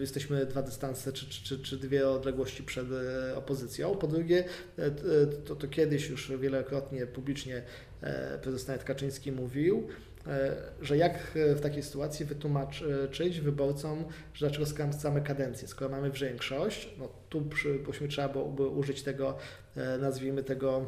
jesteśmy 0.00 0.46
dwa 0.46 0.62
dystanse 0.62 1.12
czy, 1.12 1.28
czy, 1.28 1.58
czy, 1.58 1.76
dwie 1.76 2.08
odległości 2.08 2.62
przed 2.62 2.86
e, 2.92 3.36
opozycją. 3.36 3.94
Po 3.94 4.06
drugie, 4.06 4.44
e, 4.78 4.90
to, 5.46 5.56
to 5.56 5.68
kiedyś 5.68 6.08
już 6.08 6.32
wielokrotnie 6.32 7.06
publicznie 7.06 7.62
e, 8.02 8.38
prezes 8.38 8.66
Kaczyński 8.84 9.32
mówił, 9.32 9.88
E, 9.88 10.09
że 10.82 10.96
jak 10.96 11.14
e, 11.36 11.54
w 11.54 11.60
takiej 11.60 11.82
sytuacji 11.82 12.26
wytłumaczyć 12.26 13.40
wyborcom, 13.40 14.04
że 14.34 14.46
dlaczego 14.46 14.66
skracamy 14.66 15.20
kadencję, 15.20 15.68
skoro 15.68 15.90
mamy 15.90 16.10
większość, 16.10 16.90
no 16.98 17.08
tu 17.28 17.40
byśmy 17.86 18.08
trzeba 18.08 18.28
byłoby 18.28 18.68
użyć 18.68 19.02
tego, 19.02 19.36
e, 19.76 19.98
nazwijmy 19.98 20.42
tego, 20.42 20.86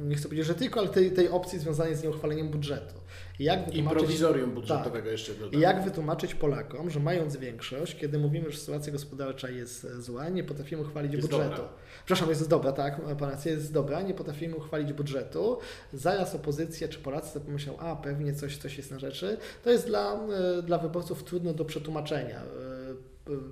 nie 0.00 0.16
chcę 0.16 0.24
powiedzieć, 0.24 0.46
że 0.46 0.54
tylko, 0.54 0.80
ale 0.80 0.88
tej, 0.88 1.12
tej 1.12 1.28
opcji 1.28 1.58
związanej 1.58 1.96
z 1.96 2.02
nieuchwaleniem 2.02 2.48
budżetu. 2.48 2.94
Jak 3.38 3.74
I 3.74 3.82
prowizorium 3.82 4.50
budżetowego 4.50 5.04
tak, 5.04 5.12
jeszcze 5.12 5.34
dodam. 5.34 5.60
Jak 5.60 5.84
wytłumaczyć 5.84 6.34
Polakom, 6.34 6.90
że 6.90 7.00
mając 7.00 7.36
większość, 7.36 7.96
kiedy 7.96 8.18
mówimy, 8.18 8.50
że 8.50 8.58
sytuacja 8.58 8.92
gospodarcza 8.92 9.50
jest 9.50 9.86
zła, 9.98 10.28
nie 10.28 10.44
potrafimy 10.44 10.82
uchwalić 10.82 11.12
jest 11.12 11.28
budżetu. 11.28 11.50
Dobra. 11.50 11.68
Przepraszam, 11.98 12.28
jest 12.28 12.48
dobra, 12.48 12.72
tak, 12.72 13.00
racja 13.20 13.52
jest 13.52 13.72
dobra, 13.72 14.02
nie 14.02 14.14
potrafimy 14.14 14.56
uchwalić 14.56 14.92
budżetu. 14.92 15.58
Zaraz 15.92 16.34
opozycja 16.34 16.88
czy 16.88 16.98
Polacy 16.98 17.30
sobie 17.30 17.46
pomyślą, 17.46 17.78
a 17.78 17.96
pewnie 17.96 18.34
coś, 18.34 18.56
coś 18.56 18.76
jest 18.76 18.90
na 18.90 18.98
rzeczy. 18.98 19.36
To 19.64 19.70
jest 19.70 19.86
dla, 19.86 20.14
e, 20.58 20.62
dla 20.62 20.78
wyborców 20.78 21.24
trudno 21.24 21.54
do 21.54 21.64
przetłumaczenia 21.64 22.42
e, 22.42 22.77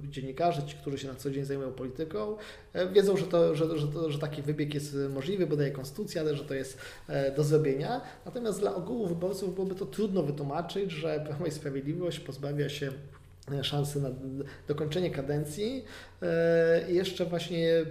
dziennikarze, 0.05 0.63
ci, 0.63 0.77
którzy 0.77 0.99
się 0.99 1.09
na 1.09 1.15
co 1.15 1.31
dzień 1.31 1.45
zajmują 1.45 1.73
polityką, 1.73 2.37
e, 2.73 2.89
wiedzą, 2.89 3.17
że, 3.17 3.27
to, 3.27 3.55
że, 3.55 3.79
że, 3.79 3.87
że 4.09 4.19
taki 4.19 4.43
wybieg 4.43 4.75
jest 4.75 4.97
możliwy, 5.15 5.47
bo 5.47 5.57
daje 5.57 5.71
konstytucja, 5.71 6.21
ale 6.23 6.37
że 6.37 6.45
to 6.45 6.55
jest 6.55 6.79
do 7.37 7.45
zrobienia. 7.45 8.01
Natomiast 8.25 8.61
dla 8.61 8.75
ogółu 8.75 9.07
wyborców 9.07 9.55
byłoby 9.55 9.75
to 9.75 9.87
trudno 9.87 10.23
wytłumaczyć, 10.23 10.91
że 10.91 11.25
Prawo 11.27 11.47
i 11.47 11.51
Sprawiedliwość 11.51 12.21
pozbawia 12.21 12.69
się 12.69 12.93
szansy 13.63 14.01
na 14.01 14.11
dokończenie 14.69 15.11
kadencji 15.11 15.85
i 16.89 16.95
jeszcze 16.95 17.25
właśnie 17.25 17.85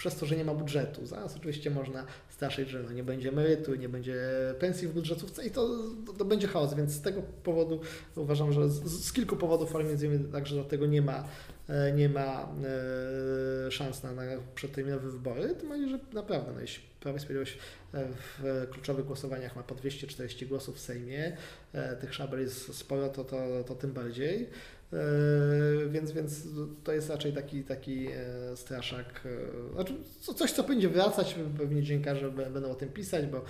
przez 0.00 0.16
to, 0.16 0.26
że 0.26 0.36
nie 0.36 0.44
ma 0.44 0.54
budżetu. 0.54 1.06
Zaraz 1.06 1.36
oczywiście 1.36 1.70
można 1.70 2.04
straszyć, 2.40 2.68
że 2.68 2.82
no 2.82 2.92
nie 2.92 3.04
będzie 3.04 3.28
emerytu, 3.28 3.74
nie 3.74 3.88
będzie 3.88 4.16
pensji 4.58 4.88
w 4.88 4.92
budżetówce 4.92 5.46
i 5.46 5.50
to, 5.50 5.68
to, 6.06 6.12
to 6.12 6.24
będzie 6.24 6.48
chaos, 6.48 6.74
więc 6.74 6.92
z 6.92 7.00
tego 7.00 7.22
powodu 7.44 7.80
uważam, 8.16 8.52
że 8.52 8.68
z, 8.68 9.04
z, 9.04 9.12
kilku 9.12 9.36
powodów, 9.36 9.74
ale 9.74 9.84
między 9.84 10.06
innymi 10.06 10.32
także 10.32 10.54
dlatego 10.54 10.86
nie 10.86 11.02
ma, 11.02 11.24
e, 11.68 11.92
nie 11.92 12.08
ma 12.08 12.48
e, 13.66 13.70
szans 13.70 14.02
na, 14.02 14.12
na 14.12 14.22
przedterminowe 14.54 15.10
wybory, 15.10 15.54
tym 15.54 15.68
bardziej, 15.68 15.88
że 15.88 15.98
naprawdę, 16.12 16.52
no, 16.54 16.60
jeśli 16.60 16.84
Prawo 17.00 17.18
i 17.18 17.20
Sprawiedliwość 17.20 17.58
e, 17.94 18.06
w 18.12 18.66
kluczowych 18.70 19.06
głosowaniach 19.06 19.56
ma 19.56 19.62
po 19.62 19.74
240 19.74 20.46
głosów 20.46 20.76
w 20.76 20.80
Sejmie, 20.80 21.36
tych 22.00 22.14
szabel 22.14 22.40
jest 22.40 22.74
sporo, 22.74 23.08
to, 23.08 23.24
to, 23.24 23.64
to 23.64 23.74
tym 23.74 23.92
bardziej. 23.92 24.50
E, 24.92 25.88
więc, 25.88 26.12
więc 26.12 26.48
to 26.84 26.92
jest 26.92 27.10
raczej 27.10 27.32
taki, 27.32 27.64
taki 27.64 28.06
e, 28.06 28.56
straszak. 28.56 29.22
E, 29.70 29.72
znaczy 29.74 29.94
coś, 30.36 30.52
co 30.52 30.62
będzie 30.62 30.88
wracać, 30.88 31.36
pewnie 31.58 31.82
dziennikarze 31.82 32.30
będą 32.30 32.70
o 32.70 32.74
tym 32.74 32.88
pisać, 32.88 33.26
bo, 33.26 33.44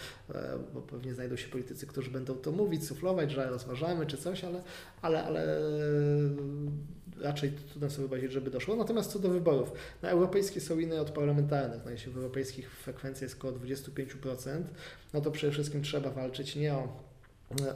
bo 0.74 0.82
pewnie 0.82 1.14
znajdą 1.14 1.36
się 1.36 1.48
politycy, 1.48 1.86
którzy 1.86 2.10
będą 2.10 2.34
to 2.34 2.52
mówić, 2.52 2.86
suflować, 2.86 3.30
że 3.30 3.50
rozważamy 3.50 4.06
czy 4.06 4.16
coś, 4.16 4.44
ale, 4.44 4.62
ale, 5.02 5.24
ale 5.24 5.60
raczej 7.20 7.52
trudno 7.52 7.90
sobie 7.90 8.08
wyobrazić, 8.08 8.32
żeby 8.32 8.50
doszło. 8.50 8.76
Natomiast 8.76 9.12
co 9.12 9.18
do 9.18 9.28
wyborów, 9.28 9.72
na 10.02 10.10
europejskie 10.10 10.60
są 10.60 10.78
inne 10.78 11.00
od 11.00 11.10
parlamentarnych. 11.10 11.80
No 11.84 11.90
jeśli 11.90 12.12
w 12.12 12.16
europejskich 12.16 12.70
frekwencja 12.70 13.24
jest 13.24 13.36
około 13.36 13.52
25%, 13.52 14.62
no 15.12 15.20
to 15.20 15.30
przede 15.30 15.52
wszystkim 15.52 15.82
trzeba 15.82 16.10
walczyć 16.10 16.56
nie 16.56 16.74
o 16.74 17.09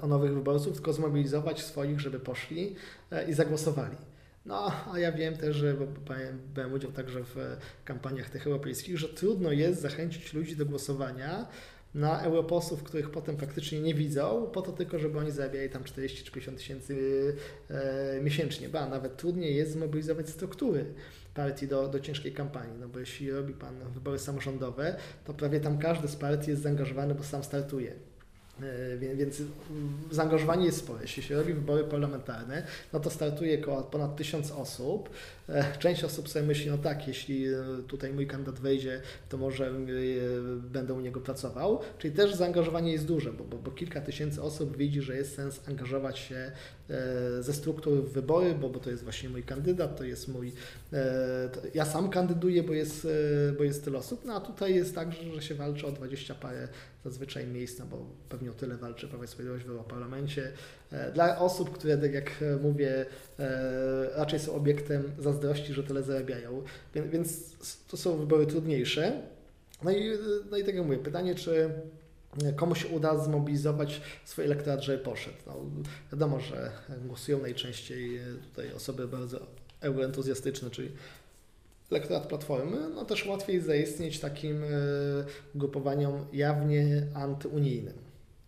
o 0.03 0.07
nowych 0.07 0.35
wyborców, 0.35 0.75
tylko 0.75 0.93
zmobilizować 0.93 1.62
swoich, 1.62 2.01
żeby 2.01 2.20
poszli 2.20 2.77
e, 3.11 3.31
i 3.31 3.35
zagłosowali. 3.35 3.97
No, 4.47 4.72
a 4.93 4.99
ja 4.99 5.12
wiem 5.12 5.37
też, 5.37 5.57
że 5.57 5.77
brałem 6.55 6.72
udział 6.72 6.93
także 6.93 7.25
w 7.25 7.37
kampaniach 7.85 8.31
tych 8.31 8.47
europejskich, 8.47 8.99
że 8.99 9.09
trudno 9.09 9.53
jest 9.53 9.81
zachęcić 9.81 10.35
ludzi 10.35 10.57
do 10.57 10.66
głosowania, 10.66 11.47
na 11.95 12.22
europosłów, 12.22 12.83
których 12.83 13.11
potem 13.11 13.37
praktycznie 13.37 13.81
nie 13.81 13.95
widzą, 13.95 14.51
po 14.53 14.62
to 14.62 14.72
tylko, 14.72 14.99
żeby 14.99 15.18
oni 15.18 15.31
zarabiali 15.31 15.70
tam 15.70 15.85
40 15.85 16.25
czy 16.25 16.33
50 16.33 16.59
tysięcy 16.59 16.97
e, 17.70 18.20
miesięcznie. 18.22 18.68
Ba, 18.68 18.89
nawet 18.89 19.16
trudniej 19.16 19.57
jest 19.57 19.72
zmobilizować 19.72 20.29
struktury 20.29 20.85
partii 21.35 21.68
do, 21.68 21.89
do 21.89 22.01
ciężkiej 22.01 22.33
kampanii, 22.33 22.79
no 22.81 22.89
bo 22.89 22.99
jeśli 22.99 23.31
robi 23.31 23.55
Pan 23.55 23.75
wybory 23.95 24.18
samorządowe, 24.18 24.97
to 25.25 25.35
prawie 25.35 25.61
tam 25.61 25.79
każdy 25.79 26.09
z 26.09 26.16
partii 26.16 26.51
jest 26.51 26.62
zaangażowany, 26.62 27.14
bo 27.14 27.25
sam 27.25 27.45
startuje. 27.45 27.93
E, 28.63 29.17
Więc 29.17 29.43
zaangażowanie 30.11 30.67
jest 30.67 30.79
spore. 30.79 31.03
Jeśli 31.03 31.23
się 31.23 31.37
robi 31.37 31.55
wybory 31.55 31.85
parlamentarne, 31.85 32.67
no 32.93 33.01
to 33.01 33.11
startuje 33.11 33.61
około 33.61 33.83
ponad 33.83 34.17
tysiąc 34.17 34.51
osób. 34.51 35.11
E, 35.49 35.79
Część 35.79 36.05
osób 36.05 36.29
sobie 36.29 36.47
myśli, 36.47 36.71
no 36.71 36.79
tak, 36.79 37.09
jeśli 37.09 37.47
e, 37.47 37.55
tutaj 37.89 38.13
mój 38.13 38.27
kandydat 38.27 38.61
wejdzie, 38.61 39.01
to 39.29 39.37
może 39.39 39.73
będę 40.73 40.95
u 40.95 41.01
niego 41.01 41.21
pracował. 41.21 41.81
Czyli 41.99 42.15
też 42.15 42.35
zaangażowanie 42.35 42.93
jest 42.93 43.07
duże, 43.07 43.33
bo, 43.33 43.45
bo, 43.45 43.57
bo 43.59 43.71
kilka 43.71 44.01
tysięcy 44.01 44.43
osób 44.43 44.77
widzi, 44.77 45.03
że 45.03 45.17
jest 45.17 45.35
sens 45.35 45.61
angażować 45.69 46.19
się 46.19 46.53
ze 47.41 47.53
struktur 47.53 47.93
w 47.93 48.12
wybory, 48.12 48.55
bo, 48.55 48.68
bo 48.68 48.80
to 48.80 48.91
jest 48.91 49.03
właśnie 49.03 49.28
mój 49.28 49.43
kandydat, 49.43 49.97
to 49.97 50.05
jest 50.05 50.28
mój. 50.28 50.53
To 51.53 51.61
ja 51.74 51.85
sam 51.85 52.11
kandyduję, 52.11 52.62
bo 52.62 52.72
jest, 52.72 53.09
bo 53.59 53.64
jest 53.64 53.85
tyle 53.85 53.99
osób, 53.99 54.24
no 54.24 54.35
a 54.35 54.41
tutaj 54.41 54.74
jest 54.74 54.95
tak, 54.95 55.09
że 55.35 55.43
się 55.43 55.55
walczy 55.55 55.87
o 55.87 55.93
20 55.93 56.35
parę 56.35 56.68
zazwyczaj 57.05 57.47
miejsc, 57.47 57.78
no 57.78 57.87
bo 57.87 58.07
pewnie 58.28 58.51
o 58.51 58.55
tyle 58.55 58.76
walczy 58.76 59.09
Prawo 59.09 59.24
i 59.24 59.28
Sprawiedliwość 59.28 59.64
w 59.64 59.70
Europarlamencie. 59.70 60.53
Dla 61.14 61.39
osób, 61.39 61.72
które, 61.72 61.99
tak 61.99 62.14
jak 62.14 62.45
mówię, 62.62 63.07
raczej 64.14 64.41
są 64.41 64.55
obiektem 64.55 65.12
zazdrości, 65.18 65.72
że 65.72 65.82
tyle 65.82 66.03
zarabiają, 66.03 66.62
więc 66.95 67.57
to 67.89 67.97
są 67.97 68.18
wybory 68.18 68.47
trudniejsze. 68.47 69.22
No 69.85 69.91
i, 69.91 70.11
no 70.51 70.57
i 70.57 70.64
tak 70.64 70.74
jak 70.74 70.85
mówię, 70.85 70.99
pytanie, 70.99 71.35
czy 71.35 71.70
komu 72.57 72.74
się 72.74 72.89
uda 72.89 73.24
zmobilizować 73.24 74.01
swój 74.24 74.45
elektorat, 74.45 74.82
żeby 74.82 74.99
poszedł. 74.99 75.37
No, 75.47 75.57
wiadomo, 76.12 76.41
że 76.41 76.70
głosują 77.07 77.43
najczęściej 77.43 78.20
tutaj 78.43 78.72
osoby 78.72 79.09
bardzo 79.09 79.47
euroentuzjastyczne, 79.80 80.70
czyli 80.70 80.91
elektorat 81.91 82.26
Platformy, 82.26 82.76
no 82.95 83.05
też 83.05 83.26
łatwiej 83.26 83.61
zaistnieć 83.61 84.20
takim 84.20 84.62
grupowaniom 85.55 86.26
jawnie 86.32 87.07
antyunijnym. 87.14 88.04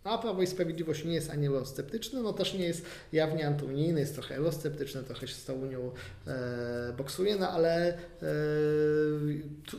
A 0.07 0.19
Prawo 0.19 0.43
i 0.43 0.47
Sprawiedliwość 0.47 1.05
nie 1.05 1.15
jest 1.15 1.31
ani 1.31 1.47
eurosceptyczne, 1.47 2.23
no 2.23 2.33
też 2.33 2.55
nie 2.55 2.65
jest 2.65 2.87
jawnie 3.13 3.47
antyunijny, 3.47 4.01
jest 4.01 4.15
trochę 4.15 4.35
eurosceptyczny, 4.35 5.03
trochę 5.03 5.29
się 5.29 5.35
z 5.35 5.45
tą 5.45 5.55
Unią 5.55 5.91
e, 6.27 6.95
boksuje, 6.97 7.37
no 7.37 7.51
ale 7.51 7.89
e, 7.89 7.97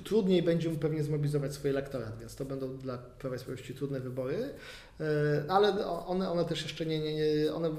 trudniej 0.04 0.44
będzie 0.44 0.70
mu 0.70 0.78
pewnie 0.78 1.04
zmobilizować 1.04 1.54
swój 1.54 1.70
elektorat, 1.70 2.20
więc 2.20 2.36
to 2.36 2.46
będą 2.46 2.78
dla 2.78 2.98
Prawa 2.98 3.36
i 3.36 3.40
Sprawiedliwości 3.40 3.76
trudne 3.76 4.00
wybory. 4.00 4.50
Ale 5.48 5.88
one, 5.88 6.30
one 6.32 6.46
też 6.46 6.64
jeszcze 6.64 6.86
nie, 6.86 7.00
nie, 7.00 7.54
one 7.54 7.70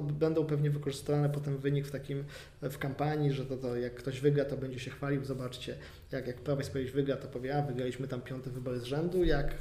będą 0.00 0.44
pewnie 0.44 0.70
wykorzystywane 0.70 1.30
potem 1.30 1.58
wynik 1.58 1.86
w 1.86 1.90
takim 1.90 2.24
w 2.62 2.78
kampanii, 2.78 3.32
że 3.32 3.46
to, 3.46 3.56
to 3.56 3.76
jak 3.76 3.94
ktoś 3.94 4.20
wygra, 4.20 4.44
to 4.44 4.56
będzie 4.56 4.80
się 4.80 4.90
chwalił. 4.90 5.24
Zobaczcie, 5.24 5.76
jak, 6.12 6.26
jak 6.26 6.36
Prawo 6.36 6.60
i 6.60 6.64
Sprawiedliwość 6.64 6.96
wygra, 6.96 7.16
to 7.16 7.28
powie, 7.28 7.58
a 7.58 7.62
wygraliśmy 7.62 8.08
tam 8.08 8.20
piąte 8.20 8.50
wybory 8.50 8.80
z 8.80 8.84
rzędu. 8.84 9.24
Jak 9.24 9.54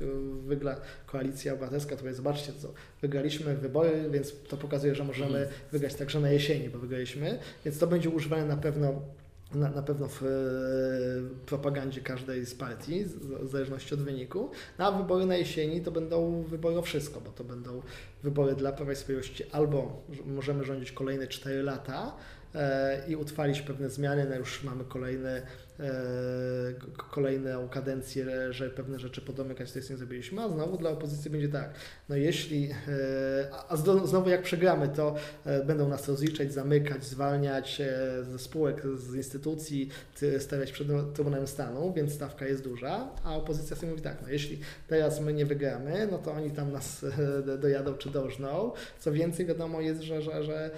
wygra 0.45 0.81
koalicja 1.05 1.53
obywatelska, 1.53 1.95
to 1.95 2.01
powie, 2.01 2.13
zobaczcie, 2.13 2.53
co 2.53 2.73
wygraliśmy 3.01 3.55
wybory, 3.55 4.09
więc 4.11 4.33
to 4.47 4.57
pokazuje, 4.57 4.95
że 4.95 5.03
możemy 5.03 5.37
mhm. 5.37 5.49
wygrać 5.71 5.95
także 5.95 6.19
na 6.19 6.31
jesieni, 6.31 6.69
bo 6.69 6.79
wygraliśmy. 6.79 7.39
Więc 7.65 7.79
to 7.79 7.87
będzie 7.87 8.09
używane 8.09 8.45
na 8.45 8.57
pewno 8.57 9.01
na, 9.53 9.69
na 9.69 9.81
pewno 9.81 10.07
w 10.07 10.23
e, 10.23 10.25
propagandzie 11.45 12.01
każdej 12.01 12.45
z 12.45 12.55
partii, 12.55 13.05
w 13.41 13.49
zależności 13.49 13.93
od 13.93 14.01
wyniku. 14.01 14.51
No, 14.79 14.85
a 14.85 14.91
wybory 14.91 15.25
na 15.25 15.35
jesieni 15.35 15.81
to 15.81 15.91
będą 15.91 16.43
wybory 16.43 16.77
o 16.77 16.81
wszystko, 16.81 17.21
bo 17.21 17.31
to 17.31 17.43
będą 17.43 17.81
wybory 18.23 18.55
dla 18.55 18.71
Prawa 18.71 18.91
i 18.91 18.95
Sprawiedliwości 18.95 19.43
albo 19.51 20.03
możemy 20.25 20.63
rządzić 20.63 20.91
kolejne 20.91 21.27
4 21.27 21.63
lata 21.63 22.15
e, 22.55 23.03
i 23.07 23.15
utrwalić 23.15 23.61
pewne 23.61 23.89
zmiany, 23.89 24.27
no 24.29 24.35
już 24.35 24.63
mamy 24.63 24.83
kolejne 24.83 25.41
kolejną 27.11 27.69
kadencję, 27.69 28.53
że 28.53 28.69
pewne 28.69 28.99
rzeczy 28.99 29.21
podomykać, 29.21 29.71
to 29.71 29.79
jest 29.79 29.89
nie 29.89 29.97
zrobiliśmy, 29.97 30.41
a 30.41 30.49
znowu 30.49 30.77
dla 30.77 30.89
opozycji 30.89 31.31
będzie 31.31 31.49
tak, 31.49 31.73
no 32.09 32.15
jeśli, 32.15 32.71
e, 32.71 32.75
a 33.69 33.77
znowu 34.05 34.29
jak 34.29 34.41
przegramy, 34.41 34.87
to 34.87 35.15
e, 35.45 35.63
będą 35.63 35.89
nas 35.89 36.07
rozliczać, 36.07 36.53
zamykać, 36.53 37.05
zwalniać 37.05 37.81
ze 38.31 38.39
spółek, 38.39 38.83
z 38.95 39.15
instytucji, 39.15 39.89
stawiać 40.39 40.71
przed 40.71 40.87
Trybunałem 41.13 41.47
Stanu, 41.47 41.93
więc 41.93 42.13
stawka 42.13 42.45
jest 42.45 42.63
duża, 42.63 43.09
a 43.23 43.35
opozycja 43.35 43.75
sobie 43.75 43.89
mówi 43.89 44.01
tak, 44.01 44.21
no 44.21 44.29
jeśli 44.29 44.59
teraz 44.87 45.21
my 45.21 45.33
nie 45.33 45.45
wygramy, 45.45 46.07
no 46.11 46.17
to 46.17 46.31
oni 46.31 46.51
tam 46.51 46.71
nas 46.71 47.05
dojadą 47.61 47.93
czy 47.93 48.09
dożną. 48.09 48.71
Co 48.99 49.11
więcej, 49.11 49.45
wiadomo 49.45 49.81
jest, 49.81 50.01
że, 50.01 50.21
że, 50.21 50.43
że, 50.43 50.71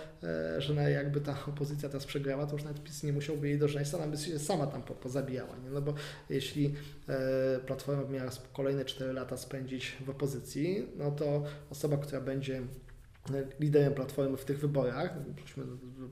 że 0.57 0.91
jakby 0.91 1.21
ta 1.21 1.35
opozycja 1.47 1.89
teraz 1.89 2.05
przegrała, 2.05 2.47
to 2.47 2.53
już 2.53 2.63
nawet 2.63 2.83
PiS 2.83 3.03
nie 3.03 3.13
musiałby 3.13 3.49
jej 3.49 3.59
dożnąć, 3.59 3.87
sama 3.87 4.07
by 4.07 4.17
się 4.17 4.39
sama 4.39 4.67
tam 4.67 4.83
pozabijała. 4.93 5.55
Nie? 5.63 5.69
No 5.69 5.81
bo 5.81 5.93
jeśli 6.29 6.73
e, 7.09 7.59
Platforma 7.59 8.09
miała 8.09 8.31
kolejne 8.53 8.85
4 8.85 9.13
lata 9.13 9.37
spędzić 9.37 9.97
w 10.05 10.09
opozycji, 10.09 10.87
no 10.97 11.11
to 11.11 11.43
osoba, 11.69 11.97
która 11.97 12.21
będzie 12.21 12.61
liderem 13.59 13.93
Platformy 13.93 14.37
w 14.37 14.45
tych 14.45 14.59
wyborach, 14.59 15.13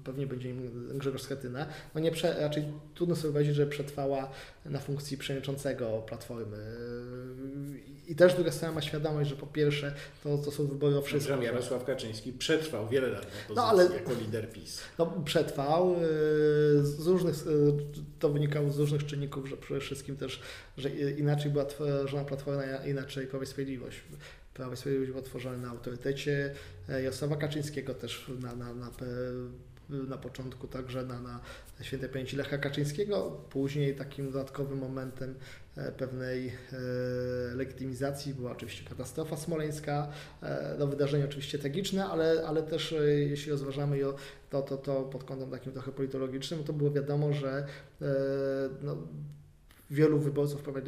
pewnie 0.03 0.27
będzie 0.27 0.49
im 0.49 0.97
Grzegorz 0.97 1.21
Schetyna, 1.21 1.65
no 1.95 2.01
nie 2.01 2.11
prze, 2.11 2.39
raczej 2.39 2.65
trudno 2.93 3.15
sobie 3.15 3.23
wyobrazić, 3.23 3.55
że 3.55 3.67
przetrwała 3.67 4.31
na 4.65 4.79
funkcji 4.79 5.17
przewodniczącego 5.17 6.03
Platformy. 6.07 6.57
I 8.07 8.15
też 8.15 8.33
druga 8.33 8.51
strona 8.51 8.75
ma 8.75 8.81
świadomość, 8.81 9.29
że 9.29 9.35
po 9.35 9.47
pierwsze 9.47 9.93
to, 10.23 10.37
to 10.37 10.51
są 10.51 10.67
wybory 10.67 10.97
o 10.97 11.01
wszystko. 11.01 11.41
Jarosław 11.41 11.85
Kaczyński 11.85 12.33
przetrwał 12.33 12.87
wiele 12.87 13.07
lat 13.07 13.25
w 13.25 13.55
no, 13.55 13.63
ale, 13.63 13.83
jako 13.83 14.13
lider 14.13 14.49
PiS. 14.49 14.81
No, 14.99 15.05
przetrwał. 15.25 15.95
Y, 15.95 15.97
z 16.85 17.07
różnych, 17.07 17.35
y, 17.35 17.73
to 18.19 18.29
wynikało 18.29 18.71
z 18.71 18.79
różnych 18.79 19.05
czynników, 19.05 19.49
że 19.49 19.57
przede 19.57 19.79
wszystkim 19.79 20.17
też, 20.17 20.41
że 20.77 20.89
inaczej 20.89 21.51
była 21.51 21.65
tworzona 21.65 22.23
Platforma, 22.23 22.63
inaczej 22.85 23.27
Prawo 23.27 23.43
i 23.43 23.47
Sprawiedliwość. 23.47 23.97
Prawo 24.55 24.73
i 24.73 24.77
Sprawiedliwość 24.77 25.11
było 25.11 25.23
tworzone 25.23 25.57
na 25.57 25.69
autorytecie 25.69 26.53
e, 26.89 27.01
Jarosława 27.01 27.35
Kaczyńskiego 27.35 27.93
też 27.93 28.31
na, 28.41 28.55
na, 28.55 28.73
na, 28.73 28.91
na 29.89 30.17
początku 30.17 30.67
także 30.67 31.05
na, 31.05 31.21
na 31.21 31.39
świętej 31.81 32.09
pamięci 32.09 32.35
Lecha 32.35 32.57
Kaczyńskiego. 32.57 33.31
Później 33.49 33.95
takim 33.95 34.25
dodatkowym 34.31 34.79
momentem 34.79 35.35
e, 35.77 35.91
pewnej 35.91 36.47
e, 36.47 36.51
legitymizacji 37.55 38.33
była 38.33 38.51
oczywiście 38.51 38.89
katastrofa 38.89 39.37
smoleńska. 39.37 40.11
No, 40.79 40.87
wydarzenie 40.87 41.25
oczywiście 41.25 41.59
tragiczne, 41.59 42.05
ale, 42.05 42.43
ale 42.47 42.63
też 42.63 42.95
jeśli 43.29 43.51
rozważamy 43.51 43.99
to, 44.49 44.61
to, 44.61 44.77
to 44.77 45.03
pod 45.03 45.23
kątem 45.23 45.51
takim 45.51 45.71
trochę 45.71 45.91
politologicznym, 45.91 46.63
to 46.63 46.73
było 46.73 46.91
wiadomo, 46.91 47.33
że 47.33 47.65
no, 48.81 48.97
wielu 49.89 50.19
wyborców 50.19 50.61
Prawa 50.61 50.79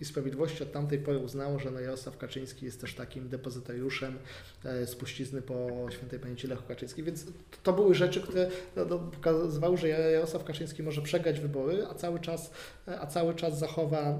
i 0.00 0.04
Sprawiedliwości 0.04 0.62
od 0.62 0.72
tamtej 0.72 0.98
pory 0.98 1.18
uznało, 1.18 1.58
że 1.58 1.70
no 1.70 1.80
Jarosław 1.80 2.18
Kaczyński 2.18 2.64
jest 2.64 2.80
też 2.80 2.94
takim 2.94 3.28
depozytariuszem 3.28 4.18
e, 4.64 4.86
spuścizny 4.86 5.42
po 5.42 5.86
świętej 5.90 6.18
pamięci 6.18 6.46
Lechu 6.46 6.62
Kaczyński, 6.68 7.02
więc 7.02 7.26
to 7.62 7.72
były 7.72 7.94
rzeczy, 7.94 8.20
które 8.20 8.50
no, 8.76 8.84
no, 8.84 8.98
pokazywały, 8.98 9.76
że 9.76 9.88
Jarosław 9.88 10.44
Kaczyński 10.44 10.82
może 10.82 11.02
przegrać 11.02 11.40
wybory, 11.40 11.86
a 11.90 11.94
cały 11.94 12.20
czas, 12.20 12.50
a 12.86 13.06
cały 13.06 13.34
czas 13.34 13.58
zachowa 13.58 14.18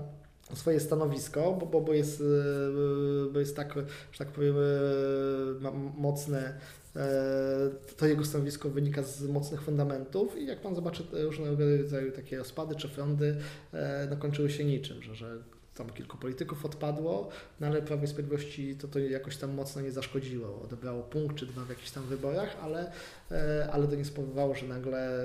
swoje 0.55 0.81
stanowisko, 0.81 1.57
bo, 1.61 1.67
bo, 1.67 1.81
bo, 1.81 1.95
jest, 1.95 2.21
e, 2.21 3.33
bo 3.33 3.41
jest 3.41 3.57
tak, 3.57 3.75
że 4.13 4.19
tak 4.19 4.29
powiem, 4.29 4.57
e, 4.57 5.71
mocne 5.97 6.59
E, 6.88 6.88
to 7.97 8.07
jego 8.07 8.25
stanowisko 8.25 8.71
wynika 8.71 9.03
z 9.03 9.23
mocnych 9.23 9.63
fundamentów 9.63 10.39
i 10.39 10.47
jak 10.47 10.61
Pan 10.61 10.75
zobaczy 10.75 11.05
różnego 11.13 11.57
rodzaju 11.79 12.13
takie 12.13 12.39
rozpady 12.39 12.75
czy 12.75 12.89
frondy, 12.89 13.37
e, 13.73 14.07
no 14.11 14.17
kończyły 14.17 14.51
się 14.51 14.65
niczym, 14.65 15.03
że, 15.03 15.15
że 15.15 15.39
tam 15.79 15.91
kilku 15.91 16.17
polityków 16.17 16.65
odpadło, 16.65 17.29
no 17.61 17.67
ale 17.67 17.83
Prawo 17.83 18.05
i 18.05 18.07
Sprawiedliwości 18.07 18.77
to, 18.77 18.89
to 18.89 18.99
jakoś 18.99 19.37
tam 19.37 19.55
mocno 19.55 19.83
nie 19.83 19.93
zaszkodziło. 19.93 20.63
Odebrało 20.63 21.03
punkt 21.03 21.37
czy 21.37 21.47
dwa 21.47 21.65
w 21.65 21.69
jakichś 21.69 21.91
tam 21.91 22.05
wyborach, 22.05 22.57
ale, 22.63 22.93
e, 23.31 23.69
ale 23.73 23.89
to 23.89 23.95
nie 23.95 24.05
spowodowało, 24.05 24.55
że 24.55 24.67
nagle 24.67 25.25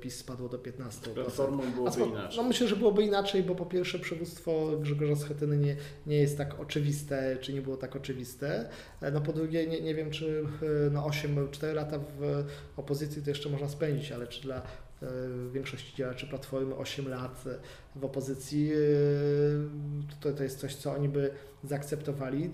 PiS 0.00 0.16
spadło 0.16 0.48
do 0.48 0.58
15%. 0.58 1.14
Platformą 1.14 1.72
byłoby 1.72 2.00
inaczej. 2.00 2.36
No 2.36 2.42
myślę, 2.42 2.68
że 2.68 2.76
byłoby 2.76 3.02
inaczej, 3.02 3.42
bo 3.42 3.54
po 3.54 3.66
pierwsze 3.66 3.98
przywództwo 3.98 4.78
Grzegorza 4.80 5.16
Schetyny 5.16 5.56
nie, 5.56 5.76
nie 6.06 6.16
jest 6.16 6.38
tak 6.38 6.60
oczywiste, 6.60 7.36
czy 7.40 7.52
nie 7.52 7.62
było 7.62 7.76
tak 7.76 7.96
oczywiste. 7.96 8.68
E, 9.02 9.10
no 9.10 9.20
po 9.20 9.32
drugie 9.32 9.66
nie, 9.66 9.80
nie 9.80 9.94
wiem, 9.94 10.10
czy 10.10 10.44
e, 10.62 10.90
no 10.90 11.04
8, 11.04 11.48
4 11.50 11.74
lata 11.74 11.98
w 11.98 12.44
opozycji 12.76 13.22
to 13.22 13.30
jeszcze 13.30 13.48
można 13.48 13.68
spędzić, 13.68 14.12
ale 14.12 14.26
czy 14.26 14.42
dla 14.42 14.62
większości 15.52 15.96
działaczy 15.96 16.26
Platformy 16.26 16.74
8 16.74 17.08
lat 17.08 17.44
w 17.96 18.04
opozycji, 18.04 18.72
e, 18.72 18.76
to, 20.20 20.32
to 20.32 20.42
jest 20.42 20.58
coś, 20.58 20.74
co 20.74 20.92
oni 20.92 21.08
by 21.08 21.30
zaakceptowali. 21.64 22.44
E, 22.44 22.48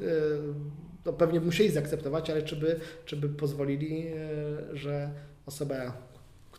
no 1.05 1.13
pewnie 1.13 1.41
musieli 1.41 1.71
zaakceptować, 1.71 2.31
ale 2.31 2.43
czy 2.43 2.57
by, 2.57 2.81
czy 3.05 3.17
by 3.17 3.29
pozwolili, 3.29 4.07
e, 4.07 4.77
że 4.77 5.11
osoba 5.47 5.93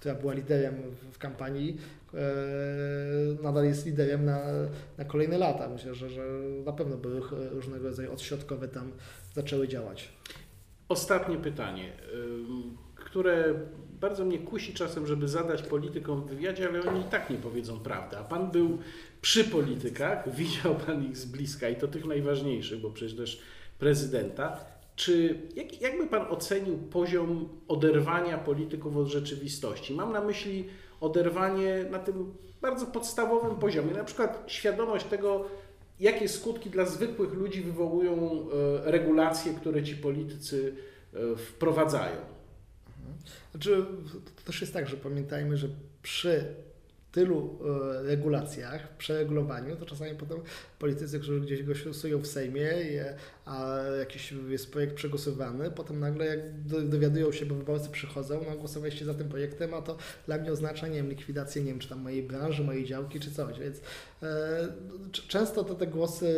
która 0.03 0.15
była 0.15 0.33
liderem 0.33 0.75
w, 1.11 1.17
kampanii, 1.17 1.77
e, 2.13 3.43
nadal 3.43 3.65
jest 3.65 3.85
liderem 3.85 4.25
na, 4.25 4.39
na 4.97 5.05
kolejne 5.05 5.37
lata. 5.37 5.69
Myślę, 5.69 5.95
że, 5.95 6.09
że 6.09 6.25
na 6.65 6.71
pewno 6.71 6.97
były 6.97 7.21
różnego 7.51 7.87
rodzaju 7.87 8.13
odśrodkowe 8.13 8.67
tam 8.67 8.91
zaczęły 9.33 9.67
działać. 9.67 10.09
Ostatnie 10.89 11.37
pytanie, 11.37 11.93
które 12.95 13.53
bardzo 14.03 14.25
mnie 14.25 14.39
kusi 14.39 14.73
czasem, 14.73 15.07
żeby 15.07 15.27
zadać 15.27 15.61
politykom 15.61 16.21
w 16.21 16.25
wywiadzie, 16.25 16.69
ale 16.69 16.81
oni 16.81 17.01
i 17.01 17.03
tak 17.03 17.29
nie 17.29 17.37
powiedzą 17.37 17.79
prawdy. 17.79 18.17
A 18.17 18.23
pan 18.23 18.51
był 18.51 18.77
przy 19.21 19.43
politykach, 19.43 20.29
widział 20.39 20.75
pan 20.75 21.03
ich 21.03 21.17
z 21.17 21.25
bliska 21.25 21.69
i 21.69 21.75
to 21.75 21.87
tych 21.87 22.05
najważniejszych, 22.05 22.81
bo 22.81 22.89
przecież 22.89 23.17
też 23.17 23.41
prezydenta. 23.79 24.59
Czy 24.95 25.39
jak, 25.55 25.81
jakby 25.81 26.07
pan 26.07 26.25
ocenił 26.29 26.77
poziom 26.77 27.49
oderwania 27.67 28.37
polityków 28.37 28.97
od 28.97 29.07
rzeczywistości? 29.07 29.93
Mam 29.93 30.11
na 30.11 30.21
myśli 30.21 30.65
oderwanie 31.01 31.85
na 31.91 31.99
tym 31.99 32.33
bardzo 32.61 32.85
podstawowym 32.85 33.55
poziomie, 33.55 33.93
na 33.93 34.03
przykład 34.03 34.43
świadomość 34.47 35.05
tego, 35.05 35.45
jakie 35.99 36.29
skutki 36.29 36.69
dla 36.69 36.85
zwykłych 36.85 37.33
ludzi 37.33 37.61
wywołują 37.61 38.15
e, 38.85 38.91
regulacje, 38.91 39.53
które 39.53 39.83
ci 39.83 39.95
politycy 39.95 40.75
e, 41.13 41.35
wprowadzają. 41.35 42.42
Znaczy, 43.53 43.85
to 44.35 44.43
też 44.45 44.61
jest 44.61 44.73
tak, 44.73 44.89
że 44.89 44.97
pamiętajmy, 44.97 45.57
że 45.57 45.67
przy 46.01 46.55
tylu 47.13 47.59
e, 47.99 48.03
regulacjach, 48.03 48.97
przeregulowaniu, 48.97 49.75
to 49.75 49.85
czasami 49.85 50.15
potem 50.15 50.37
politycy, 50.79 51.19
którzy 51.19 51.41
gdzieś 51.41 51.63
głosują 51.63 52.19
w 52.19 52.27
Sejmie, 52.27 52.71
a 53.45 53.77
jakiś 53.99 54.33
jest 54.49 54.71
projekt 54.71 54.93
przegłosowany, 54.95 55.71
potem 55.71 55.99
nagle 55.99 56.25
jak 56.25 56.39
dowiadują 56.89 57.31
się, 57.31 57.45
bo 57.45 57.55
wyborcy 57.55 57.89
przychodzą, 57.89 58.45
no 58.49 58.57
głosowaliście 58.57 59.05
za 59.05 59.13
tym 59.13 59.29
projektem, 59.29 59.73
a 59.73 59.81
to 59.81 59.97
dla 60.25 60.37
mnie 60.37 60.51
oznacza, 60.51 60.87
nie 60.87 60.95
wiem, 60.95 61.09
likwidację, 61.09 61.63
nie 61.63 61.71
wiem, 61.71 61.79
czy 61.79 61.89
tam 61.89 62.01
mojej 62.01 62.23
branży, 62.23 62.63
mojej 62.63 62.85
działki, 62.85 63.19
czy 63.19 63.31
coś, 63.31 63.59
więc 63.59 63.81
e, 64.23 64.67
często 65.27 65.63
to 65.63 65.75
te 65.75 65.87
głosy, 65.87 66.35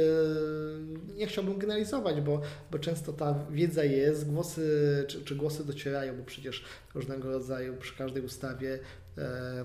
nie 1.15 1.28
chciałbym 1.28 1.57
generalizować, 1.57 2.21
bo, 2.21 2.41
bo 2.71 2.80
często 2.80 3.13
ta 3.13 3.45
wiedza 3.51 3.84
jest, 3.84 4.32
głosy, 4.32 5.05
czy, 5.07 5.23
czy 5.23 5.36
głosy 5.36 5.65
docierają, 5.65 6.17
bo 6.17 6.23
przecież 6.23 6.63
różnego 6.95 7.32
rodzaju 7.32 7.78
przy 7.78 7.97
każdej 7.97 8.23
ustawie 8.23 8.80
e, 9.17 9.63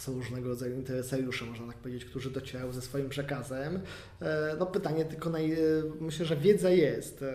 są 0.00 0.14
różnego 0.14 0.48
rodzaju 0.48 0.76
interesariusze, 0.76 1.44
można 1.44 1.66
tak 1.66 1.76
powiedzieć, 1.76 2.04
którzy 2.04 2.30
docierają 2.30 2.72
ze 2.72 2.82
swoim 2.82 3.08
przekazem. 3.08 3.80
E, 4.20 4.56
no 4.58 4.66
pytanie 4.66 5.04
tylko, 5.04 5.30
naj, 5.30 5.56
myślę, 6.00 6.26
że 6.26 6.36
wiedza 6.36 6.70
jest. 6.70 7.22
E, 7.22 7.34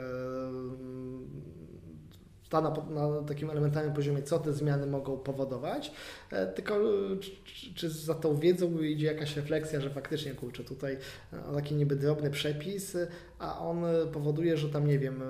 ta 2.50 2.62
na, 2.62 2.70
na, 2.70 3.22
takim 3.28 3.50
elementarnym 3.50 3.94
poziomie, 3.94 4.24
co 4.24 4.40
te 4.40 4.54
zmiany 4.54 4.88
mogą 4.88 5.18
powodować, 5.18 5.92
e, 6.32 6.48
tylko 6.48 6.80
czy, 7.20 7.74
czy, 7.76 7.90
za 7.90 8.14
tą 8.14 8.38
wiedzą 8.38 8.82
idzie 8.82 9.08
jakaś 9.08 9.36
refleksja, 9.36 9.82
że 9.82 9.90
faktycznie, 9.90 10.32
kurczę, 10.32 10.64
tutaj 10.64 10.98
taki 11.54 11.76
niby 11.76 11.96
drobny 11.96 12.32
przepis, 12.32 12.98
a 13.44 13.60
on 13.60 13.86
powoduje, 14.14 14.58
że 14.58 14.70
tam, 14.70 14.88
nie 14.88 15.00
wiem, 15.00 15.24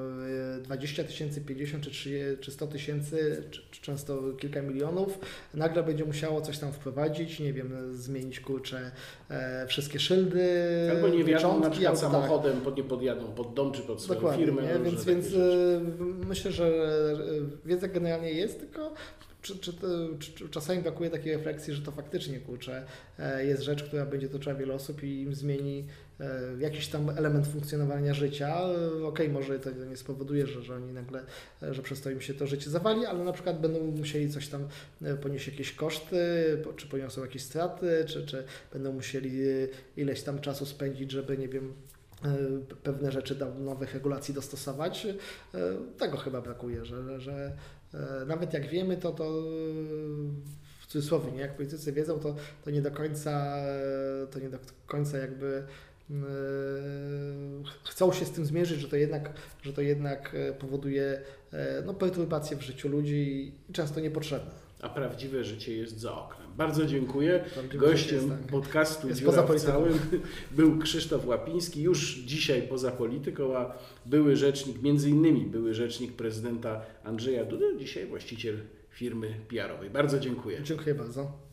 20 0.63 1.03
tysięcy, 1.03 1.41
50 1.41 1.91
czy, 1.91 2.37
czy 2.41 2.51
100 2.51 2.67
tysięcy, 2.67 3.43
czy, 3.51 3.81
często 3.81 4.33
kilka 4.39 4.61
milionów, 4.61 5.19
nagle 5.53 5.83
będzie 5.83 6.05
musiało 6.05 6.41
coś 6.41 6.59
tam 6.59 6.73
wprowadzić, 6.73 7.39
nie 7.39 7.53
wiem, 7.53 7.95
zmienić, 7.95 8.39
kurczę, 8.39 8.91
e, 9.29 9.67
wszystkie 9.67 9.99
szyldy, 9.99 10.47
Albo 10.91 11.07
nie 11.07 11.23
wjadą 11.23 11.59
na 11.59 11.69
przykład 11.69 12.01
tak. 12.01 12.11
samochodem, 12.11 12.61
tak. 12.61 12.77
nie 12.77 12.83
podjadą 12.83 13.25
pod 13.25 13.53
dom 13.53 13.71
czy 13.71 13.81
pod 13.81 14.01
swoją 14.01 14.19
Dokładnie, 14.19 14.45
firmę. 14.45 14.61
Nie? 14.61 14.91
Więc, 14.91 15.05
więc 15.05 15.27
myślę, 16.27 16.51
że 16.51 16.71
wiedza 17.65 17.87
generalnie 17.87 18.31
jest, 18.31 18.59
tylko 18.59 18.93
czy, 19.41 19.57
czy, 19.57 19.73
czy, 20.19 20.49
czasami 20.49 20.81
brakuje 20.81 21.09
takiej 21.09 21.33
refleksji, 21.33 21.73
że 21.73 21.81
to 21.81 21.91
faktycznie 21.91 22.39
kurczę, 22.39 22.85
jest 23.39 23.63
rzecz, 23.63 23.83
która 23.83 24.05
będzie 24.05 24.29
toczyła 24.29 24.55
wiele 24.55 24.73
osób 24.73 25.03
i 25.03 25.21
im 25.21 25.35
zmieni 25.35 25.87
jakiś 26.59 26.87
tam 26.87 27.09
element 27.09 27.47
funkcjonowania 27.47 28.13
życia. 28.13 28.63
Okej, 28.63 29.03
okay, 29.03 29.29
może 29.29 29.59
to 29.59 29.71
nie 29.71 29.97
spowoduje, 29.97 30.47
że, 30.47 30.61
że 30.61 30.75
oni 30.75 30.93
nagle, 30.93 31.23
że 31.61 31.81
przez 31.81 32.01
to 32.01 32.09
im 32.09 32.21
się 32.21 32.33
to 32.33 32.47
życie 32.47 32.69
zawali, 32.69 33.05
ale 33.05 33.23
na 33.23 33.33
przykład 33.33 33.61
będą 33.61 33.79
musieli 33.79 34.29
coś 34.29 34.47
tam 34.47 34.67
ponieść 35.21 35.47
jakieś 35.47 35.73
koszty, 35.73 36.17
czy 36.75 36.87
poniosą 36.87 37.21
jakieś 37.21 37.41
straty, 37.41 38.05
czy, 38.07 38.25
czy 38.25 38.43
będą 38.73 38.93
musieli 38.93 39.31
ileś 39.97 40.21
tam 40.21 40.39
czasu 40.39 40.65
spędzić, 40.65 41.11
żeby 41.11 41.37
nie 41.37 41.47
wiem, 41.47 41.73
pewne 42.83 43.11
rzeczy 43.11 43.35
do 43.35 43.53
nowych 43.53 43.93
regulacji 43.93 44.33
dostosować. 44.33 45.07
Tego 45.97 46.17
chyba 46.17 46.41
brakuje, 46.41 46.85
że, 46.85 47.19
że 47.19 47.57
nawet 48.27 48.53
jak 48.53 48.67
wiemy, 48.67 48.97
to, 48.97 49.11
to 49.11 49.41
w 50.81 50.87
cudzysłowie, 50.87 51.31
nie? 51.31 51.41
jak 51.41 51.55
politycy 51.55 51.91
wiedzą, 51.91 52.19
to, 52.19 52.35
to 52.63 52.71
nie 52.71 52.81
do 52.81 52.91
końca, 52.91 53.55
to 54.31 54.39
nie 54.39 54.49
do 54.49 54.57
końca 54.87 55.17
jakby 55.17 55.63
chcą 57.83 58.13
się 58.13 58.25
z 58.25 58.31
tym 58.31 58.45
zmierzyć, 58.45 58.79
że 58.79 58.87
to 58.87 58.95
jednak, 58.95 59.33
że 59.61 59.73
to 59.73 59.81
jednak 59.81 60.35
powoduje 60.59 61.21
no, 61.85 61.93
perturbacje 61.93 62.57
w 62.57 62.61
życiu 62.61 62.89
ludzi 62.89 63.51
i 63.69 63.73
często 63.73 63.99
niepotrzebne 63.99 64.63
a 64.83 64.89
prawdziwe 64.89 65.43
życie 65.43 65.77
jest 65.77 65.99
za 65.99 66.13
oknem. 66.13 66.47
Bardzo 66.57 66.85
dziękuję. 66.85 67.43
Gościem 67.73 68.17
jest, 68.17 68.29
tak. 68.29 68.47
podcastu 68.47 69.07
jest 69.07 69.19
Dziura 69.19 69.43
poza 69.43 69.65
całym 69.71 69.99
był 70.51 70.79
Krzysztof 70.79 71.25
Łapiński, 71.25 71.81
już 71.81 72.19
dzisiaj 72.19 72.61
poza 72.61 72.91
polityką, 72.91 73.57
a 73.57 73.77
były 74.05 74.35
rzecznik, 74.35 74.81
między 74.81 75.09
innymi 75.09 75.45
były 75.45 75.73
rzecznik 75.73 76.13
prezydenta 76.13 76.81
Andrzeja 77.03 77.45
Dudy, 77.45 77.77
dzisiaj 77.77 78.05
właściciel 78.05 78.57
firmy 78.89 79.35
PR-owej. 79.49 79.89
Bardzo 79.89 80.19
dziękuję. 80.19 80.63
Dziękuję 80.63 80.95
bardzo. 80.95 81.52